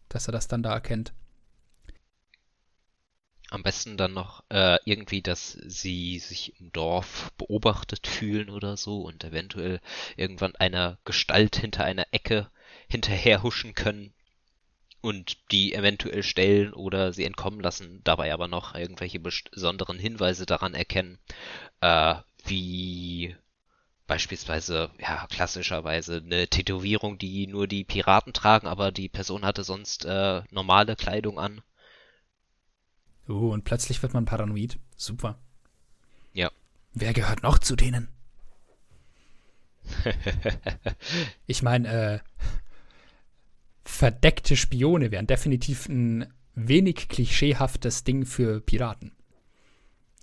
[0.09, 1.13] dass er das dann da erkennt.
[3.49, 9.01] Am besten dann noch äh, irgendwie, dass sie sich im Dorf beobachtet fühlen oder so
[9.01, 9.81] und eventuell
[10.15, 12.49] irgendwann einer Gestalt hinter einer Ecke
[12.87, 14.13] hinterherhuschen können
[15.01, 20.73] und die eventuell stellen oder sie entkommen lassen, dabei aber noch irgendwelche besonderen Hinweise daran
[20.73, 21.19] erkennen,
[21.81, 23.35] äh, wie
[24.11, 30.03] beispielsweise, ja, klassischerweise eine Tätowierung, die nur die Piraten tragen, aber die Person hatte sonst
[30.03, 31.61] äh, normale Kleidung an.
[33.29, 34.77] Uh, und plötzlich wird man paranoid.
[34.97, 35.39] Super.
[36.33, 36.51] Ja.
[36.93, 38.09] Wer gehört noch zu denen?
[41.47, 42.19] ich meine, äh,
[43.85, 49.13] verdeckte Spione wären definitiv ein wenig klischeehaftes Ding für Piraten.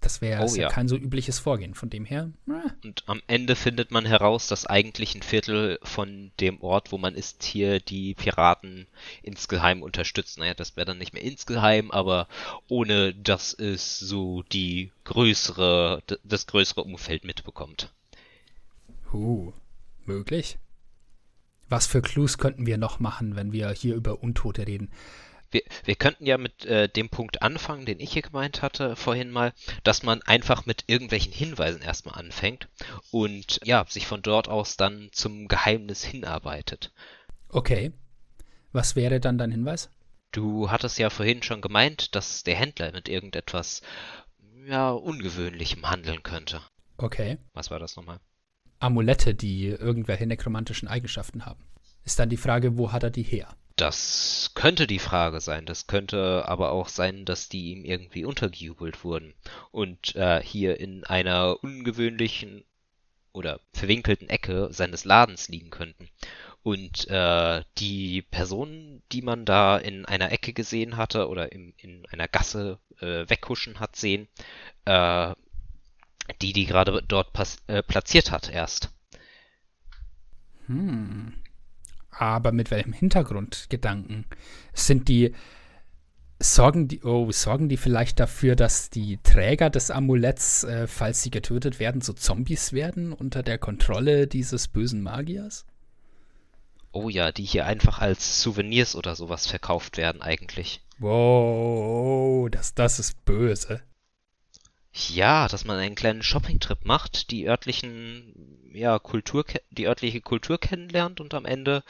[0.01, 0.63] Das wäre Oh, ja.
[0.63, 0.69] ja.
[0.69, 1.75] kein so übliches Vorgehen.
[1.75, 6.31] Von dem her, äh, Und am Ende findet man heraus, dass eigentlich ein Viertel von
[6.41, 8.87] dem Ort, wo man ist, hier die Piraten
[9.23, 10.41] insgeheim unterstützen.
[10.41, 12.29] Naja, das wäre dann nicht mehr insgeheim, aber
[12.69, 17.93] ohne dass es so die größere, das größere Umfeld mitbekommt.
[19.13, 19.53] uh,
[20.05, 20.59] möglich.
[21.69, 24.91] Was für Clues könnten wir noch machen, wenn wir hier über Untote reden?
[25.51, 29.31] Wir, wir könnten ja mit äh, dem Punkt anfangen, den ich hier gemeint hatte vorhin
[29.31, 29.53] mal,
[29.83, 32.69] dass man einfach mit irgendwelchen Hinweisen erstmal anfängt
[33.11, 36.93] und ja, sich von dort aus dann zum Geheimnis hinarbeitet.
[37.49, 37.93] Okay.
[38.73, 39.91] Was wäre dann dein Hinweis?
[40.33, 43.81] Du hattest ja vorhin schon gemeint, dass der Händler mit irgendetwas,
[44.67, 46.61] ja, Ungewöhnlichem handeln könnte.
[46.99, 47.39] Okay.
[47.55, 48.21] Was war das nochmal?
[48.79, 51.65] Amulette, die irgendwelche nekromantischen Eigenschaften haben.
[52.05, 53.57] Ist dann die Frage, wo hat er die her?
[53.79, 55.65] Das könnte die Frage sein.
[55.65, 59.35] Das könnte aber auch sein, dass die ihm irgendwie untergejubelt wurden
[59.71, 62.65] und äh, hier in einer ungewöhnlichen
[63.33, 66.09] oder verwinkelten Ecke seines Ladens liegen könnten.
[66.65, 72.05] Und äh, die Person, die man da in einer Ecke gesehen hatte oder im, in
[72.07, 74.27] einer Gasse äh, weghuschen hat sehen,
[74.87, 75.37] äh,
[76.43, 77.29] die die gerade dort
[77.69, 78.91] äh, platziert hat erst.
[80.67, 81.33] Hm.
[82.19, 84.27] Aber mit welchem Hintergrundgedanken?
[84.73, 85.35] Sind die.
[86.41, 91.31] Sorgen die, oh, sorgen die vielleicht dafür, dass die Träger des Amuletts, äh, falls sie
[91.31, 95.67] getötet werden, so Zombies werden unter der Kontrolle dieses bösen Magiers?
[96.93, 100.81] Oh ja, die hier einfach als Souvenirs oder sowas verkauft werden eigentlich.
[101.01, 103.81] Wow, das, das ist böse.
[105.07, 111.21] Ja, dass man einen kleinen Shoppingtrip macht, die örtlichen, ja, Kultur, die örtliche Kultur kennenlernt
[111.21, 111.85] und am Ende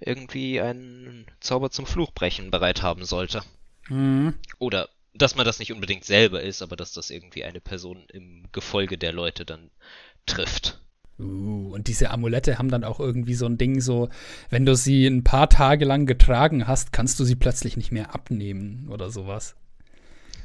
[0.00, 3.42] irgendwie einen Zauber zum Fluchbrechen bereit haben sollte.
[3.88, 4.34] Hm.
[4.58, 8.44] Oder dass man das nicht unbedingt selber ist, aber dass das irgendwie eine Person im
[8.52, 9.70] Gefolge der Leute dann
[10.24, 10.80] trifft.
[11.18, 14.08] Uh, und diese Amulette haben dann auch irgendwie so ein Ding, so,
[14.48, 18.14] wenn du sie ein paar Tage lang getragen hast, kannst du sie plötzlich nicht mehr
[18.14, 19.56] abnehmen oder sowas.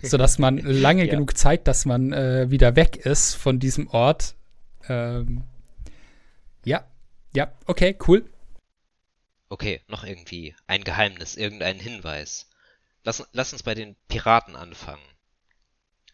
[0.10, 1.12] Sodass man lange Ja.
[1.12, 4.36] genug Zeit, dass man äh, wieder weg ist von diesem Ort.
[4.88, 5.44] Ähm,
[6.64, 6.86] ja,
[7.36, 8.30] ja, okay, cool.
[9.50, 12.50] Okay, noch irgendwie ein Geheimnis, irgendein Hinweis.
[13.04, 15.04] Lass, lass uns bei den Piraten anfangen.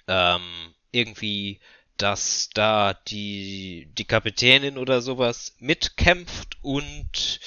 [0.07, 1.59] Ähm, irgendwie,
[1.97, 7.39] dass da die, die Kapitänin oder sowas mitkämpft und,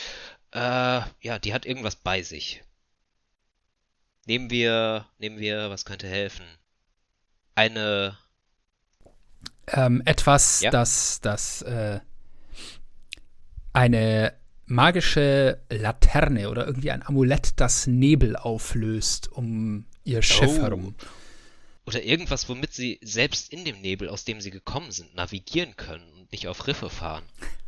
[0.52, 2.62] äh, ja, die hat irgendwas bei sich.
[4.26, 6.44] Nehmen wir, nehmen wir, was könnte helfen?
[7.55, 8.16] Eine,
[9.68, 10.70] Ähm, etwas, Ja.
[10.70, 12.01] das, das, äh,
[13.72, 14.34] eine
[14.66, 20.62] magische Laterne oder irgendwie ein Amulett, das Nebel auflöst um ihr Schiff Oh.
[20.62, 20.94] herum.
[21.86, 26.05] oder irgendwas, womit sie selbst in dem Nebel, aus dem sie gekommen sind, navigieren können
[26.14, 27.24] und nicht auf Riffe fahren.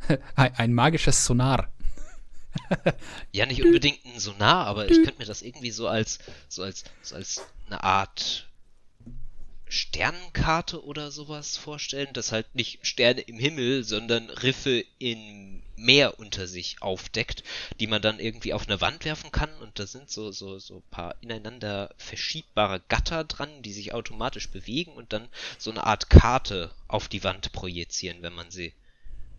[0.35, 1.71] Ein, ein magisches Sonar.
[3.31, 6.19] Ja, nicht unbedingt ein Sonar, aber ich könnte mir das irgendwie so als,
[6.49, 8.47] so als, so als eine Art
[9.69, 16.47] Sternenkarte oder sowas vorstellen, dass halt nicht Sterne im Himmel, sondern Riffe im Meer unter
[16.47, 17.43] sich aufdeckt,
[17.79, 20.77] die man dann irgendwie auf eine Wand werfen kann und da sind so, so, so
[20.77, 25.27] ein paar ineinander verschiebbare Gatter dran, die sich automatisch bewegen und dann
[25.57, 28.73] so eine Art Karte auf die Wand projizieren, wenn man sie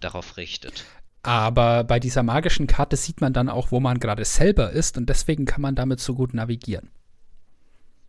[0.01, 0.85] darauf richtet.
[1.23, 5.09] Aber bei dieser magischen Karte sieht man dann auch, wo man gerade selber ist und
[5.09, 6.91] deswegen kann man damit so gut navigieren.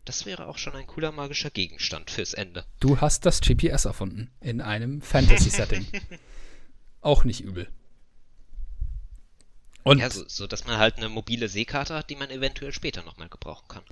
[0.05, 2.65] Das wäre auch schon ein cooler magischer Gegenstand fürs Ende.
[2.79, 5.85] Du hast das GPS erfunden in einem Fantasy-Setting.
[7.01, 7.67] auch nicht übel.
[9.83, 13.03] Und ja, so, so dass man halt eine mobile Seekarte hat, die man eventuell später
[13.03, 13.83] nochmal gebrauchen kann.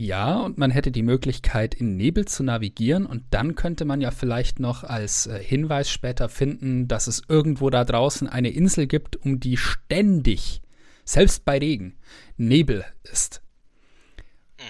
[0.00, 4.12] Ja, und man hätte die Möglichkeit, in Nebel zu navigieren und dann könnte man ja
[4.12, 9.16] vielleicht noch als äh, Hinweis später finden, dass es irgendwo da draußen eine Insel gibt,
[9.16, 10.62] um die ständig,
[11.04, 11.96] selbst bei Regen,
[12.36, 13.42] Nebel ist.
[14.56, 14.62] Mhm.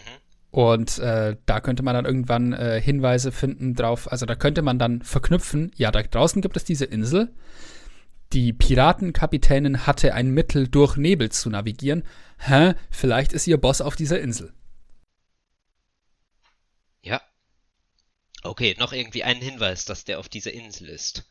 [0.51, 4.11] Und äh, da könnte man dann irgendwann äh, Hinweise finden drauf.
[4.11, 7.35] Also da könnte man dann verknüpfen, ja, da draußen gibt es diese Insel.
[8.33, 12.05] Die Piratenkapitänin hatte ein Mittel, durch Nebel zu navigieren.
[12.39, 12.73] Hä?
[12.91, 14.55] Vielleicht ist ihr Boss auf dieser Insel.
[17.03, 17.23] Ja.
[18.43, 21.29] Okay, noch irgendwie einen Hinweis, dass der auf dieser Insel ist.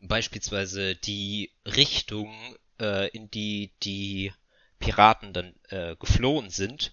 [0.00, 2.34] Beispielsweise die Richtung,
[2.80, 4.32] äh, in die die
[4.78, 6.92] Piraten dann äh, geflohen sind,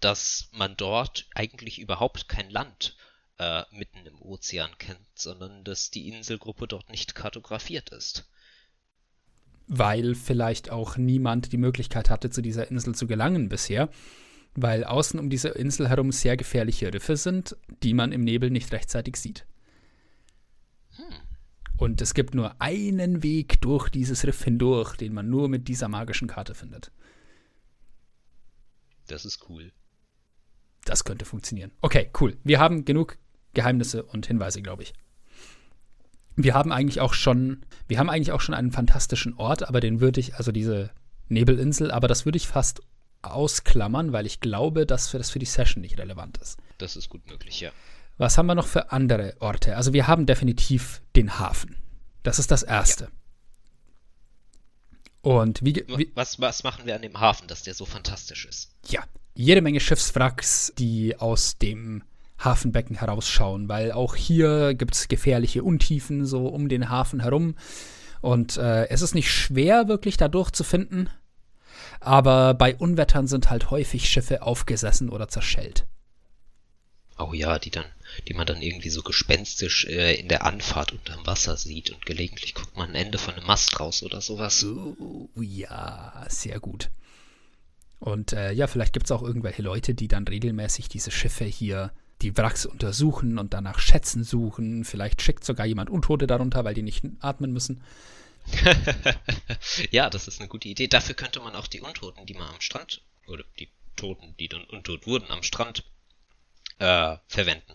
[0.00, 2.96] dass man dort eigentlich überhaupt kein Land
[3.38, 8.28] äh, mitten im Ozean kennt, sondern dass die Inselgruppe dort nicht kartografiert ist.
[9.66, 13.88] Weil vielleicht auch niemand die Möglichkeit hatte, zu dieser Insel zu gelangen bisher,
[14.54, 18.72] weil außen um diese Insel herum sehr gefährliche Riffe sind, die man im Nebel nicht
[18.72, 19.46] rechtzeitig sieht.
[20.96, 21.04] Hm.
[21.76, 25.88] Und es gibt nur einen Weg durch dieses Riff hindurch, den man nur mit dieser
[25.88, 26.92] magischen Karte findet.
[29.08, 29.72] Das ist cool.
[30.84, 31.72] Das könnte funktionieren.
[31.80, 32.36] Okay, cool.
[32.44, 33.18] Wir haben genug
[33.54, 34.94] Geheimnisse und Hinweise, glaube ich.
[36.36, 40.00] Wir haben eigentlich auch schon, wir haben eigentlich auch schon einen fantastischen Ort, aber den
[40.00, 40.90] würde ich, also diese
[41.28, 42.82] Nebelinsel, aber das würde ich fast
[43.32, 46.58] ausklammern, weil ich glaube, dass das für die Session nicht relevant ist.
[46.78, 47.70] Das ist gut möglich, ja.
[48.16, 49.76] Was haben wir noch für andere Orte?
[49.76, 51.76] Also wir haben definitiv den Hafen.
[52.22, 53.04] Das ist das Erste.
[53.04, 53.10] Ja.
[55.24, 58.70] Und wie, wie was, was machen wir an dem Hafen, dass der so fantastisch ist?
[58.88, 59.02] Ja,
[59.34, 62.02] jede Menge Schiffswracks, die aus dem
[62.38, 67.54] Hafenbecken herausschauen, weil auch hier gibt es gefährliche Untiefen so um den Hafen herum.
[68.20, 71.08] Und äh, es ist nicht schwer, wirklich da durchzufinden.
[72.00, 75.86] Aber bei Unwettern sind halt häufig Schiffe aufgesessen oder zerschellt.
[77.16, 77.84] Oh ja, die dann,
[78.26, 82.54] die man dann irgendwie so gespenstisch äh, in der Anfahrt unterm Wasser sieht und gelegentlich
[82.54, 84.64] guckt man ein Ende von einem Mast raus oder sowas.
[84.64, 86.90] Oh, ja, sehr gut.
[88.00, 91.92] Und äh, ja, vielleicht gibt es auch irgendwelche Leute, die dann regelmäßig diese Schiffe hier,
[92.20, 94.84] die Wracks untersuchen und danach Schätzen suchen.
[94.84, 97.82] Vielleicht schickt sogar jemand Untote darunter, weil die nicht atmen müssen.
[99.90, 100.88] ja, das ist eine gute Idee.
[100.88, 104.64] Dafür könnte man auch die Untoten, die man am Strand, oder die Toten, die dann
[104.64, 105.84] untot wurden, am Strand
[106.78, 107.74] äh, verwenden.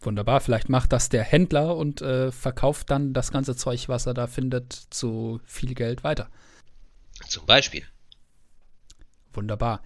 [0.00, 4.14] Wunderbar, vielleicht macht das der Händler und äh, verkauft dann das ganze Zeug, was er
[4.14, 6.30] da findet, zu viel Geld weiter.
[7.26, 7.84] Zum Beispiel.
[9.32, 9.82] Wunderbar.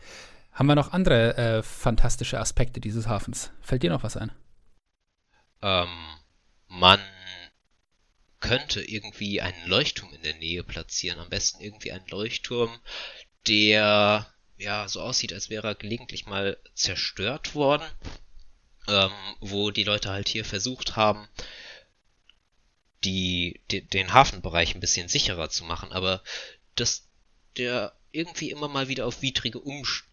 [0.53, 3.51] Haben wir noch andere äh, fantastische Aspekte dieses Hafens?
[3.63, 4.31] Fällt dir noch was ein?
[5.63, 5.89] Ähm,
[6.69, 7.01] man
[8.43, 11.19] könnte irgendwie einen Leuchtturm in der Nähe platzieren.
[11.19, 12.79] Am besten irgendwie einen Leuchtturm,
[13.49, 14.27] der
[14.59, 17.85] ja so aussieht, als wäre er gelegentlich mal zerstört worden
[18.89, 21.29] ähm, wo die Leute halt hier versucht haben,
[23.05, 26.23] die, die, den Hafenbereich ein bisschen sicherer zu machen, aber
[26.75, 27.09] dass
[27.57, 30.05] der irgendwie immer mal wieder auf widrige Umst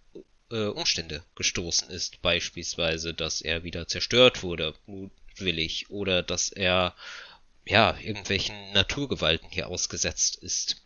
[0.51, 6.95] äh, Umstände gestoßen ist, beispielsweise, dass er wieder zerstört wurde, mutwillig, oder dass er
[7.65, 10.77] ja irgendwelchen Naturgewalten hier ausgesetzt ist,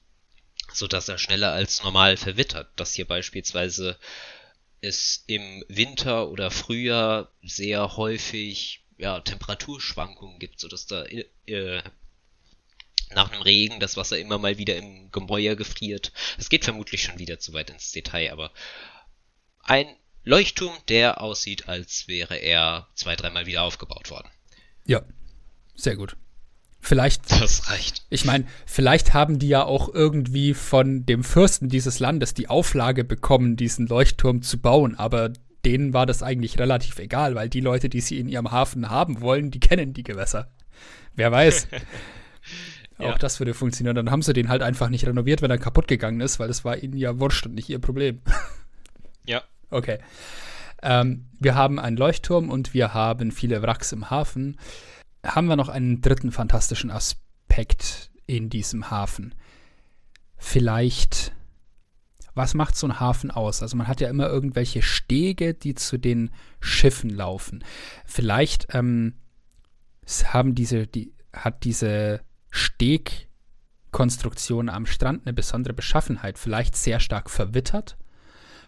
[0.72, 3.98] so dass er schneller als normal verwittert, dass hier beispielsweise
[4.82, 11.82] es im Winter oder Frühjahr sehr häufig ja, Temperaturschwankungen gibt, sodass da äh,
[13.16, 16.12] nach dem Regen das Wasser immer mal wieder im Gemäuer gefriert.
[16.38, 18.52] Es geht vermutlich schon wieder zu weit ins Detail, aber
[19.60, 19.88] ein
[20.24, 24.30] Leuchtturm, der aussieht, als wäre er zwei, dreimal wieder aufgebaut worden.
[24.86, 25.04] Ja,
[25.76, 26.16] sehr gut.
[26.86, 27.32] Vielleicht.
[27.32, 28.06] Das reicht.
[28.10, 33.06] Ich meine, vielleicht haben die ja auch irgendwie von dem Fürsten dieses Landes die Auflage
[33.06, 35.32] bekommen, diesen Leuchtturm zu bauen, aber
[35.64, 39.22] denen war das eigentlich relativ egal, weil die Leute, die sie in ihrem Hafen haben
[39.22, 40.52] wollen, die kennen die Gewässer.
[41.16, 41.70] Wer weiß.
[43.00, 43.14] ja.
[43.14, 43.96] Auch das würde funktionieren.
[43.96, 46.66] Dann haben sie den halt einfach nicht renoviert, wenn er kaputt gegangen ist, weil das
[46.66, 48.20] war ihnen ja wurscht und nicht ihr Problem.
[49.26, 49.42] ja.
[49.70, 50.00] Okay.
[50.82, 54.58] Ähm, wir haben einen Leuchtturm und wir haben viele Wracks im Hafen
[55.24, 59.34] haben wir noch einen dritten fantastischen Aspekt in diesem Hafen.
[60.38, 61.34] Vielleicht,
[62.34, 63.62] was macht so ein Hafen aus?
[63.62, 67.64] Also man hat ja immer irgendwelche Stege, die zu den Schiffen laufen.
[68.06, 69.14] Vielleicht ähm,
[70.26, 72.20] haben diese, die, hat diese
[72.50, 77.96] Stegkonstruktion am Strand eine besondere Beschaffenheit, vielleicht sehr stark verwittert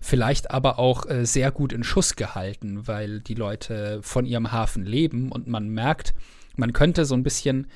[0.01, 4.85] vielleicht aber auch äh, sehr gut in Schuss gehalten, weil die Leute von ihrem Hafen
[4.85, 6.13] leben und man merkt,
[6.57, 7.67] man könnte so ein bisschen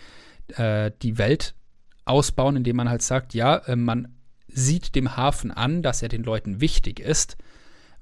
[0.55, 1.55] äh, die Welt
[2.05, 4.15] ausbauen, indem man halt sagt, ja, äh, man
[4.47, 7.37] sieht dem Hafen an, dass er den Leuten wichtig ist,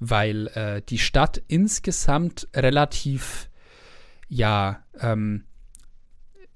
[0.00, 3.50] weil äh, die Stadt insgesamt relativ,
[4.28, 5.44] ja, ähm,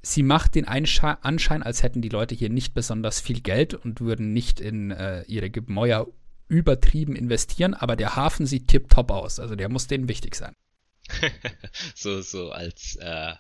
[0.01, 4.01] sie macht den Einsche Anschein, als hätten die Leute hier nicht besonders viel Geld und
[4.01, 6.09] würden nicht in äh, ihre Gemäuer
[6.49, 9.41] übertrieben investieren, aber der Hafen sieht tipptopp aus.
[9.41, 10.55] Also der muss denen wichtig sein.
[11.95, 13.35] so, so als äh,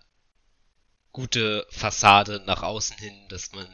[1.12, 3.66] gute Fassade nach außen hin, dass man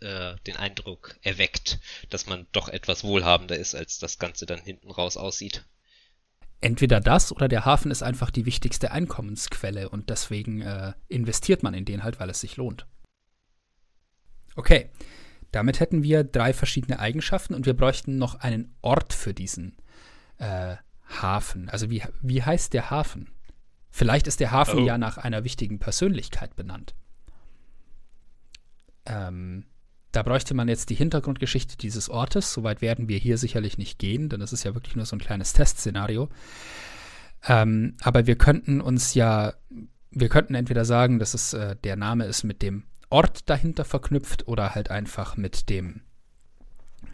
[0.00, 1.78] äh, den Eindruck erweckt,
[2.10, 5.64] dass man doch etwas wohlhabender ist, als das Ganze dann hinten raus aussieht.
[6.60, 11.74] Entweder das oder der Hafen ist einfach die wichtigste Einkommensquelle und deswegen äh, investiert man
[11.74, 12.86] in den halt, weil es sich lohnt.
[14.54, 14.90] Okay,
[15.50, 19.76] damit hätten wir drei verschiedene Eigenschaften und wir bräuchten noch einen Ort für diesen
[20.38, 20.76] äh,
[21.08, 21.68] Hafen.
[21.68, 23.30] Also wie, wie heißt der Hafen?
[23.92, 24.86] Vielleicht ist der Hafen oh.
[24.86, 26.94] ja nach einer wichtigen Persönlichkeit benannt.
[29.04, 29.66] Ähm,
[30.12, 32.54] da bräuchte man jetzt die Hintergrundgeschichte dieses Ortes.
[32.54, 35.20] Soweit werden wir hier sicherlich nicht gehen, denn das ist ja wirklich nur so ein
[35.20, 36.30] kleines Testszenario.
[37.46, 39.52] Ähm, aber wir könnten uns ja,
[40.10, 44.48] wir könnten entweder sagen, dass es äh, der Name ist mit dem Ort dahinter verknüpft
[44.48, 46.00] oder halt einfach mit dem,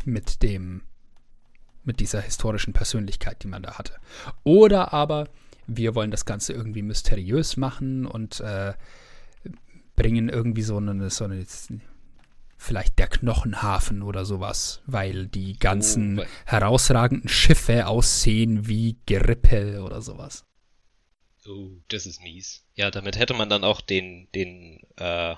[0.05, 0.83] mit dem,
[1.83, 3.95] mit dieser historischen Persönlichkeit, die man da hatte.
[4.45, 5.29] Oder aber
[5.69, 8.73] wir wollen das Ganze irgendwie mysteriös machen und äh,
[9.95, 11.47] bringen irgendwie so eine, so eine,
[12.57, 20.01] vielleicht der Knochenhafen oder sowas, weil die ganzen oh, herausragenden Schiffe aussehen wie Gerippe oder
[20.03, 20.45] sowas.
[21.47, 22.65] Oh, das ist mies.
[22.75, 25.35] Ja, damit hätte man dann auch den, den, äh,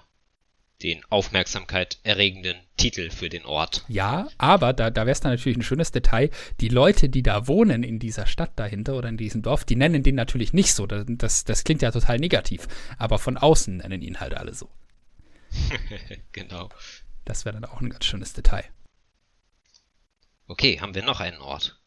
[0.82, 3.84] den Aufmerksamkeit erregenden Titel für den Ort.
[3.88, 6.30] Ja, aber da, da wäre es dann natürlich ein schönes Detail.
[6.60, 10.02] Die Leute, die da wohnen in dieser Stadt dahinter oder in diesem Dorf, die nennen
[10.02, 10.86] den natürlich nicht so.
[10.86, 12.66] Das, das klingt ja total negativ.
[12.98, 14.68] Aber von außen nennen ihn halt alle so.
[16.32, 16.70] genau.
[17.24, 18.64] Das wäre dann auch ein ganz schönes Detail.
[20.46, 21.80] Okay, haben wir noch einen Ort?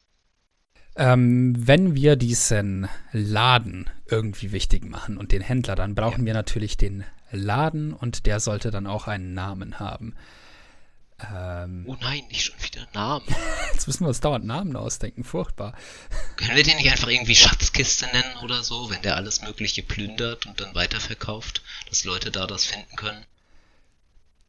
[0.95, 6.27] Ähm, wenn wir diesen Laden irgendwie wichtig machen und den Händler, dann brauchen ja.
[6.27, 7.03] wir natürlich den
[7.33, 10.15] Laden und der sollte dann auch einen Namen haben.
[11.31, 13.25] Ähm, oh nein, nicht schon wieder Namen.
[13.73, 15.73] Jetzt müssen wir uns dauernd Namen ausdenken, furchtbar.
[16.37, 20.45] Können wir den nicht einfach irgendwie Schatzkiste nennen oder so, wenn der alles Mögliche plündert
[20.45, 23.25] und dann weiterverkauft, dass Leute da das finden können?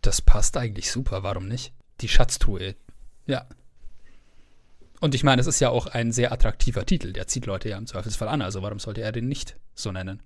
[0.03, 1.73] Das passt eigentlich super, warum nicht?
[2.01, 2.75] Die Schatztruhe.
[3.27, 3.47] Ja.
[5.01, 7.13] Und ich meine, es ist ja auch ein sehr attraktiver Titel.
[7.13, 8.43] Der zieht Leute ja im Zweifelsfall an.
[8.43, 10.23] Also warum sollte er den nicht so nennen?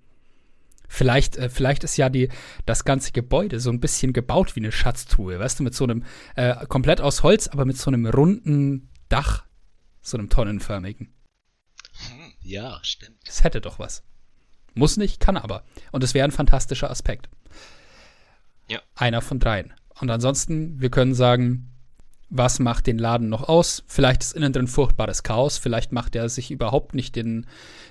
[0.89, 2.29] Vielleicht, äh, vielleicht ist ja die,
[2.65, 6.03] das ganze Gebäude so ein bisschen gebaut wie eine Schatztruhe, weißt du, mit so einem,
[6.35, 9.45] äh, komplett aus Holz, aber mit so einem runden Dach,
[10.01, 11.13] so einem tonnenförmigen.
[11.93, 13.19] Hm, ja, stimmt.
[13.27, 14.03] Es hätte doch was.
[14.73, 15.63] Muss nicht, kann aber.
[15.91, 17.29] Und es wäre ein fantastischer Aspekt.
[18.67, 18.81] Ja.
[18.95, 19.73] Einer von dreien.
[19.99, 21.68] Und ansonsten, wir können sagen,
[22.29, 23.83] was macht den Laden noch aus?
[23.87, 27.47] Vielleicht ist innen drin furchtbares Chaos, vielleicht macht er sich überhaupt nicht den,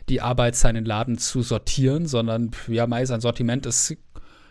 [0.08, 3.96] die Arbeit, seinen Laden zu sortieren, sondern ja, Mai, sein Sortiment ist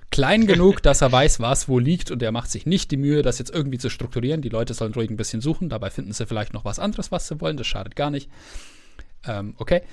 [0.09, 3.21] klein genug, dass er weiß, was wo liegt und er macht sich nicht die Mühe,
[3.21, 4.41] das jetzt irgendwie zu strukturieren.
[4.41, 7.27] Die Leute sollen ruhig ein bisschen suchen, dabei finden sie vielleicht noch was anderes, was
[7.27, 8.29] sie wollen, das schadet gar nicht.
[9.25, 9.83] Ähm, okay.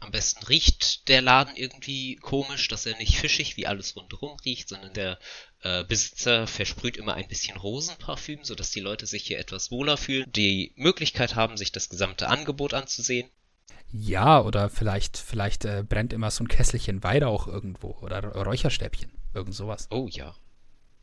[0.00, 4.68] Am besten riecht der Laden irgendwie komisch, dass er nicht fischig wie alles rundherum riecht,
[4.68, 5.18] sondern der
[5.62, 10.30] äh, Besitzer versprüht immer ein bisschen Rosenparfüm, sodass die Leute sich hier etwas wohler fühlen,
[10.32, 13.28] die Möglichkeit haben, sich das gesamte Angebot anzusehen.
[13.90, 19.54] Ja, oder vielleicht, vielleicht äh, brennt immer so ein Kesselchen Weihrauch irgendwo oder Räucherstäbchen, irgend
[19.54, 19.88] sowas.
[19.90, 20.34] Oh ja.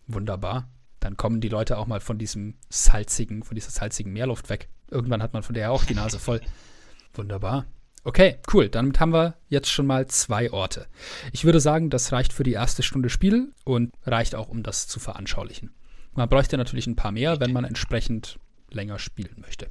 [0.08, 0.70] Wunderbar.
[1.00, 4.70] Dann kommen die Leute auch mal von diesem salzigen, von dieser salzigen Meerluft weg.
[4.90, 6.42] Irgendwann hat man von der auch die Nase voll.
[7.14, 7.66] Wunderbar.
[8.06, 8.68] Okay, cool.
[8.70, 10.88] Damit haben wir jetzt schon mal zwei Orte.
[11.32, 14.88] Ich würde sagen, das reicht für die erste Stunde Spiel und reicht auch, um das
[14.88, 15.74] zu veranschaulichen.
[16.14, 18.40] Man bräuchte natürlich ein paar mehr, wenn man entsprechend
[18.70, 19.70] länger spielen möchte.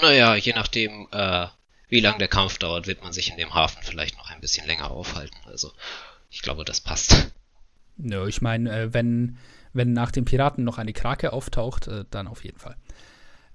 [0.00, 1.48] Naja, je nachdem, äh,
[1.88, 4.66] wie lang der Kampf dauert, wird man sich in dem Hafen vielleicht noch ein bisschen
[4.66, 5.36] länger aufhalten.
[5.46, 5.72] Also,
[6.30, 7.32] ich glaube, das passt.
[7.96, 9.38] Nö, ich meine, äh, wenn,
[9.72, 12.76] wenn nach den Piraten noch eine Krake auftaucht, äh, dann auf jeden Fall.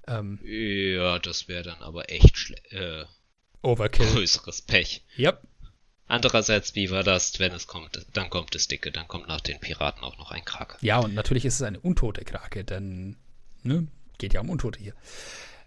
[0.06, 2.72] Ähm, ja, das wäre dann aber echt schlecht.
[2.72, 3.06] Äh,
[3.62, 4.06] Overkill.
[4.06, 5.04] Größeres Pech.
[5.18, 5.42] Yep.
[6.08, 9.58] Andererseits, wie war das, wenn es kommt, dann kommt es dicke, dann kommt nach den
[9.58, 10.78] Piraten auch noch ein Krake.
[10.80, 13.16] Ja, und natürlich ist es eine untote Krake, denn,
[13.64, 13.88] ne,
[14.18, 14.94] geht ja um Untote hier.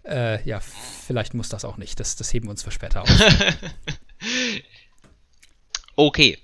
[0.04, 2.00] Äh, ja, vielleicht muss das auch nicht.
[2.00, 3.08] Das, das heben wir uns für später auf.
[5.96, 6.38] okay.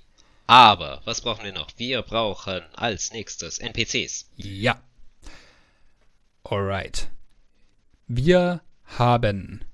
[0.46, 1.70] Aber, was brauchen wir noch?
[1.78, 4.28] Wir brauchen als nächstes NPCs.
[4.36, 4.80] Ja.
[6.44, 7.08] Alright.
[8.06, 9.64] Wir haben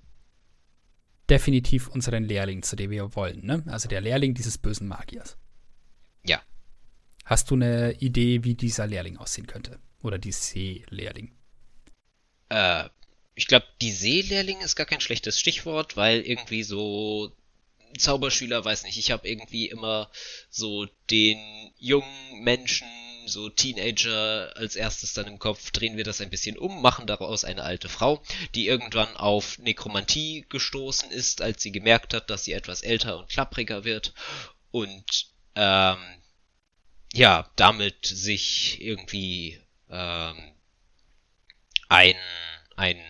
[1.29, 3.65] definitiv unseren Lehrling, zu dem wir wollen, ne?
[3.67, 5.37] Also der Lehrling dieses bösen Magiers.
[6.25, 6.43] Ja.
[7.25, 9.79] Hast du eine Idee, wie dieser Lehrling aussehen könnte?
[10.03, 11.33] Oder die Seelehrling?
[12.49, 12.89] Äh,
[13.35, 17.33] ich glaube, die Seelehrling ist gar kein schlechtes Stichwort, weil irgendwie so
[17.99, 20.11] Zauberschüler, weiß nicht, ich habe irgendwie immer
[20.51, 21.39] so den
[21.79, 22.89] jungen Menschen
[23.29, 27.45] so Teenager als erstes dann im Kopf, drehen wir das ein bisschen um, machen daraus
[27.45, 28.23] eine alte Frau,
[28.55, 33.29] die irgendwann auf Nekromantie gestoßen ist, als sie gemerkt hat, dass sie etwas älter und
[33.29, 34.15] klappriger wird
[34.71, 35.99] und ähm,
[37.13, 40.55] ja, damit sich irgendwie ähm,
[41.89, 42.17] ein,
[42.77, 43.03] ein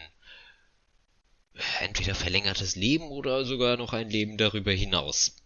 [1.81, 5.37] entweder verlängertes Leben oder sogar noch ein Leben darüber hinaus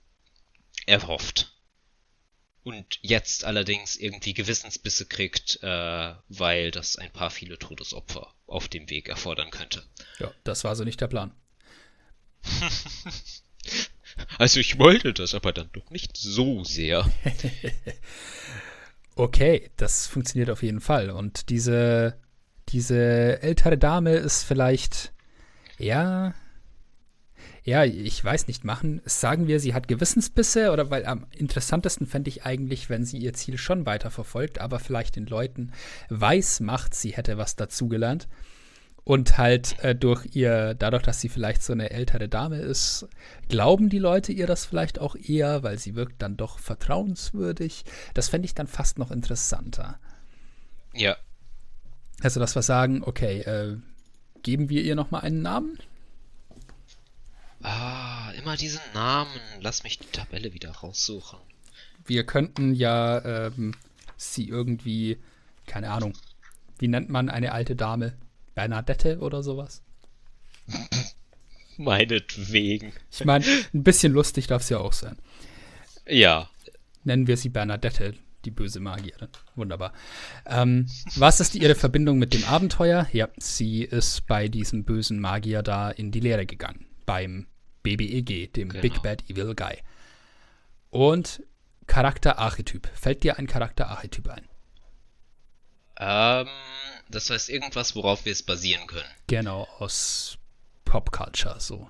[0.87, 1.56] erhofft.
[2.67, 8.91] Und jetzt allerdings irgendwie Gewissensbisse kriegt, äh, weil das ein paar viele Todesopfer auf dem
[8.91, 9.85] Weg erfordern könnte.
[10.19, 11.33] Ja, das war so nicht der Plan.
[14.39, 17.09] also ich wollte das aber dann doch nicht so sehr.
[19.15, 21.11] okay, das funktioniert auf jeden Fall.
[21.11, 22.19] Und diese,
[22.71, 25.13] diese ältere Dame ist vielleicht,
[25.79, 26.35] ja,
[27.67, 32.29] ja, ich weiß nicht, machen, sagen wir, sie hat Gewissensbisse oder weil am interessantesten fände
[32.29, 35.73] ich eigentlich, wenn sie ihr Ziel schon weiter verfolgt, aber vielleicht den Leuten
[36.09, 38.29] weiß macht, sie hätte was dazugelernt
[39.03, 43.09] und halt äh, durch ihr, dadurch, dass sie vielleicht so eine ältere Dame ist,
[43.49, 47.85] glauben die Leute ihr das vielleicht auch eher, weil sie wirkt dann doch vertrauenswürdig.
[48.15, 49.99] Das fände ich dann fast noch interessanter.
[50.95, 51.17] Ja.
[52.21, 53.77] Also, dass wir sagen, okay, äh,
[54.45, 55.81] geben wir ihr nochmal einen Namen?
[57.63, 59.31] Ah, immer diesen Namen.
[59.61, 61.39] Lass mich die Tabelle wieder raussuchen.
[62.05, 63.75] Wir könnten ja ähm,
[64.17, 65.19] sie irgendwie,
[65.67, 66.15] keine Ahnung,
[66.79, 68.15] wie nennt man eine alte Dame?
[68.55, 69.83] Bernadette oder sowas?
[71.77, 72.93] Meinetwegen.
[73.11, 75.17] Ich meine, ein bisschen lustig darf es ja auch sein.
[76.07, 76.49] Ja.
[77.05, 78.15] Nennen wir sie Bernadette,
[78.45, 79.29] die böse Magierin.
[79.55, 79.93] Wunderbar.
[80.47, 83.07] Ähm, was ist ihre Verbindung mit dem Abenteuer?
[83.13, 86.86] Ja, sie ist bei diesem bösen Magier da in die Lehre gegangen.
[87.07, 87.47] Beim
[87.83, 88.83] BBEG, dem genau.
[88.83, 89.79] Big Bad Evil Guy.
[90.91, 91.43] Und
[91.87, 92.89] Charakterarchetyp.
[92.95, 94.49] Fällt dir ein Charakterarchetyp ein?
[95.99, 96.49] Ähm,
[97.09, 99.09] das heißt irgendwas, worauf wir es basieren können.
[99.27, 100.39] Genau, aus
[100.85, 101.89] Popculture so.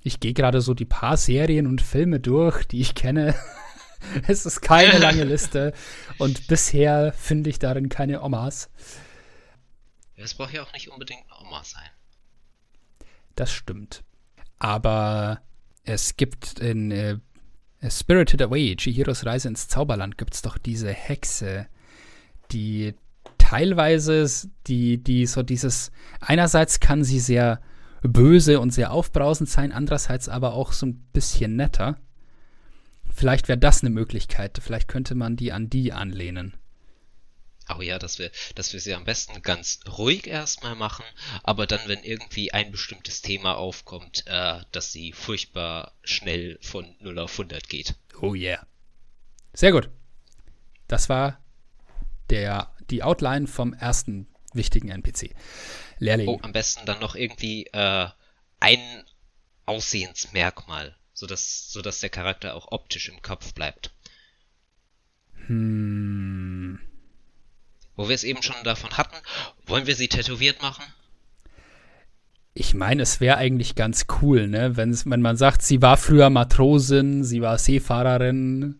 [0.00, 3.34] Ich gehe gerade so die paar Serien und Filme durch, die ich kenne.
[4.28, 5.72] es ist keine lange Liste
[6.18, 8.70] und bisher finde ich darin keine Omas.
[10.16, 11.88] Es braucht ja auch nicht unbedingt eine Oma sein.
[13.34, 14.04] Das stimmt.
[14.64, 15.42] Aber
[15.82, 17.18] es gibt in äh,
[17.86, 21.66] Spirited Away, Chihiros Reise ins Zauberland, gibt es doch diese Hexe,
[22.50, 22.94] die
[23.36, 24.26] teilweise,
[24.66, 27.60] die, die so dieses, einerseits kann sie sehr
[28.00, 31.98] böse und sehr aufbrausend sein, andererseits aber auch so ein bisschen netter.
[33.10, 34.58] Vielleicht wäre das eine Möglichkeit.
[34.62, 36.54] Vielleicht könnte man die an die anlehnen.
[37.68, 41.04] Oh ja, dass wir, dass wir sie am besten ganz ruhig erstmal machen,
[41.42, 47.18] aber dann, wenn irgendwie ein bestimmtes Thema aufkommt, äh, dass sie furchtbar schnell von 0
[47.18, 47.94] auf 100 geht.
[48.20, 48.66] Oh yeah.
[49.54, 49.88] Sehr gut.
[50.88, 51.42] Das war
[52.28, 55.34] der, die Outline vom ersten wichtigen NPC.
[55.98, 56.28] Lehrling.
[56.28, 58.08] Oh, am besten dann noch irgendwie äh,
[58.60, 59.04] ein
[59.64, 63.92] Aussehensmerkmal, sodass, sodass der Charakter auch optisch im Kopf bleibt.
[65.46, 66.53] Hm.
[67.96, 69.16] Wo wir es eben schon davon hatten,
[69.66, 70.84] wollen wir sie tätowiert machen?
[72.54, 74.76] Ich meine, es wäre eigentlich ganz cool, ne?
[74.76, 78.78] Wenn's, wenn man sagt, sie war früher Matrosin, sie war Seefahrerin,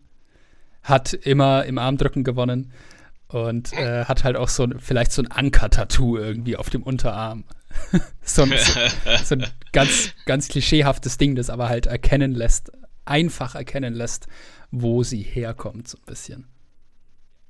[0.81, 2.71] hat immer im Armdrücken gewonnen
[3.27, 7.43] und äh, hat halt auch so vielleicht so ein Anker-Tattoo irgendwie auf dem Unterarm.
[8.21, 8.79] so, ein, so,
[9.23, 12.71] so, ein ganz, ganz klischeehaftes Ding, das aber halt erkennen lässt,
[13.03, 14.27] einfach erkennen lässt,
[14.71, 16.47] wo sie herkommt, so ein bisschen.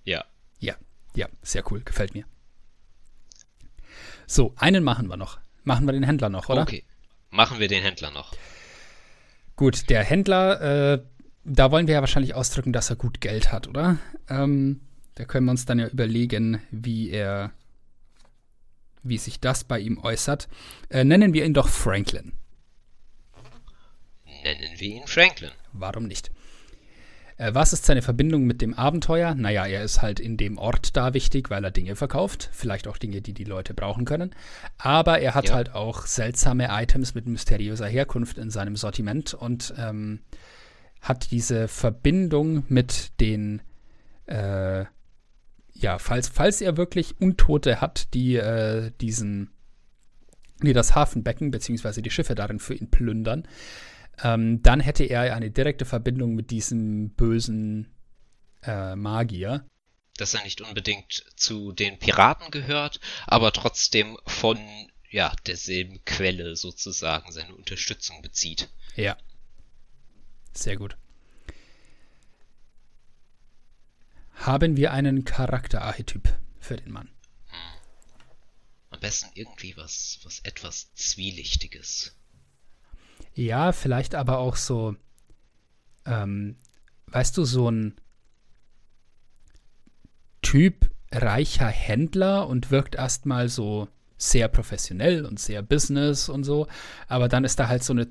[0.04, 0.24] Ja.
[1.16, 2.26] Ja, sehr cool, gefällt mir.
[4.28, 5.40] So, einen machen wir noch.
[5.64, 6.64] Machen wir den Händler noch, oder?
[6.64, 6.84] Okay,
[7.30, 8.34] machen wir den Händler noch.
[9.56, 11.04] Gut, der Händler, äh,
[11.44, 13.98] da wollen wir ja wahrscheinlich ausdrücken, dass er gut Geld hat, oder?
[14.30, 14.82] Ähm,
[15.16, 17.52] da können wir uns dann ja überlegen, wie er,
[19.02, 20.50] wie sich das bei ihm äußert.
[20.90, 22.34] Äh, nennen wir ihn doch Franklin.
[24.44, 25.52] Nennen wir ihn Franklin.
[25.72, 26.32] Warum nicht?
[27.38, 29.36] Äh, was ist seine Verbindung mit dem Abenteuer?
[29.36, 32.50] Naja, er ist halt in dem Ort da wichtig, weil er Dinge verkauft.
[32.54, 34.34] Vielleicht auch Dinge, die die Leute brauchen können.
[34.78, 35.56] Aber er hat ja.
[35.56, 40.20] halt auch seltsame Items mit mysteriöser Herkunft in seinem Sortiment und ähm,
[41.02, 43.62] hat diese Verbindung mit den
[44.26, 44.86] äh,
[45.76, 49.50] ja, falls, falls er wirklich Untote hat, die äh, diesen,
[50.64, 52.02] die das Hafenbecken bzw.
[52.02, 53.44] die Schiffe darin für ihn plündern,
[54.24, 57.94] ähm, dann hätte er eine direkte Verbindung mit diesem bösen
[58.64, 59.66] äh, Magier.
[60.18, 64.58] Dass er nicht unbedingt zu den Piraten gehört, aber trotzdem von
[65.10, 68.70] ja, derselben Quelle sozusagen seine Unterstützung bezieht.
[68.96, 69.18] Ja.
[70.54, 70.98] Sehr gut.
[74.36, 77.10] haben wir einen Charakterarchetyp für den Mann.
[78.90, 82.16] Am besten irgendwie was, was etwas Zwielichtiges.
[83.36, 84.96] Ja, vielleicht aber auch so,
[86.06, 86.56] ähm,
[87.08, 87.96] weißt du, so ein
[90.42, 96.68] Typ reicher Händler und wirkt erstmal so sehr professionell und sehr Business und so,
[97.08, 98.08] aber dann ist da halt so eine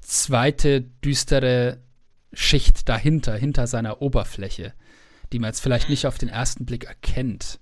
[0.00, 1.78] zweite düstere
[2.32, 4.74] Schicht dahinter, hinter seiner Oberfläche,
[5.32, 7.60] die man jetzt vielleicht nicht auf den ersten Blick erkennt.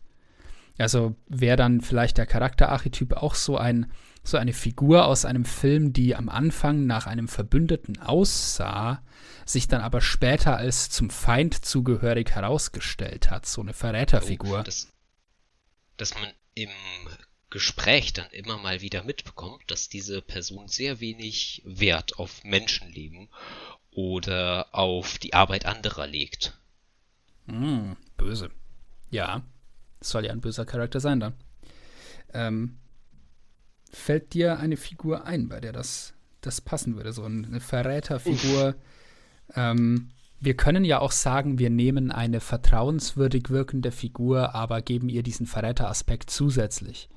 [0.78, 3.92] Also wäre dann vielleicht der Charakterarchetyp auch so ein
[4.24, 9.02] so eine Figur aus einem Film, die am Anfang nach einem Verbündeten aussah,
[9.44, 14.60] sich dann aber später als zum Feind zugehörig herausgestellt hat, so eine Verräterfigur.
[14.60, 14.92] Oh, dass,
[15.96, 16.70] dass man im
[17.50, 23.28] Gespräch dann immer mal wieder mitbekommt, dass diese Person sehr wenig Wert auf Menschenleben
[23.90, 26.58] oder auf die Arbeit anderer legt.
[27.46, 28.50] Mm, böse.
[29.10, 29.42] Ja,
[30.00, 31.34] soll ja ein böser Charakter sein dann.
[32.32, 32.78] Ähm,
[33.92, 37.12] fällt dir eine Figur ein, bei der das, das passen würde?
[37.12, 38.74] So eine Verräterfigur.
[39.54, 40.10] Ähm,
[40.40, 45.46] wir können ja auch sagen, wir nehmen eine vertrauenswürdig wirkende Figur, aber geben ihr diesen
[45.46, 47.08] Verräteraspekt zusätzlich.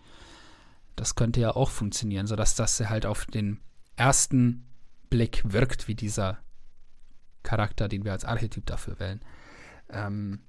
[0.95, 3.59] Das könnte ja auch funktionieren, sodass das halt auf den
[3.95, 4.65] ersten
[5.09, 6.37] Blick wirkt wie dieser
[7.41, 9.21] Charakter, den wir als Archetyp dafür wählen.
[9.89, 10.41] Ähm,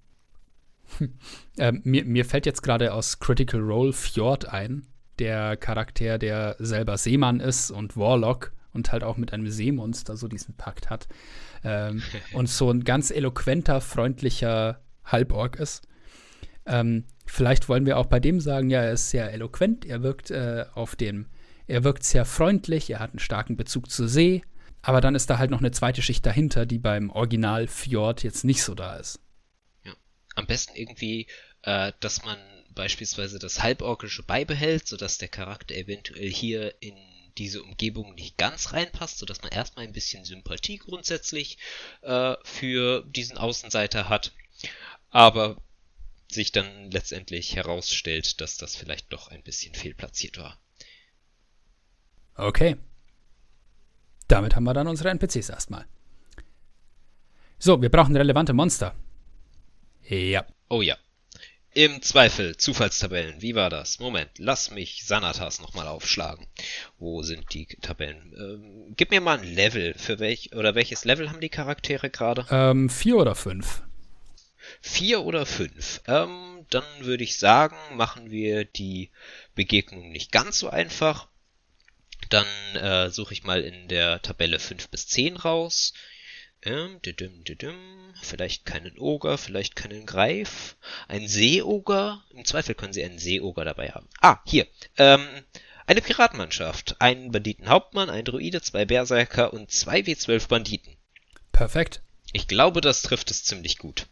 [1.56, 4.86] äh, mir, mir fällt jetzt gerade aus Critical Role Fjord ein,
[5.18, 10.28] der Charakter, der selber Seemann ist und Warlock und halt auch mit einem Seemonster so
[10.28, 11.08] diesen Pakt hat.
[11.64, 12.02] Ähm,
[12.32, 15.86] und so ein ganz eloquenter, freundlicher Halborg ist.
[16.66, 20.30] Ähm, vielleicht wollen wir auch bei dem sagen, ja, er ist sehr eloquent, er wirkt
[20.30, 21.26] äh, auf dem,
[21.66, 24.42] er wirkt sehr freundlich, er hat einen starken Bezug zur See,
[24.82, 28.44] aber dann ist da halt noch eine zweite Schicht dahinter, die beim Original Fjord jetzt
[28.44, 29.20] nicht so da ist.
[29.84, 29.92] Ja,
[30.34, 31.26] am besten irgendwie,
[31.62, 32.36] äh, dass man
[32.76, 36.94] beispielsweise das Halborgische beibehält, sodass der Charakter eventuell hier in
[37.36, 41.58] diese Umgebung nicht ganz reinpasst, sodass man erstmal ein bisschen Sympathie grundsätzlich
[42.02, 44.32] äh, für diesen Außenseiter hat,
[45.10, 45.60] aber
[46.30, 50.58] sich dann letztendlich herausstellt, dass das vielleicht doch ein bisschen fehlplatziert war.
[52.36, 52.76] Okay.
[54.28, 55.86] Damit haben wir dann unsere NPCs erstmal.
[57.58, 58.94] So, wir brauchen relevante Monster.
[60.08, 60.44] Ja.
[60.68, 60.96] Oh ja.
[61.76, 63.42] Im Zweifel, Zufallstabellen.
[63.42, 63.98] Wie war das?
[63.98, 66.46] Moment, lass mich Sanatas nochmal aufschlagen.
[66.98, 68.32] Wo sind die Tabellen?
[68.34, 69.92] Ähm, gib mir mal ein Level.
[69.92, 72.46] Für welch, oder welches Level haben die Charaktere gerade?
[72.50, 73.82] Ähm, vier oder fünf.
[74.80, 76.00] Vier oder fünf.
[76.06, 79.10] Ähm, dann würde ich sagen, machen wir die
[79.54, 81.28] Begegnung nicht ganz so einfach.
[82.30, 82.46] Dann
[82.76, 85.92] äh, suche ich mal in der Tabelle 5 bis 10 raus.
[86.62, 87.76] Ähm, düdüm, düdüm.
[88.22, 90.76] Vielleicht keinen Oger, vielleicht keinen Greif.
[91.08, 92.22] Ein Seeoger.
[92.30, 94.08] Im Zweifel können Sie einen Seeoger dabei haben.
[94.20, 94.66] Ah, hier.
[94.96, 95.26] Ähm,
[95.86, 97.00] eine Piratenmannschaft.
[97.00, 100.96] Einen Banditenhauptmann, ein Druide, zwei Berserker und zwei W12 Banditen.
[101.52, 102.02] Perfekt.
[102.32, 104.06] Ich glaube, das trifft es ziemlich gut.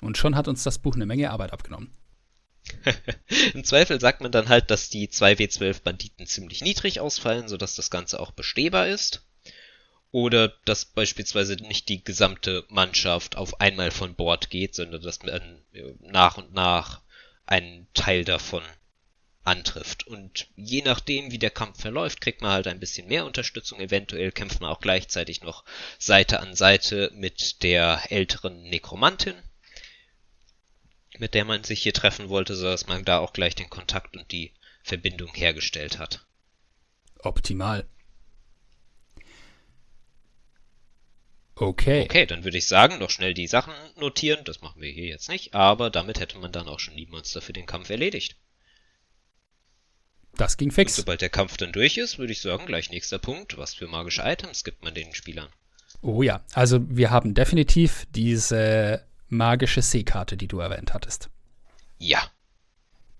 [0.00, 1.90] Und schon hat uns das Buch eine Menge Arbeit abgenommen.
[3.54, 7.90] Im Zweifel sagt man dann halt, dass die 2W12 Banditen ziemlich niedrig ausfallen, sodass das
[7.90, 9.22] Ganze auch bestehbar ist.
[10.12, 15.62] Oder dass beispielsweise nicht die gesamte Mannschaft auf einmal von Bord geht, sondern dass man
[16.00, 17.00] nach und nach
[17.46, 18.62] einen Teil davon
[19.44, 20.06] antrifft.
[20.06, 23.80] Und je nachdem, wie der Kampf verläuft, kriegt man halt ein bisschen mehr Unterstützung.
[23.80, 25.64] Eventuell kämpft man auch gleichzeitig noch
[25.98, 29.34] Seite an Seite mit der älteren Nekromantin,
[31.18, 34.30] mit der man sich hier treffen wollte, sodass man da auch gleich den Kontakt und
[34.32, 36.24] die Verbindung hergestellt hat.
[37.18, 37.86] Optimal.
[41.60, 42.02] Okay.
[42.04, 44.44] Okay, dann würde ich sagen, noch schnell die Sachen notieren.
[44.44, 47.40] Das machen wir hier jetzt nicht, aber damit hätte man dann auch schon die Monster
[47.42, 48.36] für den Kampf erledigt.
[50.36, 50.96] Das ging Und fix.
[50.96, 53.58] sobald der Kampf dann durch ist, würde ich sagen, gleich nächster Punkt.
[53.58, 55.50] Was für magische Items gibt man den Spielern?
[56.02, 61.30] Oh ja, also wir haben definitiv diese magische Seekarte, die du erwähnt hattest.
[61.98, 62.30] Ja,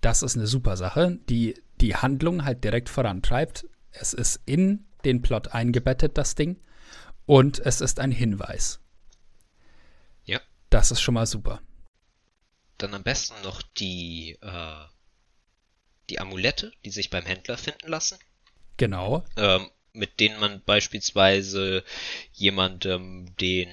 [0.01, 3.65] Das ist eine super Sache, die die Handlung halt direkt vorantreibt.
[3.91, 6.57] Es ist in den Plot eingebettet, das Ding.
[7.25, 8.79] Und es ist ein Hinweis.
[10.25, 10.39] Ja.
[10.69, 11.61] Das ist schon mal super.
[12.77, 14.85] dann am besten noch die, äh,
[16.09, 18.17] die Amulette, die sich beim Händler finden lassen.
[18.77, 19.23] Genau.
[19.37, 21.83] ähm, mit denen man beispielsweise
[22.33, 23.69] jemandem den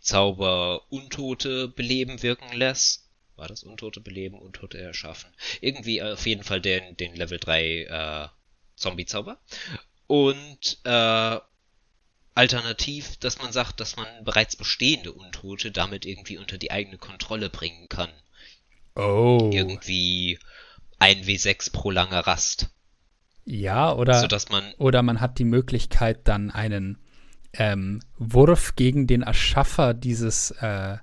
[0.00, 3.08] Zauber Untote beleben wirken lässt.
[3.36, 5.32] War das Untote beleben, Untote erschaffen?
[5.60, 8.28] Irgendwie auf jeden Fall den, den Level 3 äh,
[8.76, 9.40] Zombie-Zauber.
[10.06, 11.38] Und äh,
[12.34, 17.50] alternativ, dass man sagt, dass man bereits bestehende Untote damit irgendwie unter die eigene Kontrolle
[17.50, 18.10] bringen kann.
[18.96, 19.50] Oh.
[19.52, 20.38] Irgendwie
[20.98, 22.70] ein W6 pro lange Rast.
[23.44, 26.98] Ja, oder, man, oder man hat die Möglichkeit, dann einen
[27.52, 30.96] ähm, Wurf gegen den Erschaffer dieses äh,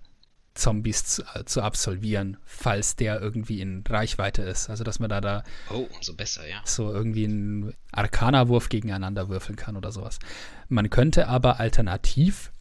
[0.53, 4.69] Zombies zu, äh, zu absolvieren, falls der irgendwie in Reichweite ist.
[4.69, 6.61] Also, dass man da, da oh, umso besser, ja.
[6.65, 10.19] so irgendwie einen Arcana-Wurf gegeneinander würfeln kann oder sowas.
[10.67, 12.51] Man könnte aber alternativ,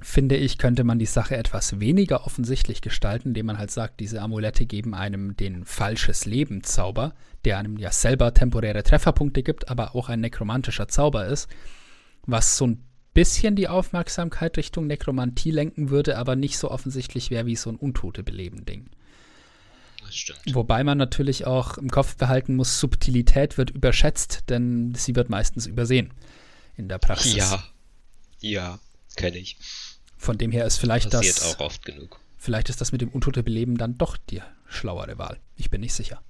[0.00, 4.20] finde ich, könnte man die Sache etwas weniger offensichtlich gestalten, indem man halt sagt, diese
[4.20, 7.14] Amulette geben einem den falsches Leben Zauber,
[7.44, 11.48] der einem ja selber temporäre Trefferpunkte gibt, aber auch ein nekromantischer Zauber ist,
[12.26, 12.87] was so ein
[13.18, 17.74] bisschen die Aufmerksamkeit Richtung Nekromantie lenken würde, aber nicht so offensichtlich wäre wie so ein
[17.74, 18.88] Untote beleben Ding.
[20.02, 20.38] Das stimmt.
[20.52, 25.66] Wobei man natürlich auch im Kopf behalten muss, Subtilität wird überschätzt, denn sie wird meistens
[25.66, 26.14] übersehen
[26.76, 27.34] in der Praxis.
[27.34, 27.64] Ja.
[28.40, 28.78] Ja,
[29.16, 29.56] kenne ich.
[30.16, 32.20] Von dem her ist vielleicht Passiert das, auch oft genug.
[32.36, 35.40] vielleicht ist das mit dem Untote beleben dann doch die schlauere Wahl.
[35.56, 36.22] Ich bin nicht sicher.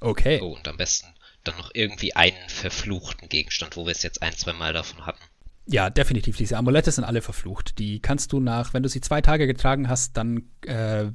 [0.00, 0.40] Okay.
[0.40, 1.08] Oh, und am besten
[1.44, 5.22] dann noch irgendwie einen verfluchten Gegenstand, wo wir es jetzt ein, zwei Mal davon hatten.
[5.66, 6.36] Ja, definitiv.
[6.36, 7.78] Diese Amulette sind alle verflucht.
[7.78, 11.06] Die kannst du nach, wenn du sie zwei Tage getragen hast, dann äh,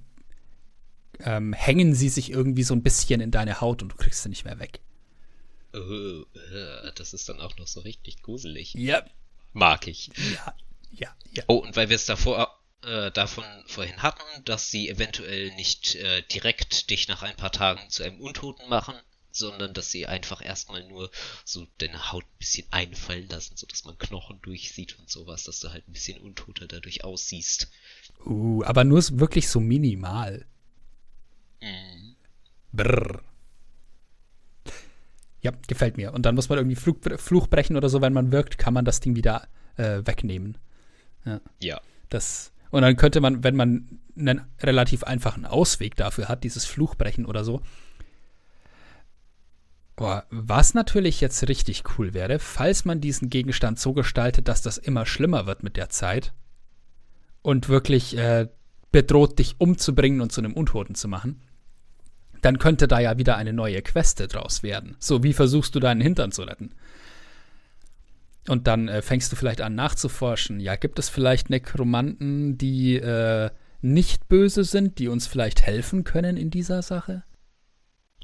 [1.20, 4.30] ähm, hängen sie sich irgendwie so ein bisschen in deine Haut und du kriegst sie
[4.30, 4.80] nicht mehr weg.
[5.74, 8.74] Äh, äh, das ist dann auch noch so richtig gruselig.
[8.74, 9.04] Ja,
[9.54, 10.12] Mag ich.
[10.18, 10.54] ja,
[10.92, 11.44] ja, ja.
[11.48, 16.22] Oh, und weil wir es davor äh, davon vorhin hatten, dass sie eventuell nicht äh,
[16.32, 18.96] direkt dich nach ein paar Tagen zu einem Untoten machen,
[19.32, 21.12] sondern dass sie einfach erstmal nur
[21.46, 25.72] so deine Haut ein bisschen einfallen lassen, sodass man Knochen durchsieht und sowas, dass du
[25.72, 27.70] halt ein bisschen untoter dadurch aussiehst.
[28.26, 30.46] Uh, aber nur wirklich so minimal.
[31.62, 32.16] Mhm.
[32.72, 33.22] Brrr.
[35.42, 36.14] Ja, gefällt mir.
[36.14, 38.86] Und dann muss man irgendwie Flug, Fluch brechen oder so, wenn man wirkt, kann man
[38.86, 39.48] das Ding wieder
[39.78, 40.58] äh, wegnehmen.
[41.60, 41.82] Ja.
[42.10, 47.26] Das, und dann könnte man, wenn man einen relativ einfachen Ausweg dafür hat, dieses Fluchbrechen
[47.26, 47.62] oder so.
[49.98, 55.08] Was natürlich jetzt richtig cool wäre, falls man diesen Gegenstand so gestaltet, dass das immer
[55.08, 56.34] schlimmer wird mit der Zeit
[57.42, 58.48] und wirklich äh,
[58.92, 61.42] bedroht, dich umzubringen und zu einem Untoten zu machen,
[62.42, 64.96] dann könnte da ja wieder eine neue Queste draus werden.
[65.00, 66.76] So, wie versuchst du deinen Hintern zu retten?
[68.48, 70.60] Und dann äh, fängst du vielleicht an nachzuforschen.
[70.60, 73.50] Ja, gibt es vielleicht Nekromanten, die äh,
[73.82, 77.24] nicht böse sind, die uns vielleicht helfen können in dieser Sache?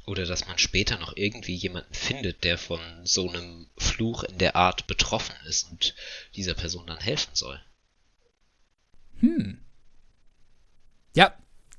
[0.06, 4.56] Oder dass man später noch irgendwie jemanden findet, der von so einem Fluch in der
[4.56, 5.96] Art betroffen ist und
[6.36, 7.62] dieser Person dann helfen soll.
[9.20, 9.64] Hm.
[11.16, 11.34] Ja,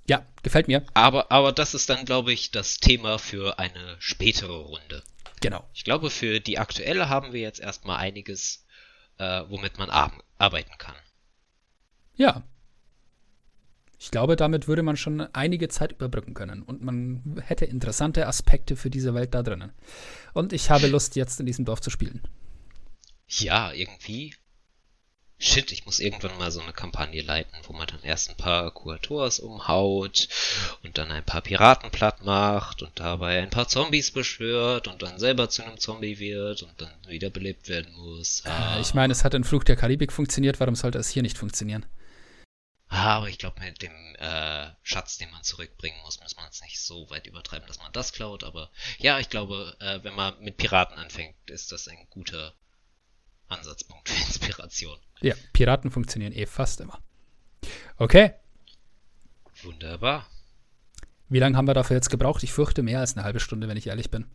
[0.06, 0.84] ja, gefällt mir.
[0.94, 5.02] Aber, aber das ist dann, glaube ich, das Thema für eine spätere Runde.
[5.40, 5.68] Genau.
[5.74, 8.64] Ich glaube, für die aktuelle haben wir jetzt erstmal einiges,
[9.18, 10.96] äh, womit man ar arbeiten kann.
[12.16, 12.42] Ja.
[13.98, 18.76] Ich glaube, damit würde man schon einige Zeit überbrücken können und man hätte interessante Aspekte
[18.76, 19.72] für diese Welt da drinnen.
[20.34, 22.22] Und ich habe Lust, jetzt in diesem Dorf zu spielen.
[23.28, 24.34] Ja, irgendwie.
[25.38, 28.70] Shit, ich muss irgendwann mal so eine Kampagne leiten, wo man dann erst ein paar
[28.70, 30.28] Kurators umhaut
[30.82, 35.18] und dann ein paar Piraten platt macht und dabei ein paar Zombies beschwört und dann
[35.18, 38.42] selber zu einem Zombie wird und dann wiederbelebt werden muss.
[38.46, 41.22] Ah, Äh, Ich meine, es hat in Fluch der Karibik funktioniert, warum sollte es hier
[41.22, 41.84] nicht funktionieren?
[42.94, 46.80] Aber ich glaube, mit dem äh, Schatz, den man zurückbringen muss, muss man es nicht
[46.80, 48.44] so weit übertreiben, dass man das klaut.
[48.44, 52.54] Aber ja, ich glaube, äh, wenn man mit Piraten anfängt, ist das ein guter
[53.48, 54.96] Ansatzpunkt für Inspiration.
[55.20, 57.02] Ja, Piraten funktionieren eh fast immer.
[57.96, 58.32] Okay,
[59.62, 60.28] Wunderbar.
[61.28, 62.42] wie lange haben wir dafür jetzt gebraucht?
[62.44, 64.26] Ich fürchte mehr als eine halbe Stunde, wenn ich ehrlich bin.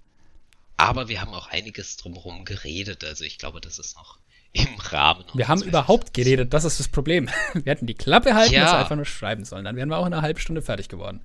[0.76, 4.20] Aber wir haben auch einiges drumherum geredet, also ich glaube, das ist noch
[4.54, 5.26] im Rahmen.
[5.34, 7.30] Wir haben überhaupt geredet, das ist das Problem.
[7.54, 8.80] Wir hätten die Klappe halten Ja.
[8.80, 9.66] einfach nur schreiben sollen.
[9.66, 11.22] Dann wären wir auch in einer halben Stunde fertig geworden.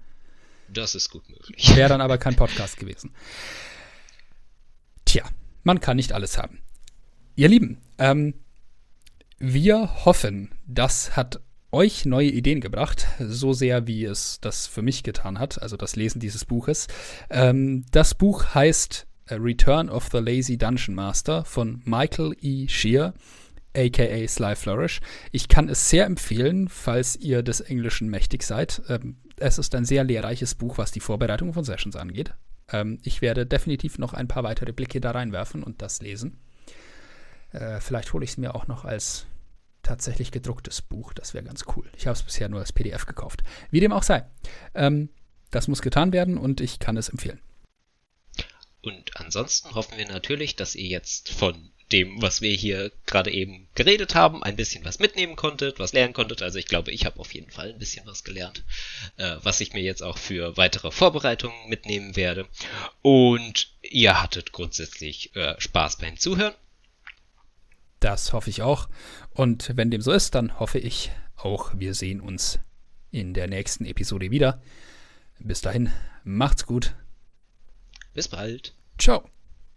[0.68, 1.74] Das ist gut möglich.
[1.76, 3.12] Wäre dann aber kein Podcast gewesen.
[5.04, 5.24] Tja,
[5.62, 6.60] man kann nicht alles haben.
[7.36, 8.34] Ihr Lieben, ähm,
[9.38, 11.40] wir hoffen, das hat
[11.72, 15.96] euch neue Ideen gebracht, so sehr wie es das für mich getan hat, also das
[15.96, 16.86] Lesen dieses Buches.
[17.30, 22.68] Ähm, das Buch heißt Return of the Lazy Dungeon Master von Michael E.
[22.68, 23.14] Shear,
[23.76, 25.00] aka Sly Flourish.
[25.32, 28.82] Ich kann es sehr empfehlen, falls ihr des Englischen mächtig seid.
[28.88, 32.34] Ähm, es ist ein sehr lehrreiches Buch, was die Vorbereitung von Sessions angeht.
[32.70, 36.38] Ähm, ich werde definitiv noch ein paar weitere Blicke da reinwerfen und das lesen.
[37.52, 39.26] Äh, vielleicht hole ich es mir auch noch als
[39.82, 41.12] tatsächlich gedrucktes Buch.
[41.12, 41.88] Das wäre ganz cool.
[41.96, 43.42] Ich habe es bisher nur als PDF gekauft.
[43.70, 44.24] Wie dem auch sei.
[44.74, 45.10] Ähm,
[45.50, 47.40] das muss getan werden und ich kann es empfehlen.
[48.84, 53.68] Und ansonsten hoffen wir natürlich, dass ihr jetzt von dem, was wir hier gerade eben
[53.74, 56.42] geredet haben, ein bisschen was mitnehmen konntet, was lernen konntet.
[56.42, 58.64] Also ich glaube, ich habe auf jeden Fall ein bisschen was gelernt,
[59.16, 62.48] äh, was ich mir jetzt auch für weitere Vorbereitungen mitnehmen werde.
[63.02, 66.54] Und ihr hattet grundsätzlich äh, Spaß beim Zuhören.
[68.00, 68.88] Das hoffe ich auch.
[69.30, 72.58] Und wenn dem so ist, dann hoffe ich auch, wir sehen uns
[73.10, 74.60] in der nächsten Episode wieder.
[75.38, 75.92] Bis dahin,
[76.24, 76.94] macht's gut.
[78.14, 78.74] Bis bald.
[78.98, 79.24] Ciao.